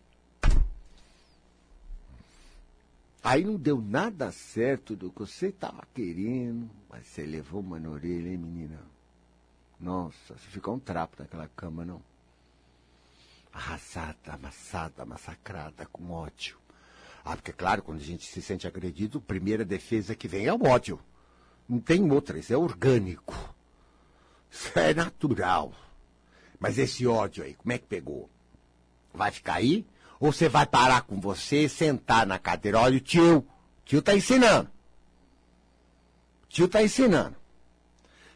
Aí 3.22 3.44
não 3.44 3.56
deu 3.56 3.80
nada 3.80 4.30
certo 4.30 4.94
do 4.94 5.10
que 5.10 5.18
você 5.18 5.48
estava 5.48 5.82
querendo, 5.92 6.70
mas 6.88 7.06
você 7.06 7.26
levou 7.26 7.60
uma 7.60 7.78
na 7.80 7.90
orelha, 7.90 8.28
hein, 8.28 8.36
menina? 8.36 8.78
Nossa, 9.80 10.34
você 10.34 10.48
ficou 10.48 10.76
um 10.76 10.78
trapo 10.78 11.16
naquela 11.18 11.48
cama, 11.48 11.84
não? 11.84 12.00
Arrasada, 13.52 14.32
amassada, 14.32 15.04
massacrada, 15.04 15.86
com 15.86 16.12
ódio. 16.12 16.56
Ah, 17.28 17.34
porque, 17.34 17.52
claro, 17.52 17.82
quando 17.82 17.98
a 17.98 18.04
gente 18.04 18.24
se 18.24 18.40
sente 18.40 18.68
agredido, 18.68 19.18
a 19.18 19.20
primeira 19.20 19.64
defesa 19.64 20.14
que 20.14 20.28
vem 20.28 20.46
é 20.46 20.54
o 20.54 20.62
ódio. 20.64 21.00
Não 21.68 21.80
tem 21.80 22.08
outra, 22.12 22.38
isso 22.38 22.52
é 22.52 22.56
orgânico. 22.56 23.34
Isso 24.48 24.78
é 24.78 24.94
natural. 24.94 25.74
Mas 26.56 26.78
esse 26.78 27.04
ódio 27.04 27.42
aí, 27.42 27.54
como 27.54 27.72
é 27.72 27.78
que 27.78 27.86
pegou? 27.86 28.30
Vai 29.12 29.32
ficar 29.32 29.54
aí? 29.54 29.84
Ou 30.20 30.30
você 30.30 30.48
vai 30.48 30.66
parar 30.66 31.02
com 31.02 31.20
você, 31.20 31.68
sentar 31.68 32.24
na 32.24 32.38
cadeira? 32.38 32.78
Olha 32.78 32.96
o 32.96 33.00
tio. 33.00 33.38
O 33.38 33.44
tio 33.84 34.00
tá 34.00 34.14
ensinando. 34.14 34.70
O 36.44 36.46
tio 36.46 36.68
tá 36.68 36.80
ensinando. 36.80 37.34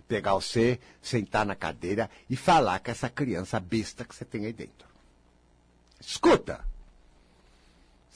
Pegar 0.09 0.35
você, 0.35 0.81
sentar 1.01 1.47
na 1.47 1.55
cadeira 1.55 2.11
e 2.29 2.35
falar 2.35 2.81
com 2.81 2.91
essa 2.91 3.09
criança 3.09 3.61
besta 3.61 4.05
que 4.05 4.17
você 4.17 4.25
tem 4.25 4.47
aí 4.47 4.53
dentro. 4.53 4.89
Escuta. 6.01 6.69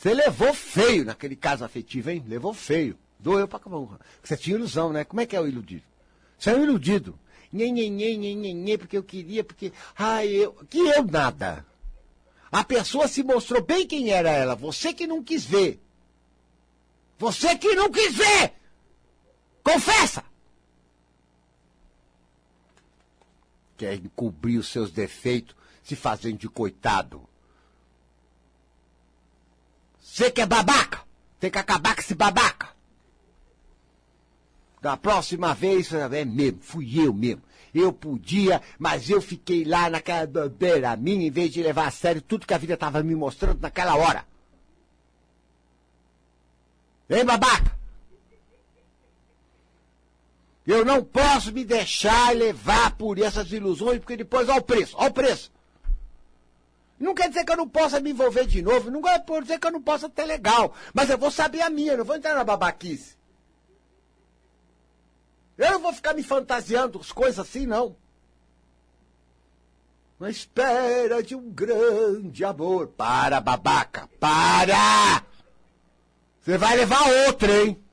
Você 0.05 0.13
levou 0.13 0.53
feio 0.53 1.03
naquele 1.03 1.35
caso 1.35 1.65
afetivo, 1.65 2.11
hein? 2.11 2.23
Levou 2.29 2.53
feio. 2.53 2.95
Doeu 3.19 3.49
pra 3.49 3.59
caramba. 3.59 3.99
Você 4.23 4.37
tinha 4.37 4.55
ilusão, 4.55 4.93
né? 4.93 5.03
Como 5.03 5.23
é 5.23 5.25
que 5.25 5.35
é 5.35 5.41
o 5.41 5.49
iludido? 5.49 5.83
Você 6.39 6.51
é 6.51 6.55
um 6.55 6.63
iludido. 6.63 7.19
Nhenhenhen, 7.51 8.19
nhenhenhen, 8.19 8.77
porque 8.77 8.99
eu 8.99 9.03
queria, 9.03 9.43
porque. 9.43 9.73
Ai, 9.97 10.29
eu. 10.29 10.53
Que 10.69 10.79
eu 10.79 11.05
nada. 11.05 11.65
A 12.53 12.63
pessoa 12.63 13.09
se 13.09 13.23
mostrou 13.23 13.63
bem 13.63 13.87
quem 13.87 14.11
era 14.11 14.29
ela. 14.29 14.55
Você 14.55 14.93
que 14.93 15.07
não 15.07 15.25
quis 15.25 15.43
ver. 15.43 15.81
Você 17.17 17.57
que 17.57 17.75
não 17.75 17.91
quis 17.91 18.15
ver! 18.15 18.53
Confessa! 19.63 20.23
Quer 23.79 23.95
encobrir 23.95 24.59
os 24.59 24.69
seus 24.69 24.91
defeitos, 24.91 25.57
se 25.83 25.97
fazendo 25.97 26.37
de 26.37 26.49
coitado. 26.51 27.27
Você 30.05 30.31
que 30.31 30.43
é 30.43 30.47
babaca! 30.47 31.01
Tem 31.41 31.51
que 31.51 31.59
acabar 31.59 31.95
com 31.95 32.03
esse 32.03 32.15
babaca! 32.15 32.69
Da 34.83 34.99
próxima 34.99 35.55
vez, 35.55 35.91
é 35.95 36.25
mesmo, 36.27 36.61
fui 36.61 37.01
eu 37.01 37.13
mesmo. 37.13 37.43
Eu 37.75 37.91
podia, 37.91 38.61
mas 38.79 39.09
eu 39.09 39.21
fiquei 39.21 39.65
lá 39.65 39.89
naquela 39.89 40.27
bobeira 40.27 40.95
minha, 40.95 41.27
em 41.27 41.31
vez 41.31 41.51
de 41.53 41.63
levar 41.63 41.89
a 41.89 41.91
sério 41.91 42.21
tudo 42.21 42.47
que 42.47 42.53
a 42.53 42.59
vida 42.59 42.75
estava 42.75 43.03
me 43.03 43.15
mostrando 43.15 43.63
naquela 43.63 43.97
hora. 43.97 44.27
Hein, 47.09 47.25
babaca? 47.25 47.75
Eu 50.67 50.85
não 50.85 51.03
posso 51.03 51.51
me 51.51 51.65
deixar 51.65 52.37
levar 52.37 52.95
por 52.97 53.19
essas 53.19 53.51
ilusões, 53.51 53.99
porque 53.99 54.19
depois, 54.19 54.49
olha 54.51 54.61
o 54.61 54.65
preço, 54.65 54.97
olha 54.99 55.11
o 55.11 55.15
preço. 55.15 55.51
Não 57.05 57.15
quer 57.15 57.29
dizer 57.29 57.45
que 57.45 57.53
eu 57.53 57.57
não 57.59 57.69
possa 57.69 58.01
me 58.01 58.13
envolver 58.13 58.47
de 58.47 58.63
novo, 58.63 58.91
não 58.91 59.03
quer 59.03 59.23
dizer 59.43 59.59
que 59.59 59.67
eu 59.67 59.73
não 59.73 59.83
possa 59.83 60.09
ter 60.09 60.25
legal, 60.25 60.75
mas 60.95 61.11
eu 61.11 61.19
vou 61.19 61.31
saber 61.31 61.61
a 61.61 61.69
minha, 61.69 61.99
não 61.99 62.05
vou 62.05 62.17
entrar 62.17 62.35
na 62.35 62.43
babaquice. 62.43 63.15
Eu 65.59 65.73
não 65.73 65.81
vou 65.81 65.93
ficar 65.93 66.15
me 66.15 66.23
fantasiando 66.23 66.99
as 66.99 67.13
coisas 67.13 67.39
assim, 67.39 67.67
não. 67.67 67.95
Na 70.19 70.31
espera 70.31 71.23
de 71.23 71.35
um 71.37 71.51
grande 71.51 72.43
amor. 72.43 72.87
Para, 72.89 73.39
babaca, 73.39 74.09
para! 74.19 75.23
Você 76.41 76.57
vai 76.57 76.75
levar 76.75 77.07
outra, 77.27 77.65
hein? 77.65 77.85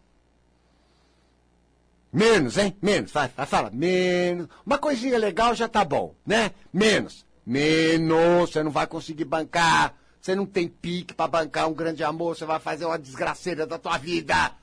Menos, 2.14 2.57
hein? 2.57 2.78
Menos. 2.82 3.12
Vai, 3.12 3.28
vai, 3.28 3.45
fala. 3.45 3.70
Menos. 3.72 4.47
Uma 4.66 4.78
coisinha 4.78 5.18
legal 5.18 5.53
já 5.53 5.68
tá 5.68 5.84
bom, 5.84 6.16
né? 6.26 6.51
Menos. 6.72 7.26
Menos. 7.46 8.52
Você 8.52 8.64
não 8.64 8.72
vai 8.72 8.88
conseguir 8.88 9.26
bancar. 9.26 9.96
Você 10.20 10.36
não 10.36 10.46
tem 10.46 10.68
pique 10.68 11.14
para 11.14 11.28
bancar 11.28 11.68
um 11.68 11.74
grande 11.74 12.04
amor. 12.04 12.36
Você 12.36 12.46
vai 12.46 12.60
fazer 12.60 12.86
uma 12.86 13.00
desgraceira 13.00 13.66
da 13.66 13.78
tua 13.78 13.98
vida. 13.98 14.56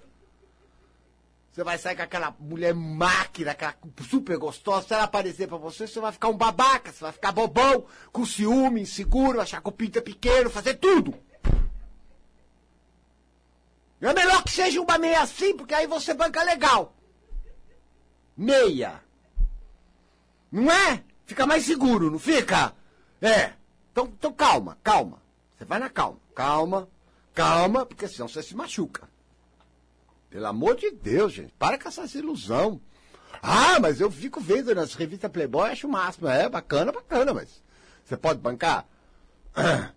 Você 1.51 1.65
vai 1.65 1.77
sair 1.77 1.97
com 1.97 2.03
aquela 2.03 2.33
mulher 2.39 2.73
máquina, 2.73 3.51
aquela 3.51 3.75
super 4.09 4.39
gostosa. 4.39 4.87
Se 4.87 4.95
ela 4.95 5.03
aparecer 5.03 5.49
para 5.49 5.57
você, 5.57 5.89
você 5.89 5.99
vai 5.99 6.13
ficar 6.13 6.29
um 6.29 6.37
babaca. 6.37 6.93
Você 6.93 7.01
vai 7.01 7.11
ficar 7.11 7.33
bobão, 7.33 7.85
com 8.13 8.25
ciúme, 8.25 8.83
inseguro, 8.83 9.41
achar 9.41 9.61
que 9.61 9.69
o 9.69 9.73
pinto 9.73 9.99
é 9.99 10.03
pequeno, 10.03 10.51
fazer 10.51 10.75
tudo. 10.75 11.13
É 14.01 14.15
melhor 14.15 14.45
que 14.45 14.53
seja 14.53 14.81
uma 14.81 14.97
meia 14.99 15.21
assim, 15.21 15.57
porque 15.57 15.75
aí 15.75 15.89
você 15.89 16.15
banca 16.15 16.41
legal. 16.45 16.95
Meia. 18.37 19.03
Não 20.53 20.71
é? 20.71 21.03
Fica 21.29 21.47
mais 21.47 21.67
seguro, 21.67 22.11
não 22.11 22.19
fica? 22.19 22.73
É. 23.21 23.53
Então, 23.93 24.07
então 24.07 24.33
calma, 24.33 24.79
calma. 24.83 25.21
Você 25.55 25.67
vai 25.67 25.79
na 25.79 25.91
calma. 25.91 26.19
Calma, 26.35 26.89
calma, 27.35 27.85
porque 27.85 28.09
senão 28.09 28.27
você 28.27 28.43
se 28.43 28.57
machuca. 28.57 29.07
Pelo 30.31 30.47
amor 30.47 30.77
de 30.77 30.91
Deus, 30.91 31.35
gente. 31.35 31.53
Para 31.59 31.79
com 31.79 31.87
essa 31.87 32.07
ilusão. 32.17 32.81
Ah, 33.43 33.79
mas 33.79 34.01
eu 34.01 34.11
fico 34.11 34.41
vendo 34.41 34.75
nas 34.75 34.95
revistas 34.95 35.31
Playboy, 35.31 35.71
acho 35.71 35.87
o 35.87 35.91
máximo. 35.91 36.29
É 36.29 36.49
bacana, 36.49 36.91
bacana, 36.91 37.35
mas 37.35 37.63
você 38.05 38.17
pode 38.17 38.41
bancar? 38.41 38.87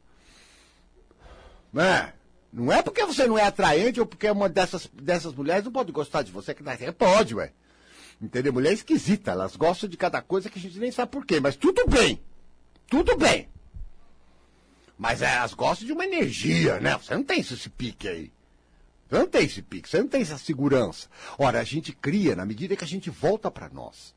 É. 1.74 2.12
Não 2.52 2.70
é 2.70 2.82
porque 2.82 3.06
você 3.06 3.26
não 3.26 3.38
é 3.38 3.44
atraente 3.44 3.98
ou 3.98 4.06
porque 4.06 4.30
uma 4.30 4.50
dessas, 4.50 4.86
dessas 4.92 5.34
mulheres 5.34 5.64
não 5.64 5.72
pode 5.72 5.94
gostar 5.94 6.22
de 6.22 6.30
você 6.30 6.54
que 6.54 6.62
dá 6.62 6.74
Pode, 6.92 7.34
ué. 7.34 7.54
Entendeu? 8.22 8.54
Mulher 8.54 8.74
esquisita, 8.74 9.32
elas 9.32 9.56
gostam 9.56 9.90
de 9.90 9.98
cada 9.98 10.22
coisa 10.22 10.50
que 10.50 10.60
a 10.60 10.62
gente 10.62 10.78
nem 10.78 10.92
sabe 10.92 11.12
por 11.12 11.26
quê, 11.26 11.40
mas 11.40 11.56
tudo 11.56 11.88
bem. 11.88 12.22
Tudo 12.88 13.18
bem. 13.18 13.50
Mas 14.98 15.24
elas 15.24 15.54
gostam 15.56 15.88
de 15.88 15.94
uma 15.94 16.06
energia, 16.06 16.80
né? 16.80 16.96
Você 16.98 17.16
não 17.16 17.24
tem 17.24 17.40
esse 17.40 17.70
pique 17.70 18.08
aí. 18.08 18.32
Você 19.10 19.18
não 19.18 19.28
tem 19.28 19.46
esse 19.46 19.62
pique, 19.62 19.90
você 19.90 20.00
não 20.00 20.08
tem 20.08 20.22
essa 20.22 20.38
segurança. 20.38 21.10
Ora, 21.38 21.60
a 21.60 21.64
gente 21.64 21.92
cria 21.92 22.36
na 22.36 22.46
medida 22.46 22.76
que 22.76 22.84
a 22.84 22.88
gente 22.88 23.10
volta 23.10 23.50
para 23.50 23.70
nós. 23.70 24.14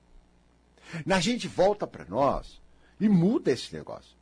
Na 1.07 1.19
gente 1.19 1.49
volta 1.49 1.87
para 1.87 2.05
nós 2.05 2.61
e 3.01 3.09
muda 3.09 3.51
esse 3.51 3.75
negócio. 3.75 4.15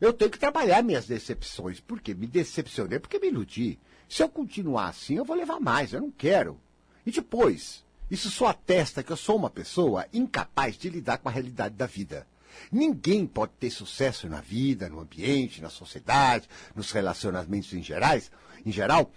Eu 0.00 0.12
tenho 0.12 0.30
que 0.30 0.38
trabalhar 0.38 0.82
minhas 0.82 1.06
decepções. 1.06 1.78
Por 1.78 2.00
quê? 2.00 2.14
Me 2.14 2.26
decepcionei 2.26 2.98
porque 2.98 3.18
me 3.18 3.28
iludi. 3.28 3.78
Se 4.08 4.22
eu 4.22 4.28
continuar 4.28 4.88
assim, 4.88 5.16
eu 5.16 5.24
vou 5.24 5.36
levar 5.36 5.60
mais. 5.60 5.92
Eu 5.92 6.00
não 6.00 6.10
quero. 6.10 6.58
E 7.06 7.12
depois, 7.12 7.84
isso 8.12 8.30
só 8.30 8.46
atesta 8.48 9.02
que 9.02 9.10
eu 9.10 9.16
sou 9.16 9.36
uma 9.36 9.50
pessoa 9.50 10.06
incapaz 10.12 10.76
de 10.76 10.88
lidar 10.88 11.18
com 11.18 11.28
a 11.28 11.32
realidade 11.32 11.74
da 11.74 11.86
vida. 11.86 12.26
Ninguém 12.70 13.26
pode 13.26 13.52
ter 13.58 13.70
sucesso 13.70 14.28
na 14.28 14.40
vida, 14.40 14.88
no 14.88 15.00
ambiente, 15.00 15.62
na 15.62 15.70
sociedade, 15.70 16.48
nos 16.74 16.92
relacionamentos 16.92 17.72
em, 17.72 17.82
gerais, 17.82 18.30
em 18.64 18.70
geral, 18.70 19.10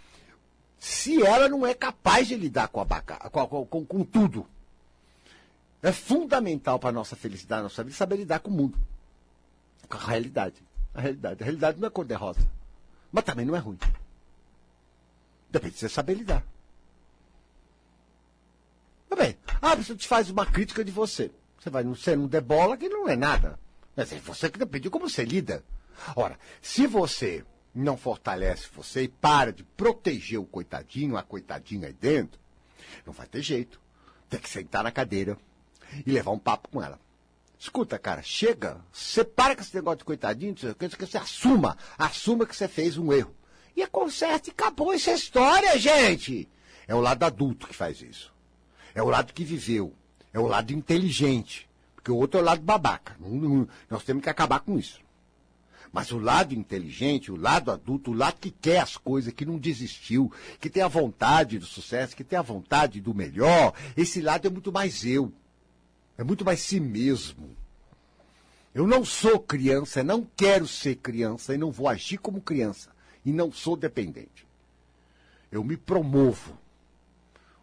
se 0.79 1.21
ela 1.21 1.49
não 1.49 1.65
é 1.65 1.73
capaz 1.73 2.27
de 2.27 2.35
lidar 2.35 2.69
com, 2.69 2.85
com, 2.85 3.65
com, 3.65 3.85
com 3.85 4.03
tudo. 4.03 4.47
É 5.83 5.91
fundamental 5.91 6.79
para 6.79 6.89
a 6.89 6.93
nossa 6.93 7.15
felicidade, 7.15 7.63
nossa 7.63 7.83
vida, 7.83 7.95
saber 7.95 8.15
lidar 8.15 8.39
com 8.39 8.49
o 8.49 8.53
mundo, 8.53 8.79
com 9.87 9.97
a 9.97 10.07
realidade 10.07 10.65
a 10.95 11.01
realidade. 11.01 11.43
A 11.43 11.45
realidade 11.45 11.79
não 11.79 11.87
é 11.87 11.91
cor-de-rosa. 11.91 12.39
Mas 13.11 13.23
também 13.25 13.45
não 13.45 13.55
é 13.55 13.59
ruim. 13.59 13.77
Depende 15.51 15.73
de 15.73 15.79
você 15.79 15.89
saber 15.89 16.15
lidar. 16.15 16.43
Tá 19.16 19.24
bem. 19.24 19.38
Ah, 19.61 19.76
você 19.76 19.95
te 19.95 20.05
faz 20.05 20.30
uma 20.30 20.45
crítica 20.45 20.84
de 20.84 20.91
você. 20.91 21.32
Você 21.57 21.70
vai, 21.70 21.86
você 21.86 22.18
não 22.18 22.28
der 22.28 22.41
bola, 22.41 22.76
que 22.76 22.89
não 22.89 23.07
é 23.07 23.16
nada. 23.16 23.57
Mas 23.95 24.11
é 24.11 24.20
você 24.20 24.49
que 24.49 24.63
de 24.66 24.89
como 24.89 25.09
você 25.09 25.24
lida. 25.24 25.63
Ora, 26.18 26.38
se 26.61 26.86
você 26.86 27.45
não 27.74 27.95
fortalece 27.95 28.68
você 28.76 29.03
e 29.03 29.07
para 29.07 29.53
de 29.53 29.63
proteger 29.63 30.38
o 30.38 30.45
coitadinho, 30.45 31.16
a 31.16 31.24
coitadinha 31.24 31.88
aí 31.88 31.93
dentro, 31.93 32.38
não 33.05 33.13
vai 33.13 33.26
ter 33.26 33.41
jeito. 33.41 33.80
Tem 34.30 34.38
que 34.38 34.49
sentar 34.49 34.84
na 34.84 34.91
cadeira 34.91 35.38
e 36.05 36.11
levar 36.11 36.32
um 36.32 36.39
papo 36.39 36.68
com 36.68 36.84
ela. 36.84 36.99
Escuta, 37.57 37.97
cara, 37.97 38.22
chega, 38.22 38.82
separa 38.91 39.55
com 39.55 39.61
esse 39.61 39.74
negócio 39.74 39.99
de 39.99 40.03
coitadinho, 40.05 40.53
que 40.53 41.05
você 41.05 41.18
assuma, 41.18 41.78
assuma 41.97 42.45
que 42.45 42.55
você 42.55 42.68
fez 42.68 42.97
um 42.97 43.13
erro. 43.13 43.34
E 43.78 43.82
é 43.82 43.88
conserta 43.88 44.49
e 44.49 44.51
acabou 44.51 44.91
essa 44.91 45.13
história, 45.13 45.80
gente. 45.80 46.49
É 46.86 46.93
o 46.93 46.99
lado 46.99 47.24
adulto 47.24 47.66
que 47.66 47.74
faz 47.74 48.01
isso. 48.01 48.34
É 48.95 49.03
o 49.03 49.09
lado 49.09 49.33
que 49.33 49.43
viveu. 49.43 49.93
É 50.33 50.39
o 50.39 50.47
lado 50.47 50.73
inteligente. 50.73 51.69
Porque 51.93 52.09
o 52.09 52.15
outro 52.15 52.39
é 52.39 52.41
o 52.41 52.45
lado 52.45 52.61
babaca. 52.61 53.17
Nós 53.89 54.03
temos 54.03 54.23
que 54.23 54.29
acabar 54.29 54.61
com 54.61 54.79
isso. 54.79 55.01
Mas 55.91 56.11
o 56.11 56.17
lado 56.17 56.53
inteligente, 56.53 57.31
o 57.31 57.37
lado 57.37 57.71
adulto, 57.71 58.11
o 58.11 58.13
lado 58.13 58.37
que 58.39 58.51
quer 58.51 58.79
as 58.79 58.97
coisas, 58.97 59.31
que 59.31 59.45
não 59.45 59.57
desistiu, 59.57 60.31
que 60.59 60.69
tem 60.69 60.83
a 60.83 60.87
vontade 60.87 61.57
do 61.57 61.65
sucesso, 61.65 62.15
que 62.15 62.23
tem 62.23 62.37
a 62.37 62.41
vontade 62.41 62.99
do 62.99 63.13
melhor, 63.13 63.73
esse 63.95 64.19
lado 64.19 64.47
é 64.47 64.49
muito 64.49 64.73
mais 64.73 65.05
eu. 65.05 65.31
É 66.17 66.23
muito 66.23 66.43
mais 66.43 66.59
si 66.59 66.79
mesmo. 66.79 67.55
Eu 68.73 68.85
não 68.85 69.05
sou 69.05 69.39
criança, 69.39 70.03
não 70.03 70.27
quero 70.35 70.67
ser 70.67 70.95
criança 70.95 71.55
e 71.55 71.57
não 71.57 71.71
vou 71.71 71.87
agir 71.87 72.17
como 72.17 72.41
criança. 72.41 72.89
E 73.25 73.31
não 73.31 73.51
sou 73.51 73.77
dependente. 73.77 74.45
Eu 75.49 75.63
me 75.63 75.77
promovo. 75.77 76.57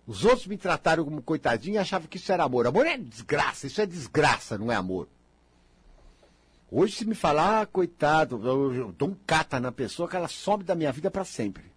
Os 0.06 0.24
outros 0.24 0.46
me 0.46 0.58
trataram 0.58 1.04
como 1.04 1.22
coitadinho 1.22 1.74
e 1.74 1.78
achavam 1.78 2.08
que 2.08 2.16
isso 2.16 2.32
era 2.32 2.44
amor. 2.44 2.66
Amor 2.66 2.86
é 2.86 2.96
desgraça, 2.96 3.66
isso 3.66 3.80
é 3.80 3.86
desgraça, 3.86 4.58
não 4.58 4.70
é 4.70 4.74
amor. 4.74 5.08
Hoje, 6.70 6.96
se 6.96 7.04
me 7.04 7.14
falar, 7.14 7.60
ah, 7.60 7.66
coitado, 7.66 8.40
eu, 8.46 8.74
eu 8.74 8.92
dou 8.92 9.10
um 9.10 9.16
cata 9.26 9.60
na 9.60 9.70
pessoa 9.70 10.08
que 10.08 10.16
ela 10.16 10.26
some 10.26 10.64
da 10.64 10.74
minha 10.74 10.90
vida 10.90 11.10
para 11.10 11.24
sempre. 11.24 11.70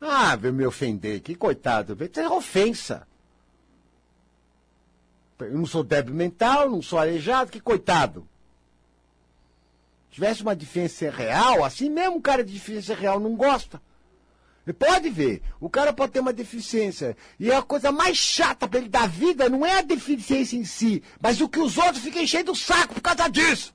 Ah, 0.00 0.36
veio 0.36 0.52
me 0.52 0.66
ofender, 0.66 1.20
que 1.20 1.34
coitado, 1.34 1.96
isso 2.04 2.20
é 2.20 2.28
ofensa. 2.28 3.06
Eu 5.38 5.56
não 5.56 5.66
sou 5.66 5.82
débil 5.82 6.14
mental, 6.14 6.68
não 6.68 6.82
sou 6.82 6.98
aleijado, 6.98 7.50
que 7.50 7.60
coitado. 7.60 8.28
Se 10.08 10.16
tivesse 10.16 10.42
uma 10.42 10.54
deficiência 10.54 11.10
real, 11.10 11.64
assim 11.64 11.88
mesmo 11.88 12.16
um 12.16 12.20
cara 12.20 12.44
de 12.44 12.52
deficiência 12.52 12.94
real 12.94 13.18
não 13.18 13.34
gosta. 13.34 13.80
Pode 14.72 15.10
ver, 15.10 15.42
o 15.60 15.68
cara 15.68 15.92
pode 15.92 16.12
ter 16.12 16.20
uma 16.20 16.32
deficiência. 16.32 17.14
E 17.38 17.52
a 17.52 17.60
coisa 17.60 17.92
mais 17.92 18.16
chata 18.16 18.66
para 18.66 18.78
ele 18.78 18.88
da 18.88 19.06
vida 19.06 19.48
não 19.48 19.64
é 19.64 19.78
a 19.78 19.82
deficiência 19.82 20.56
em 20.56 20.64
si, 20.64 21.02
mas 21.20 21.40
o 21.40 21.48
que 21.48 21.58
os 21.58 21.76
outros 21.76 22.02
ficam 22.02 22.22
enchendo 22.22 22.52
o 22.52 22.56
saco 22.56 22.94
por 22.94 23.02
causa 23.02 23.28
disso. 23.28 23.74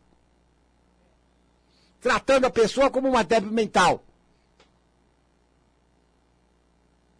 Tratando 2.02 2.46
a 2.46 2.50
pessoa 2.50 2.90
como 2.90 3.08
uma 3.08 3.24
débil 3.24 3.52
mental. 3.52 4.04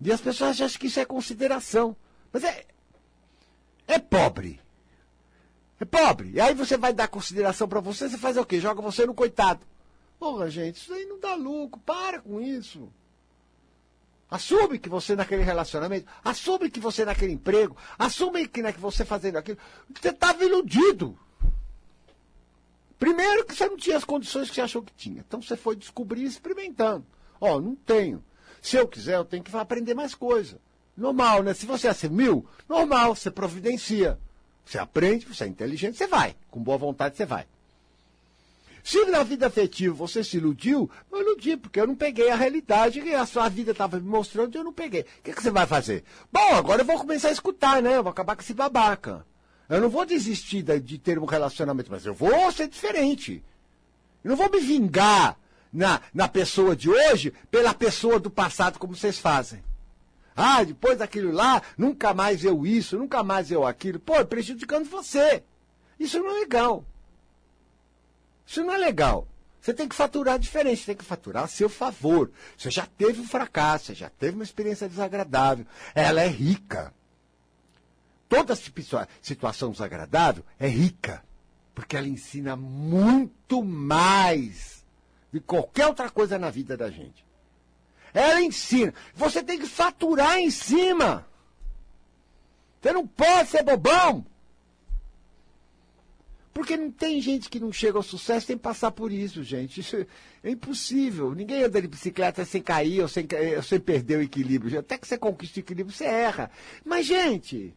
E 0.02 0.12
as 0.12 0.22
pessoas 0.22 0.60
acham 0.60 0.80
que 0.80 0.88
isso 0.88 1.00
é 1.00 1.06
consideração. 1.06 1.96
Mas 2.32 2.44
é, 2.44 2.66
é 3.88 4.00
pobre. 4.00 4.60
É 5.80 5.86
pobre. 5.86 6.32
E 6.34 6.42
aí 6.42 6.56
você 6.56 6.76
vai 6.76 6.94
dar 6.94 7.08
consideração 7.08 7.68
para 7.68 7.80
você, 7.80 8.10
você 8.10 8.18
faz 8.18 8.36
o 8.36 8.46
quê? 8.46 8.60
Joga 8.60 8.82
você 8.82 9.06
no 9.06 9.14
coitado. 9.14 9.62
Porra, 10.18 10.50
gente, 10.50 10.78
isso 10.78 10.94
aí 10.94 11.06
não 11.06 11.20
dá 11.20 11.36
lucro. 11.36 11.80
Para 11.82 12.20
com 12.20 12.42
isso. 12.42 12.90
Assume 14.30 14.78
que 14.78 14.90
você 14.90 15.16
naquele 15.16 15.42
relacionamento, 15.42 16.06
assume 16.24 16.70
que 16.70 16.80
você 16.80 17.04
naquele 17.04 17.34
emprego, 17.34 17.76
assume 17.98 18.48
que, 18.48 18.62
né, 18.62 18.72
que 18.72 18.80
você 18.80 19.04
fazendo 19.04 19.38
aquilo, 19.38 19.58
você 19.90 20.10
estava 20.10 20.44
iludido. 20.44 21.18
Primeiro 23.00 23.46
que 23.46 23.56
você 23.56 23.66
não 23.66 23.78
tinha 23.78 23.98
as 23.98 24.04
condições 24.04 24.50
que 24.50 24.56
você 24.56 24.62
achou 24.62 24.84
que 24.84 24.94
tinha. 24.94 25.24
Então 25.26 25.42
você 25.42 25.56
foi 25.56 25.76
descobrir 25.76 26.26
experimentando. 26.26 27.06
Ó, 27.42 27.56
oh, 27.56 27.62
não 27.62 27.76
tenho. 27.76 28.24
Se 28.62 28.76
eu 28.76 28.88
quiser, 28.88 29.16
eu 29.16 29.26
tenho 29.26 29.42
que 29.42 29.56
aprender 29.56 29.94
mais 29.94 30.14
coisa. 30.14 30.60
Normal, 30.96 31.42
né? 31.42 31.54
Se 31.54 31.66
você 31.66 31.88
assumiu, 31.88 32.46
normal, 32.68 33.16
você 33.16 33.32
providencia. 33.32 34.20
Você 34.66 34.78
aprende, 34.78 35.26
você 35.26 35.46
é 35.46 35.48
inteligente, 35.48 35.98
você 35.98 36.06
vai. 36.06 36.36
Com 36.52 36.62
boa 36.62 36.78
vontade, 36.78 37.16
você 37.16 37.26
vai. 37.26 37.48
Se 38.84 39.06
na 39.06 39.24
vida 39.24 39.48
afetiva 39.48 39.94
você 39.94 40.24
se 40.24 40.38
iludiu, 40.38 40.90
eu 41.12 41.22
iludi, 41.22 41.58
porque 41.58 41.80
eu 41.80 41.88
não 41.88 41.96
peguei 41.96 42.30
a 42.30 42.36
realidade 42.36 43.02
que 43.02 43.14
a 43.14 43.26
sua 43.26 43.50
vida 43.50 43.72
estava 43.72 44.00
me 44.00 44.08
mostrando 44.08 44.56
e 44.56 44.58
eu 44.58 44.64
não 44.64 44.74
peguei. 44.74 45.02
O 45.02 45.06
que, 45.24 45.34
que, 45.34 45.42
você 45.42 45.52
vai 45.52 45.66
fazer? 45.66 46.04
Bom, 46.32 46.56
agora 46.56 46.82
eu 46.82 46.86
vou 46.86 46.98
começar 46.98 47.30
a 47.30 47.34
escutar, 47.34 47.82
né? 47.82 47.98
Eu 47.98 48.04
vou 48.04 48.12
acabar 48.12 48.36
com 48.36 48.42
esse 48.42 48.54
babaca. 48.54 49.26
Eu 49.68 49.82
não 49.82 49.90
vou 49.90 50.06
desistir 50.06 50.64
de 50.64 50.98
ter 50.98 51.20
um 51.20 51.26
relacionamento, 51.26 51.92
mas 51.92 52.06
eu 52.06 52.14
vou 52.14 52.52
ser 52.52 52.68
diferente. 52.68 53.44
Eu 54.24 54.30
não 54.30 54.36
vou 54.36 54.50
me 54.50 54.60
vingar 54.60 55.38
na, 55.72 56.02
na 56.14 56.28
pessoa 56.28 56.76
de 56.76 56.90
hoje 56.90 57.34
pela 57.52 57.74
pessoa 57.74 58.20
do 58.20 58.30
passado, 58.30 58.80
como 58.80 58.96
vocês 58.96 59.20
fazem. 59.20 59.64
Ah, 60.36 60.64
depois 60.64 60.98
daquilo 60.98 61.32
lá, 61.32 61.62
nunca 61.78 62.14
mais 62.14 62.44
eu 62.44 62.66
isso, 62.66 62.98
nunca 62.98 63.22
mais 63.22 63.52
eu 63.52 63.66
aquilo. 63.66 64.00
Pô, 64.00 64.24
prejudicando 64.26 64.90
você. 64.90 65.44
Isso 66.00 66.18
não 66.18 66.30
é 66.30 66.40
legal. 66.40 66.86
Isso 68.50 68.64
não 68.64 68.74
é 68.74 68.78
legal. 68.78 69.28
Você 69.62 69.72
tem 69.76 69.88
que 69.88 69.96
faturar 69.96 70.40
diferente, 70.40 70.84
tem 70.84 70.96
que 70.96 71.06
faturar 71.06 71.44
a 71.44 71.48
seu 71.48 71.70
favor. 71.70 72.32
Você 72.58 72.72
já 72.72 72.88
teve 72.88 73.22
um 73.22 73.28
fracasso, 73.28 73.86
você 73.86 73.94
já 73.94 74.10
teve 74.10 74.34
uma 74.34 74.44
experiência 74.44 74.90
desagradável. 74.90 75.68
Ela 75.94 76.24
é 76.24 76.28
rica. 76.28 76.92
Toda 78.28 78.58
situação 79.22 79.72
desagradável 79.72 80.44
é 80.58 80.68
rica. 80.68 81.24
Porque 81.76 81.96
ela 81.96 82.08
ensina 82.08 82.56
muito 82.56 83.64
mais 83.64 84.84
de 85.32 85.40
qualquer 85.40 85.86
outra 85.86 86.10
coisa 86.10 86.40
na 86.40 86.50
vida 86.50 86.76
da 86.76 86.90
gente. 86.90 87.24
Ela 88.12 88.42
ensina. 88.42 88.96
Você 89.14 89.44
tem 89.44 89.60
que 89.60 89.68
faturar 89.68 90.40
em 90.40 90.50
cima. 90.50 91.28
Você 92.82 92.92
não 92.94 93.06
pode 93.06 93.50
ser 93.50 93.62
bobão. 93.62 94.26
Porque 96.60 96.76
não 96.76 96.92
tem 96.92 97.22
gente 97.22 97.50
que 97.50 97.58
não 97.58 97.72
chega 97.72 97.98
ao 97.98 98.04
sucesso 98.04 98.48
sem 98.48 98.58
passar 98.58 98.92
por 98.92 99.14
isso, 99.14 99.42
gente. 99.44 99.80
Isso 99.80 100.06
é 100.44 100.52
impossível. 100.52 101.34
Ninguém 101.34 101.64
anda 101.64 101.82
de 101.82 101.88
bicicleta 101.88 102.44
sem 102.44 102.62
cair 102.62 103.02
ou 103.02 103.08
sem, 103.08 103.26
ou 103.56 103.64
sem 103.64 103.80
perder 103.80 104.18
o 104.18 104.22
equilíbrio. 104.22 104.78
Até 104.78 104.98
que 104.98 105.08
você 105.08 105.18
conquista 105.18 105.58
o 105.58 105.62
equilíbrio, 105.62 105.96
você 105.96 106.04
erra. 106.04 106.52
Mas, 106.84 107.06
gente, 107.06 107.74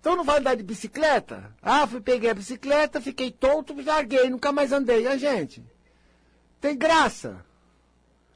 então 0.00 0.16
não 0.16 0.24
vai 0.24 0.38
andar 0.38 0.54
de 0.54 0.62
bicicleta? 0.62 1.54
Ah, 1.60 1.86
fui, 1.86 2.00
peguei 2.00 2.30
a 2.30 2.34
bicicleta, 2.34 3.02
fiquei 3.02 3.30
tonto, 3.30 3.78
larguei, 3.84 4.30
nunca 4.30 4.50
mais 4.50 4.72
andei. 4.72 5.06
Ah, 5.06 5.18
gente, 5.18 5.62
tem 6.58 6.74
graça. 6.74 7.44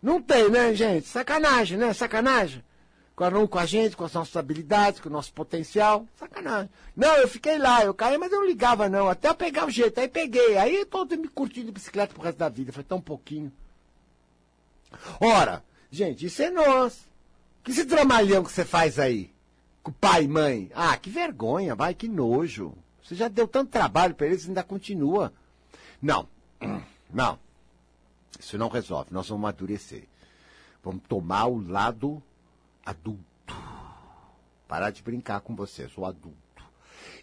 Não 0.03 0.21
tem, 0.21 0.51
né, 0.51 0.75
gente? 0.75 1.09
Sacanagem, 1.09 1.79
né? 1.79 1.95
Sacanagem 1.95 2.63
com, 3.29 3.47
com 3.47 3.59
a 3.59 3.67
gente, 3.67 3.95
com 3.95 4.05
as 4.05 4.15
nossas 4.15 4.35
habilidades, 4.35 4.99
com 4.99 5.11
o 5.11 5.13
nosso 5.13 5.31
potencial. 5.35 6.07
Sacanagem. 6.17 6.71
Não, 6.97 7.17
eu 7.17 7.29
fiquei 7.29 7.59
lá, 7.59 7.85
eu 7.85 7.93
caí, 7.93 8.17
mas 8.17 8.33
eu 8.33 8.41
não 8.41 8.47
ligava, 8.47 8.89
não. 8.89 9.11
Até 9.11 9.29
eu 9.29 9.35
pegar 9.35 9.67
o 9.67 9.71
jeito. 9.71 10.01
Aí 10.01 10.09
peguei. 10.09 10.57
Aí 10.57 10.87
tô 10.87 11.05
me 11.05 11.29
curtindo 11.29 11.67
de 11.67 11.73
bicicleta 11.73 12.15
pro 12.15 12.23
resto 12.23 12.39
da 12.39 12.49
vida. 12.49 12.73
Foi 12.73 12.83
tão 12.83 12.99
pouquinho. 12.99 13.53
Ora, 15.21 15.63
gente, 15.91 16.25
isso 16.25 16.43
é 16.43 16.51
nós. 16.51 17.07
Que 17.63 17.73
esse 17.73 17.85
dramalhão 17.85 18.43
que 18.43 18.51
você 18.51 18.65
faz 18.65 18.99
aí? 18.99 19.31
Com 19.83 19.93
pai 19.93 20.25
e 20.25 20.29
mãe? 20.29 20.71
Ah, 20.75 20.97
que 20.97 21.11
vergonha, 21.11 21.75
vai, 21.75 21.95
que 21.95 22.09
nojo. 22.09 22.73
Você 23.05 23.15
já 23.15 23.29
deu 23.29 23.47
tanto 23.47 23.71
trabalho 23.71 24.15
para 24.15 24.29
eles 24.29 24.45
e 24.45 24.49
ainda 24.49 24.63
continua. 24.63 25.31
Não, 26.01 26.27
não. 27.13 27.39
Isso 28.39 28.57
não 28.57 28.69
resolve. 28.69 29.13
Nós 29.13 29.29
vamos 29.29 29.45
amadurecer. 29.45 30.05
Vamos 30.83 31.03
tomar 31.07 31.47
o 31.49 31.61
lado 31.61 32.23
adulto. 32.91 33.57
Parar 34.69 34.91
de 34.91 35.03
brincar 35.03 35.41
com 35.41 35.55
você, 35.55 35.89
sou 35.89 36.05
adulto. 36.05 36.39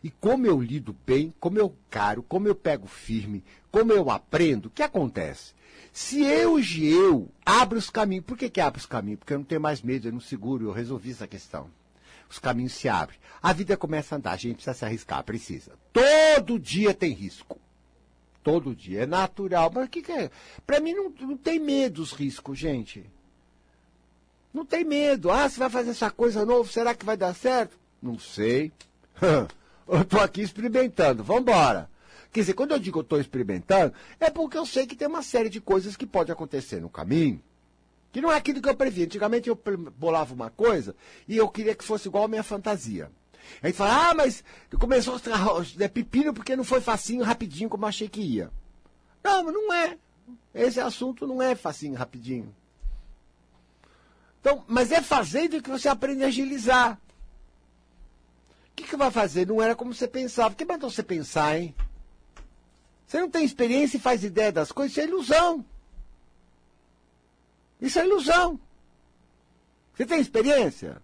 E 0.03 0.09
como 0.09 0.45
eu 0.45 0.59
lido 0.59 0.95
bem, 1.05 1.33
como 1.39 1.59
eu 1.59 1.75
caro, 1.89 2.23
como 2.23 2.47
eu 2.47 2.55
pego 2.55 2.87
firme, 2.87 3.43
como 3.71 3.91
eu 3.91 4.09
aprendo, 4.09 4.67
o 4.67 4.71
que 4.71 4.83
acontece? 4.83 5.53
Se 5.91 6.23
eu 6.23 6.59
e 6.59 6.89
eu 6.89 7.29
abro 7.45 7.77
os 7.77 7.89
caminhos, 7.89 8.25
por 8.25 8.37
que, 8.37 8.49
que 8.49 8.61
abre 8.61 8.79
os 8.79 8.85
caminhos? 8.85 9.19
Porque 9.19 9.33
eu 9.33 9.39
não 9.39 9.45
tenho 9.45 9.61
mais 9.61 9.81
medo, 9.81 10.07
eu 10.07 10.11
não 10.11 10.19
seguro, 10.19 10.65
eu 10.65 10.71
resolvi 10.71 11.11
essa 11.11 11.27
questão. 11.27 11.69
Os 12.29 12.39
caminhos 12.39 12.73
se 12.73 12.89
abrem. 12.89 13.19
A 13.41 13.53
vida 13.53 13.77
começa 13.77 14.13
a 14.13 14.17
andar, 14.17 14.31
a 14.31 14.37
gente 14.37 14.55
precisa 14.55 14.75
se 14.75 14.85
arriscar, 14.85 15.23
precisa. 15.23 15.71
Todo 15.93 16.59
dia 16.59 16.93
tem 16.93 17.13
risco. 17.13 17.59
Todo 18.43 18.75
dia. 18.75 19.03
É 19.03 19.05
natural. 19.05 19.71
Mas 19.73 19.85
o 19.85 19.89
que, 19.89 20.01
que 20.01 20.11
é? 20.11 20.29
Para 20.65 20.79
mim 20.79 20.93
não, 20.93 21.09
não 21.09 21.37
tem 21.37 21.59
medo 21.59 22.01
os 22.01 22.11
riscos, 22.11 22.59
gente. 22.59 23.05
Não 24.53 24.65
tem 24.65 24.83
medo. 24.83 25.29
Ah, 25.31 25.47
você 25.47 25.59
vai 25.59 25.69
fazer 25.69 25.91
essa 25.91 26.09
coisa 26.09 26.45
nova, 26.45 26.69
será 26.69 26.95
que 26.95 27.05
vai 27.05 27.17
dar 27.17 27.33
certo? 27.33 27.77
Não 28.01 28.17
sei. 28.17 28.71
eu 29.87 30.01
estou 30.01 30.19
aqui 30.19 30.41
experimentando. 30.41 31.23
Vamos 31.23 31.43
embora. 31.43 31.89
Quer 32.31 32.41
dizer, 32.41 32.53
quando 32.53 32.71
eu 32.71 32.79
digo 32.79 32.93
que 32.93 32.99
eu 32.99 33.03
estou 33.03 33.19
experimentando, 33.19 33.93
é 34.19 34.29
porque 34.29 34.57
eu 34.57 34.65
sei 34.65 34.85
que 34.85 34.95
tem 34.95 35.07
uma 35.07 35.23
série 35.23 35.49
de 35.49 35.61
coisas 35.61 35.95
que 35.95 36.05
pode 36.05 36.31
acontecer 36.31 36.81
no 36.81 36.89
caminho. 36.89 37.41
Que 38.11 38.21
não 38.21 38.31
é 38.31 38.35
aquilo 38.35 38.61
que 38.61 38.69
eu 38.69 38.75
previ. 38.75 39.03
Antigamente 39.03 39.49
eu 39.49 39.59
bolava 39.97 40.33
uma 40.33 40.49
coisa 40.49 40.95
e 41.27 41.37
eu 41.37 41.47
queria 41.49 41.75
que 41.75 41.83
fosse 41.83 42.07
igual 42.07 42.25
a 42.25 42.27
minha 42.27 42.43
fantasia. 42.43 43.11
Aí 43.61 43.71
fala, 43.71 44.09
ah, 44.09 44.13
mas 44.13 44.43
começou 44.79 45.15
a 45.15 45.83
é 45.83 45.87
pepino 45.87 46.33
porque 46.33 46.55
não 46.55 46.63
foi 46.63 46.81
facinho, 46.81 47.23
rapidinho, 47.23 47.69
como 47.69 47.85
eu 47.85 47.89
achei 47.89 48.09
que 48.09 48.21
ia. 48.21 48.51
Não, 49.23 49.43
mas 49.43 49.53
não 49.53 49.73
é. 49.73 49.97
Esse 50.53 50.79
assunto 50.79 51.25
não 51.25 51.41
é 51.41 51.55
facinho, 51.55 51.95
rapidinho. 51.95 52.53
Então, 54.39 54.63
mas 54.67 54.91
é 54.91 55.01
fazendo 55.01 55.61
que 55.61 55.69
você 55.69 55.89
aprende 55.89 56.23
a 56.23 56.27
agilizar. 56.27 56.99
O 58.71 58.75
que, 58.75 58.83
que 58.83 58.95
vai 58.95 59.11
fazer? 59.11 59.47
Não 59.47 59.61
era 59.61 59.75
como 59.75 59.93
você 59.93 60.07
pensava. 60.07 60.53
Que 60.55 60.65
mandou 60.65 60.89
você 60.89 61.03
pensar, 61.03 61.57
hein? 61.57 61.75
Você 63.07 63.19
não 63.19 63.29
tem 63.29 63.43
experiência 63.45 63.97
e 63.97 64.01
faz 64.01 64.23
ideia 64.23 64.51
das 64.51 64.71
coisas, 64.71 64.91
isso 64.91 65.01
é 65.01 65.03
ilusão. 65.05 65.65
Isso 67.79 67.99
é 67.99 68.05
ilusão. 68.05 68.59
Você 69.95 70.05
tem 70.05 70.19
experiência? 70.19 71.01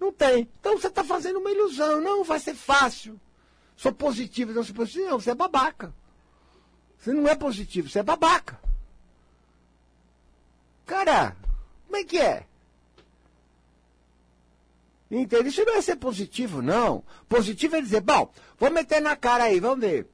Não 0.00 0.12
tem. 0.12 0.48
Então 0.60 0.76
você 0.76 0.88
está 0.88 1.02
fazendo 1.04 1.38
uma 1.38 1.50
ilusão. 1.50 2.00
Não, 2.00 2.24
vai 2.24 2.38
ser 2.38 2.54
fácil. 2.54 3.18
Sou 3.76 3.92
positivo, 3.92 4.52
não 4.52 4.64
sou 4.64 4.74
positivo. 4.74 5.06
Não, 5.06 5.20
você 5.20 5.30
é 5.30 5.34
babaca. 5.34 5.94
Você 6.98 7.12
não 7.12 7.28
é 7.28 7.34
positivo, 7.34 7.88
você 7.88 8.00
é 8.00 8.02
babaca. 8.02 8.60
Cara, 10.84 11.36
como 11.86 11.96
é 11.96 12.04
que 12.04 12.18
é? 12.18 12.46
Entende? 15.10 15.48
Isso 15.48 15.64
não 15.64 15.76
é 15.76 15.80
ser 15.80 15.96
positivo, 15.96 16.60
não. 16.60 17.02
Positivo 17.28 17.76
é 17.76 17.80
dizer, 17.80 18.00
bom, 18.00 18.30
vou 18.58 18.70
meter 18.70 19.00
na 19.00 19.16
cara 19.16 19.44
aí, 19.44 19.58
vamos 19.58 19.80
ver. 19.80 20.06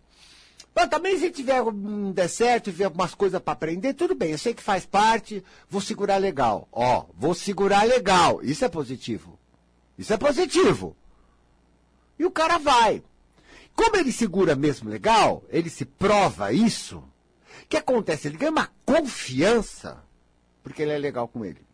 Bom, 0.74 0.88
também 0.88 1.18
se 1.18 1.30
tiver 1.30 1.62
um 1.62 2.12
der 2.12 2.28
certo, 2.28 2.64
tiver 2.64 2.84
algumas 2.84 3.14
coisas 3.14 3.40
para 3.40 3.52
aprender, 3.52 3.94
tudo 3.94 4.14
bem, 4.14 4.32
eu 4.32 4.38
sei 4.38 4.52
que 4.52 4.62
faz 4.62 4.84
parte, 4.84 5.42
vou 5.68 5.80
segurar 5.80 6.16
legal. 6.16 6.68
Ó, 6.72 7.06
vou 7.14 7.34
segurar 7.34 7.86
legal. 7.86 8.42
Isso 8.42 8.64
é 8.64 8.68
positivo. 8.68 9.38
Isso 9.96 10.12
é 10.12 10.16
positivo. 10.16 10.96
E 12.18 12.24
o 12.24 12.30
cara 12.30 12.58
vai. 12.58 13.02
Como 13.74 13.96
ele 13.96 14.12
segura 14.12 14.54
mesmo 14.54 14.90
legal, 14.90 15.42
ele 15.48 15.70
se 15.70 15.84
prova 15.84 16.52
isso. 16.52 16.98
O 16.98 17.66
que 17.68 17.76
acontece? 17.76 18.28
Ele 18.28 18.36
ganha 18.36 18.52
uma 18.52 18.70
confiança, 18.84 20.02
porque 20.62 20.82
ele 20.82 20.92
é 20.92 20.98
legal 20.98 21.26
com 21.26 21.44
ele. 21.44 21.64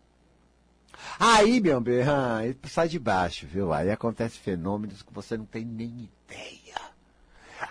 Aí, 1.18 1.60
meu 1.60 1.80
bem, 1.80 2.00
ele 2.44 2.58
sai 2.64 2.88
de 2.88 2.98
baixo, 2.98 3.46
viu? 3.46 3.72
Aí 3.72 3.90
acontece 3.90 4.38
fenômenos 4.38 5.02
que 5.02 5.12
você 5.12 5.36
não 5.36 5.44
tem 5.44 5.64
nem 5.64 6.08
ideia. 6.28 6.80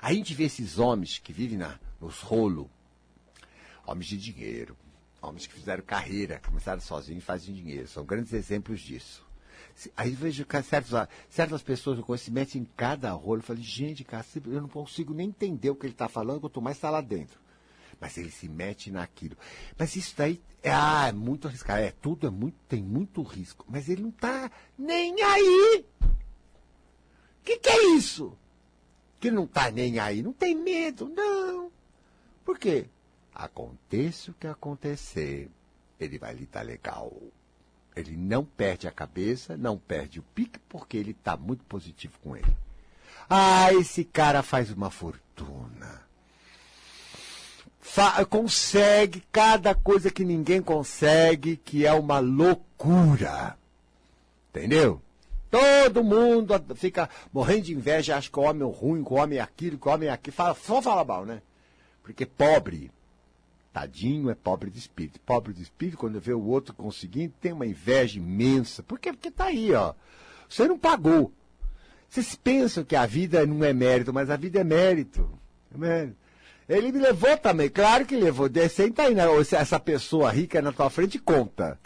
A 0.01 0.13
gente 0.13 0.33
vê 0.33 0.43
esses 0.43 0.77
homens 0.77 1.17
que 1.17 1.33
vivem 1.33 1.57
na, 1.57 1.79
nos 1.99 2.19
rolos, 2.21 2.67
homens 3.85 4.07
de 4.07 4.17
dinheiro, 4.17 4.77
homens 5.21 5.47
que 5.47 5.53
fizeram 5.53 5.83
carreira, 5.83 6.41
começaram 6.45 6.79
sozinhos 6.79 7.23
e 7.23 7.25
fazem 7.25 7.53
dinheiro. 7.53 7.87
São 7.87 8.05
grandes 8.05 8.33
exemplos 8.33 8.79
disso. 8.81 9.27
Aí 9.95 10.11
vejo 10.11 10.45
que 10.45 10.61
certas, 10.61 11.61
pessoas 11.61 12.03
que 12.03 12.17
se 12.17 12.31
metem 12.31 12.61
em 12.61 12.65
cada 12.77 13.11
rolo. 13.11 13.39
Eu 13.39 13.43
falei, 13.43 13.63
gente, 13.63 14.03
cara, 14.03 14.25
eu 14.45 14.61
não 14.61 14.69
consigo 14.69 15.13
nem 15.13 15.29
entender 15.29 15.69
o 15.69 15.75
que 15.75 15.85
ele 15.85 15.93
está 15.93 16.07
falando, 16.07 16.41
quanto 16.41 16.61
mais 16.61 16.77
está 16.77 16.89
lá 16.89 17.01
dentro 17.01 17.39
mas 17.99 18.17
ele 18.17 18.31
se 18.31 18.47
mete 18.47 18.91
naquilo. 18.91 19.37
Mas 19.77 19.95
isso 19.95 20.13
daí 20.17 20.41
é, 20.61 20.71
ah, 20.71 21.07
é 21.07 21.11
muito 21.11 21.47
arriscado. 21.47 21.81
É, 21.81 21.91
tudo 21.91 22.27
é 22.27 22.29
muito, 22.29 22.57
tem 22.67 22.81
muito 22.81 23.21
risco. 23.21 23.65
Mas 23.67 23.89
ele 23.89 24.01
não 24.01 24.09
está 24.09 24.51
nem 24.77 25.21
aí. 25.21 25.85
O 26.01 27.43
que, 27.43 27.57
que 27.57 27.69
é 27.69 27.95
isso? 27.95 28.37
que 29.19 29.29
não 29.29 29.45
tá 29.45 29.69
nem 29.69 29.99
aí, 29.99 30.21
não 30.21 30.31
tem 30.31 30.55
medo, 30.55 31.09
não. 31.09 31.71
Por 32.45 32.57
quê? 32.57 32.87
Aconteça 33.35 34.31
o 34.31 34.33
que 34.33 34.47
acontecer, 34.47 35.49
ele 35.99 36.17
vai 36.17 36.33
lhe 36.33 36.45
dar 36.45 36.61
legal. 36.61 37.11
Ele 37.95 38.15
não 38.15 38.45
perde 38.45 38.87
a 38.87 38.91
cabeça, 38.91 39.57
não 39.57 39.77
perde 39.77 40.19
o 40.19 40.23
pique, 40.23 40.59
porque 40.69 40.95
ele 40.95 41.11
está 41.11 41.35
muito 41.35 41.63
positivo 41.65 42.17
com 42.23 42.35
ele. 42.35 42.55
Ah, 43.29 43.73
esse 43.73 44.05
cara 44.05 44.41
faz 44.41 44.71
uma 44.71 44.89
fortuna. 44.89 46.07
Consegue 48.29 49.23
cada 49.31 49.73
coisa 49.73 50.11
que 50.11 50.23
ninguém 50.23 50.61
consegue, 50.61 51.57
que 51.57 51.85
é 51.85 51.93
uma 51.93 52.19
loucura. 52.19 53.57
Entendeu? 54.49 55.01
Todo 55.49 56.03
mundo 56.03 56.53
fica 56.75 57.09
morrendo 57.33 57.63
de 57.63 57.73
inveja, 57.73 58.15
acha 58.15 58.29
que 58.29 58.39
o 58.39 58.43
homem 58.43 58.67
é 58.67 58.71
ruim, 58.71 59.03
que 59.03 59.11
o 59.11 59.15
homem 59.15 59.39
é 59.39 59.41
aquilo, 59.41 59.77
que 59.79 59.87
o 59.87 59.91
homem 59.91 60.09
é 60.09 60.11
aquilo. 60.11 60.35
Fala, 60.35 60.55
só 60.55 60.81
fala 60.81 61.03
mal, 61.03 61.25
né? 61.25 61.41
Porque 62.03 62.25
pobre, 62.25 62.91
tadinho, 63.73 64.29
é 64.29 64.35
pobre 64.35 64.69
de 64.69 64.77
espírito. 64.77 65.19
Pobre 65.21 65.53
de 65.53 65.63
espírito, 65.63 65.97
quando 65.97 66.19
vê 66.19 66.33
o 66.33 66.45
outro 66.45 66.73
conseguindo, 66.75 67.33
tem 67.41 67.51
uma 67.51 67.65
inveja 67.65 68.19
imensa. 68.19 68.83
Por 68.83 68.99
quê? 68.99 69.11
Porque 69.11 69.31
tá 69.31 69.45
aí, 69.45 69.73
ó. 69.73 69.93
Você 70.47 70.67
não 70.67 70.77
pagou. 70.77 71.31
Vocês 72.07 72.35
pensam 72.35 72.83
que 72.83 72.95
a 72.95 73.05
vida 73.05 73.45
não 73.45 73.63
é 73.63 73.73
mérito, 73.73 74.13
mas 74.13 74.29
a 74.29 74.35
vida 74.35 74.59
é 74.59 74.63
mérito. 74.63 75.29
É 75.73 75.77
mérito. 75.77 76.15
Ele 76.69 76.91
me 76.91 76.99
levou 76.99 77.35
também, 77.35 77.67
claro 77.67 78.05
que 78.05 78.15
levou. 78.15 78.47
Senta 78.69 79.03
aí, 79.03 79.15
né? 79.15 79.23
essa 79.53 79.79
pessoa 79.79 80.29
rica 80.29 80.61
na 80.61 80.71
tua 80.71 80.91
frente 80.91 81.17
conta 81.17 81.79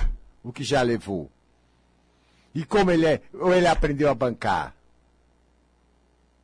o 0.44 0.52
que 0.52 0.62
já 0.62 0.82
levou. 0.82 1.32
E 2.54 2.66
como 2.66 2.92
ele 2.92 3.06
é, 3.06 3.22
ou 3.34 3.54
ele 3.54 3.66
aprendeu 3.66 4.10
a 4.10 4.14
bancar? 4.14 4.76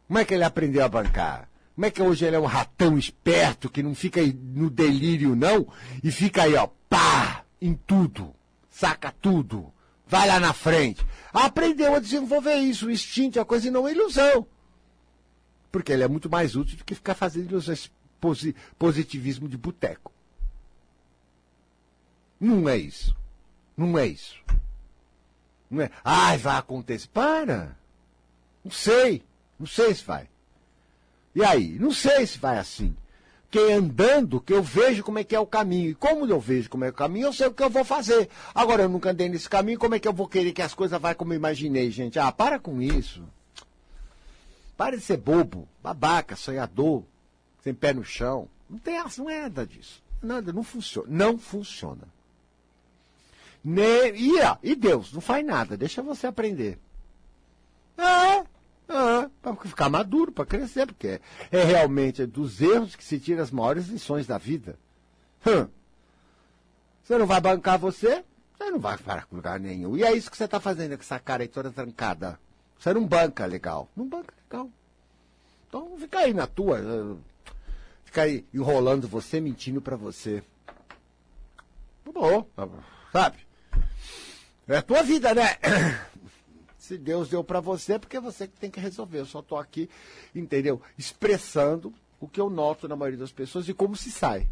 Como 0.07 0.17
é 0.17 0.23
que 0.25 0.33
ele 0.33 0.45
aprendeu 0.45 0.85
a 0.85 0.87
bancar? 0.87 1.49
Como 1.75 1.85
é 1.85 1.91
que 1.91 2.01
hoje 2.01 2.25
ele 2.25 2.37
é 2.37 2.39
um 2.39 2.45
ratão 2.45 2.97
esperto 2.97 3.69
que 3.69 3.83
não 3.83 3.93
fica 3.93 4.21
no 4.25 4.69
delírio, 4.69 5.35
não? 5.35 5.67
E 6.01 6.09
fica 6.09 6.43
aí, 6.43 6.55
ó, 6.55 6.67
pá, 6.89 7.43
em 7.61 7.73
tudo. 7.73 8.33
Saca 8.71 9.13
tudo. 9.21 9.71
Vai 10.07 10.27
lá 10.27 10.39
na 10.39 10.53
frente. 10.53 11.05
Aprendeu 11.33 11.93
a 11.93 11.99
desenvolver 11.99 12.55
isso, 12.55 12.87
o 12.87 12.91
instinto, 12.91 13.39
a 13.39 13.45
coisa 13.45 13.67
e 13.67 13.71
não 13.71 13.85
a 13.85 13.91
ilusão. 13.91 14.47
Porque 15.71 15.91
ele 15.91 16.03
é 16.03 16.07
muito 16.07 16.29
mais 16.29 16.55
útil 16.55 16.77
do 16.77 16.85
que 16.85 16.95
ficar 16.95 17.13
fazendo 17.13 17.49
ilusões, 17.49 17.91
positivismo 18.77 19.47
de 19.47 19.57
boteco. 19.57 20.11
Não 22.39 22.69
é 22.69 22.77
isso. 22.77 23.15
Não 23.75 23.97
é 23.97 24.07
isso. 24.07 24.35
Não 25.69 25.81
é, 25.81 25.91
ai, 26.03 26.37
vai 26.37 26.57
acontecer. 26.57 27.07
Para! 27.13 27.77
Não 28.63 28.71
sei. 28.71 29.23
Não 29.59 29.67
sei 29.67 29.93
se 29.93 30.03
vai. 30.03 30.27
E 31.35 31.43
aí? 31.43 31.77
Não 31.79 31.91
sei 31.91 32.25
se 32.25 32.37
vai 32.37 32.57
assim. 32.57 32.95
Que 33.51 33.59
andando, 33.71 34.39
que 34.39 34.53
eu 34.53 34.61
vejo 34.61 35.03
como 35.03 35.19
é 35.19 35.23
que 35.23 35.35
é 35.35 35.39
o 35.39 35.45
caminho. 35.45 35.89
E 35.89 35.95
como 35.95 36.25
eu 36.25 36.39
vejo 36.39 36.69
como 36.69 36.85
é 36.85 36.89
o 36.89 36.93
caminho, 36.93 37.27
eu 37.27 37.33
sei 37.33 37.47
o 37.47 37.53
que 37.53 37.63
eu 37.63 37.69
vou 37.69 37.83
fazer. 37.83 38.29
Agora, 38.53 38.83
eu 38.83 38.89
nunca 38.89 39.11
andei 39.11 39.27
nesse 39.27 39.49
caminho, 39.49 39.79
como 39.79 39.95
é 39.95 39.99
que 39.99 40.07
eu 40.07 40.13
vou 40.13 40.27
querer 40.27 40.51
que 40.53 40.61
as 40.61 40.73
coisas 40.73 40.99
vá 40.99 41.15
como 41.15 41.33
eu 41.33 41.37
imaginei, 41.37 41.89
gente? 41.91 42.19
Ah, 42.19 42.31
para 42.31 42.59
com 42.59 42.81
isso. 42.81 43.23
Para 44.77 44.95
de 44.95 45.03
ser 45.03 45.17
bobo, 45.17 45.67
babaca, 45.83 46.35
sonhador, 46.35 47.03
sem 47.69 47.73
pé 47.73 47.93
no 47.93 48.03
chão. 48.03 48.47
Não 48.69 48.79
tem 48.79 48.99
não 49.17 49.29
é 49.29 49.41
nada 49.41 49.65
disso. 49.65 50.01
Nada, 50.21 50.51
não 50.51 50.63
funciona. 50.63 51.07
Não 51.09 51.37
funciona. 51.37 52.07
Ne 53.63 54.11
e, 54.11 54.33
e 54.63 54.75
Deus 54.75 55.13
não 55.13 55.21
faz 55.21 55.45
nada, 55.45 55.77
deixa 55.77 56.01
você 56.01 56.27
aprender. 56.27 56.79
É, 57.97 58.37
é 58.37 59.29
para 59.41 59.55
ficar 59.55 59.89
maduro, 59.89 60.31
para 60.31 60.45
crescer, 60.45 60.87
porque 60.87 61.07
é, 61.07 61.21
é, 61.51 61.63
realmente 61.63 62.25
dos 62.25 62.61
erros 62.61 62.95
que 62.95 63.03
se 63.03 63.19
tira 63.19 63.43
as 63.43 63.51
maiores 63.51 63.87
lições 63.87 64.25
da 64.25 64.37
vida. 64.37 64.77
Hum. 65.45 65.67
Você 67.03 67.17
não 67.17 67.25
vai 67.25 67.41
bancar 67.41 67.77
você, 67.77 68.23
você 68.57 68.71
não 68.71 68.79
vai 68.79 68.97
para 68.97 69.25
lugar 69.31 69.59
nenhum. 69.59 69.97
E 69.97 70.03
é 70.03 70.13
isso 70.13 70.31
que 70.31 70.37
você 70.37 70.45
está 70.45 70.59
fazendo 70.59 70.95
com 70.95 71.03
essa 71.03 71.19
cara 71.19 71.43
aí 71.43 71.47
toda 71.47 71.71
trancada. 71.71 72.39
Você 72.77 72.93
não 72.93 73.05
banca 73.05 73.45
legal. 73.45 73.89
Não 73.95 74.07
banca 74.07 74.33
legal. 74.43 74.69
Então 75.67 75.97
fica 75.97 76.19
aí 76.19 76.33
na 76.33 76.47
tua. 76.47 76.79
Fica 78.09 78.23
aí 78.23 78.43
enrolando 78.51 79.07
você, 79.07 79.39
mentindo 79.39 79.79
para 79.79 79.95
você. 79.95 80.41
Tá 82.03 82.11
bom, 82.11 82.43
sabe? 83.13 83.37
É 84.67 84.77
a 84.77 84.81
tua 84.81 85.03
vida, 85.03 85.31
né? 85.35 85.59
Se 86.75 86.97
Deus 86.97 87.29
deu 87.29 87.43
para 87.43 87.59
você, 87.59 87.93
é 87.93 87.99
porque 87.99 88.19
você 88.19 88.47
que 88.47 88.57
tem 88.57 88.71
que 88.71 88.79
resolver. 88.79 89.19
Eu 89.19 89.27
só 89.27 89.41
estou 89.41 89.59
aqui, 89.59 89.87
entendeu? 90.33 90.81
Expressando 90.97 91.93
o 92.19 92.27
que 92.27 92.41
eu 92.41 92.49
noto 92.49 92.87
na 92.87 92.95
maioria 92.95 93.19
das 93.19 93.31
pessoas 93.31 93.69
e 93.69 93.75
como 93.75 93.95
se 93.95 94.09
sai. 94.09 94.49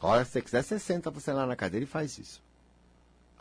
Olha, 0.00 0.24
se 0.24 0.30
você 0.30 0.40
quiser, 0.40 0.62
você 0.62 0.78
senta 0.78 1.10
você 1.10 1.34
lá 1.34 1.46
na 1.46 1.54
cadeira 1.54 1.84
e 1.84 1.86
faz 1.86 2.16
isso. 2.16 2.42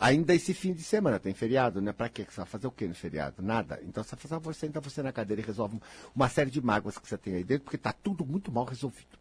Ainda 0.01 0.33
esse 0.33 0.51
fim 0.55 0.73
de 0.73 0.81
semana, 0.81 1.19
tem 1.19 1.31
feriado, 1.31 1.79
né? 1.79 1.93
Pra 1.93 2.09
quê? 2.09 2.25
Você 2.27 2.37
vai 2.37 2.47
fazer 2.47 2.65
o 2.65 2.71
quê 2.71 2.87
no 2.87 2.95
feriado? 2.95 3.39
Nada. 3.39 3.79
Então 3.83 4.03
você 4.03 4.15
faz, 4.15 4.41
você 4.41 4.61
senta 4.61 4.81
você 4.81 5.03
na 5.03 5.11
cadeira 5.11 5.43
e 5.43 5.45
resolve 5.45 5.79
uma 6.15 6.27
série 6.27 6.49
de 6.49 6.59
mágoas 6.59 6.97
que 6.97 7.07
você 7.07 7.19
tem 7.19 7.35
aí 7.35 7.43
dentro, 7.43 7.65
porque 7.65 7.75
está 7.75 7.93
tudo 7.93 8.25
muito 8.25 8.51
mal 8.51 8.65
resolvido. 8.65 9.19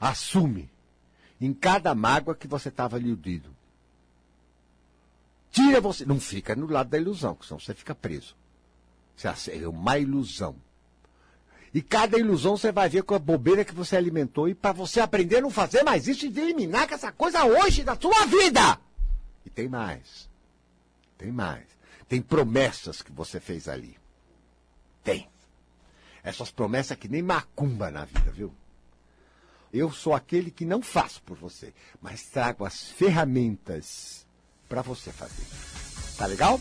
Assume 0.00 0.70
em 1.40 1.52
cada 1.52 1.96
mágoa 1.96 2.36
que 2.36 2.46
você 2.46 2.68
estava 2.68 2.96
iludido. 2.96 3.50
Tira 5.50 5.80
você. 5.80 6.06
Não 6.06 6.20
fica 6.20 6.54
no 6.54 6.68
lado 6.68 6.90
da 6.90 6.98
ilusão, 6.98 7.36
senão 7.42 7.58
você 7.58 7.74
fica 7.74 7.92
preso. 7.92 8.36
É 9.50 9.66
uma 9.66 9.98
ilusão. 9.98 10.54
E 11.72 11.82
cada 11.82 12.20
ilusão 12.20 12.56
você 12.56 12.70
vai 12.70 12.88
ver 12.88 13.02
com 13.02 13.16
a 13.16 13.18
bobeira 13.18 13.64
que 13.64 13.74
você 13.74 13.96
alimentou. 13.96 14.48
E 14.48 14.54
para 14.54 14.70
você 14.70 15.00
aprender 15.00 15.38
a 15.38 15.40
não 15.40 15.50
fazer 15.50 15.82
mais 15.82 16.06
isso 16.06 16.24
e 16.24 16.28
eliminar 16.28 16.92
essa 16.92 17.10
coisa 17.10 17.44
hoje 17.44 17.82
da 17.82 17.96
sua 17.96 18.26
vida. 18.26 18.78
Tem 19.54 19.68
mais. 19.68 20.28
Tem 21.16 21.30
mais. 21.30 21.66
Tem 22.08 22.20
promessas 22.20 23.02
que 23.02 23.12
você 23.12 23.40
fez 23.40 23.68
ali. 23.68 23.96
Tem. 25.02 25.28
Essas 26.22 26.50
promessas 26.50 26.96
que 26.96 27.08
nem 27.08 27.22
macumba 27.22 27.90
na 27.90 28.04
vida, 28.04 28.30
viu? 28.30 28.54
Eu 29.72 29.90
sou 29.92 30.14
aquele 30.14 30.50
que 30.50 30.64
não 30.64 30.80
faço 30.80 31.22
por 31.22 31.36
você, 31.36 31.74
mas 32.00 32.22
trago 32.24 32.64
as 32.64 32.90
ferramentas 32.90 34.26
para 34.68 34.82
você 34.82 35.12
fazer. 35.12 35.46
Tá 36.16 36.26
legal? 36.26 36.60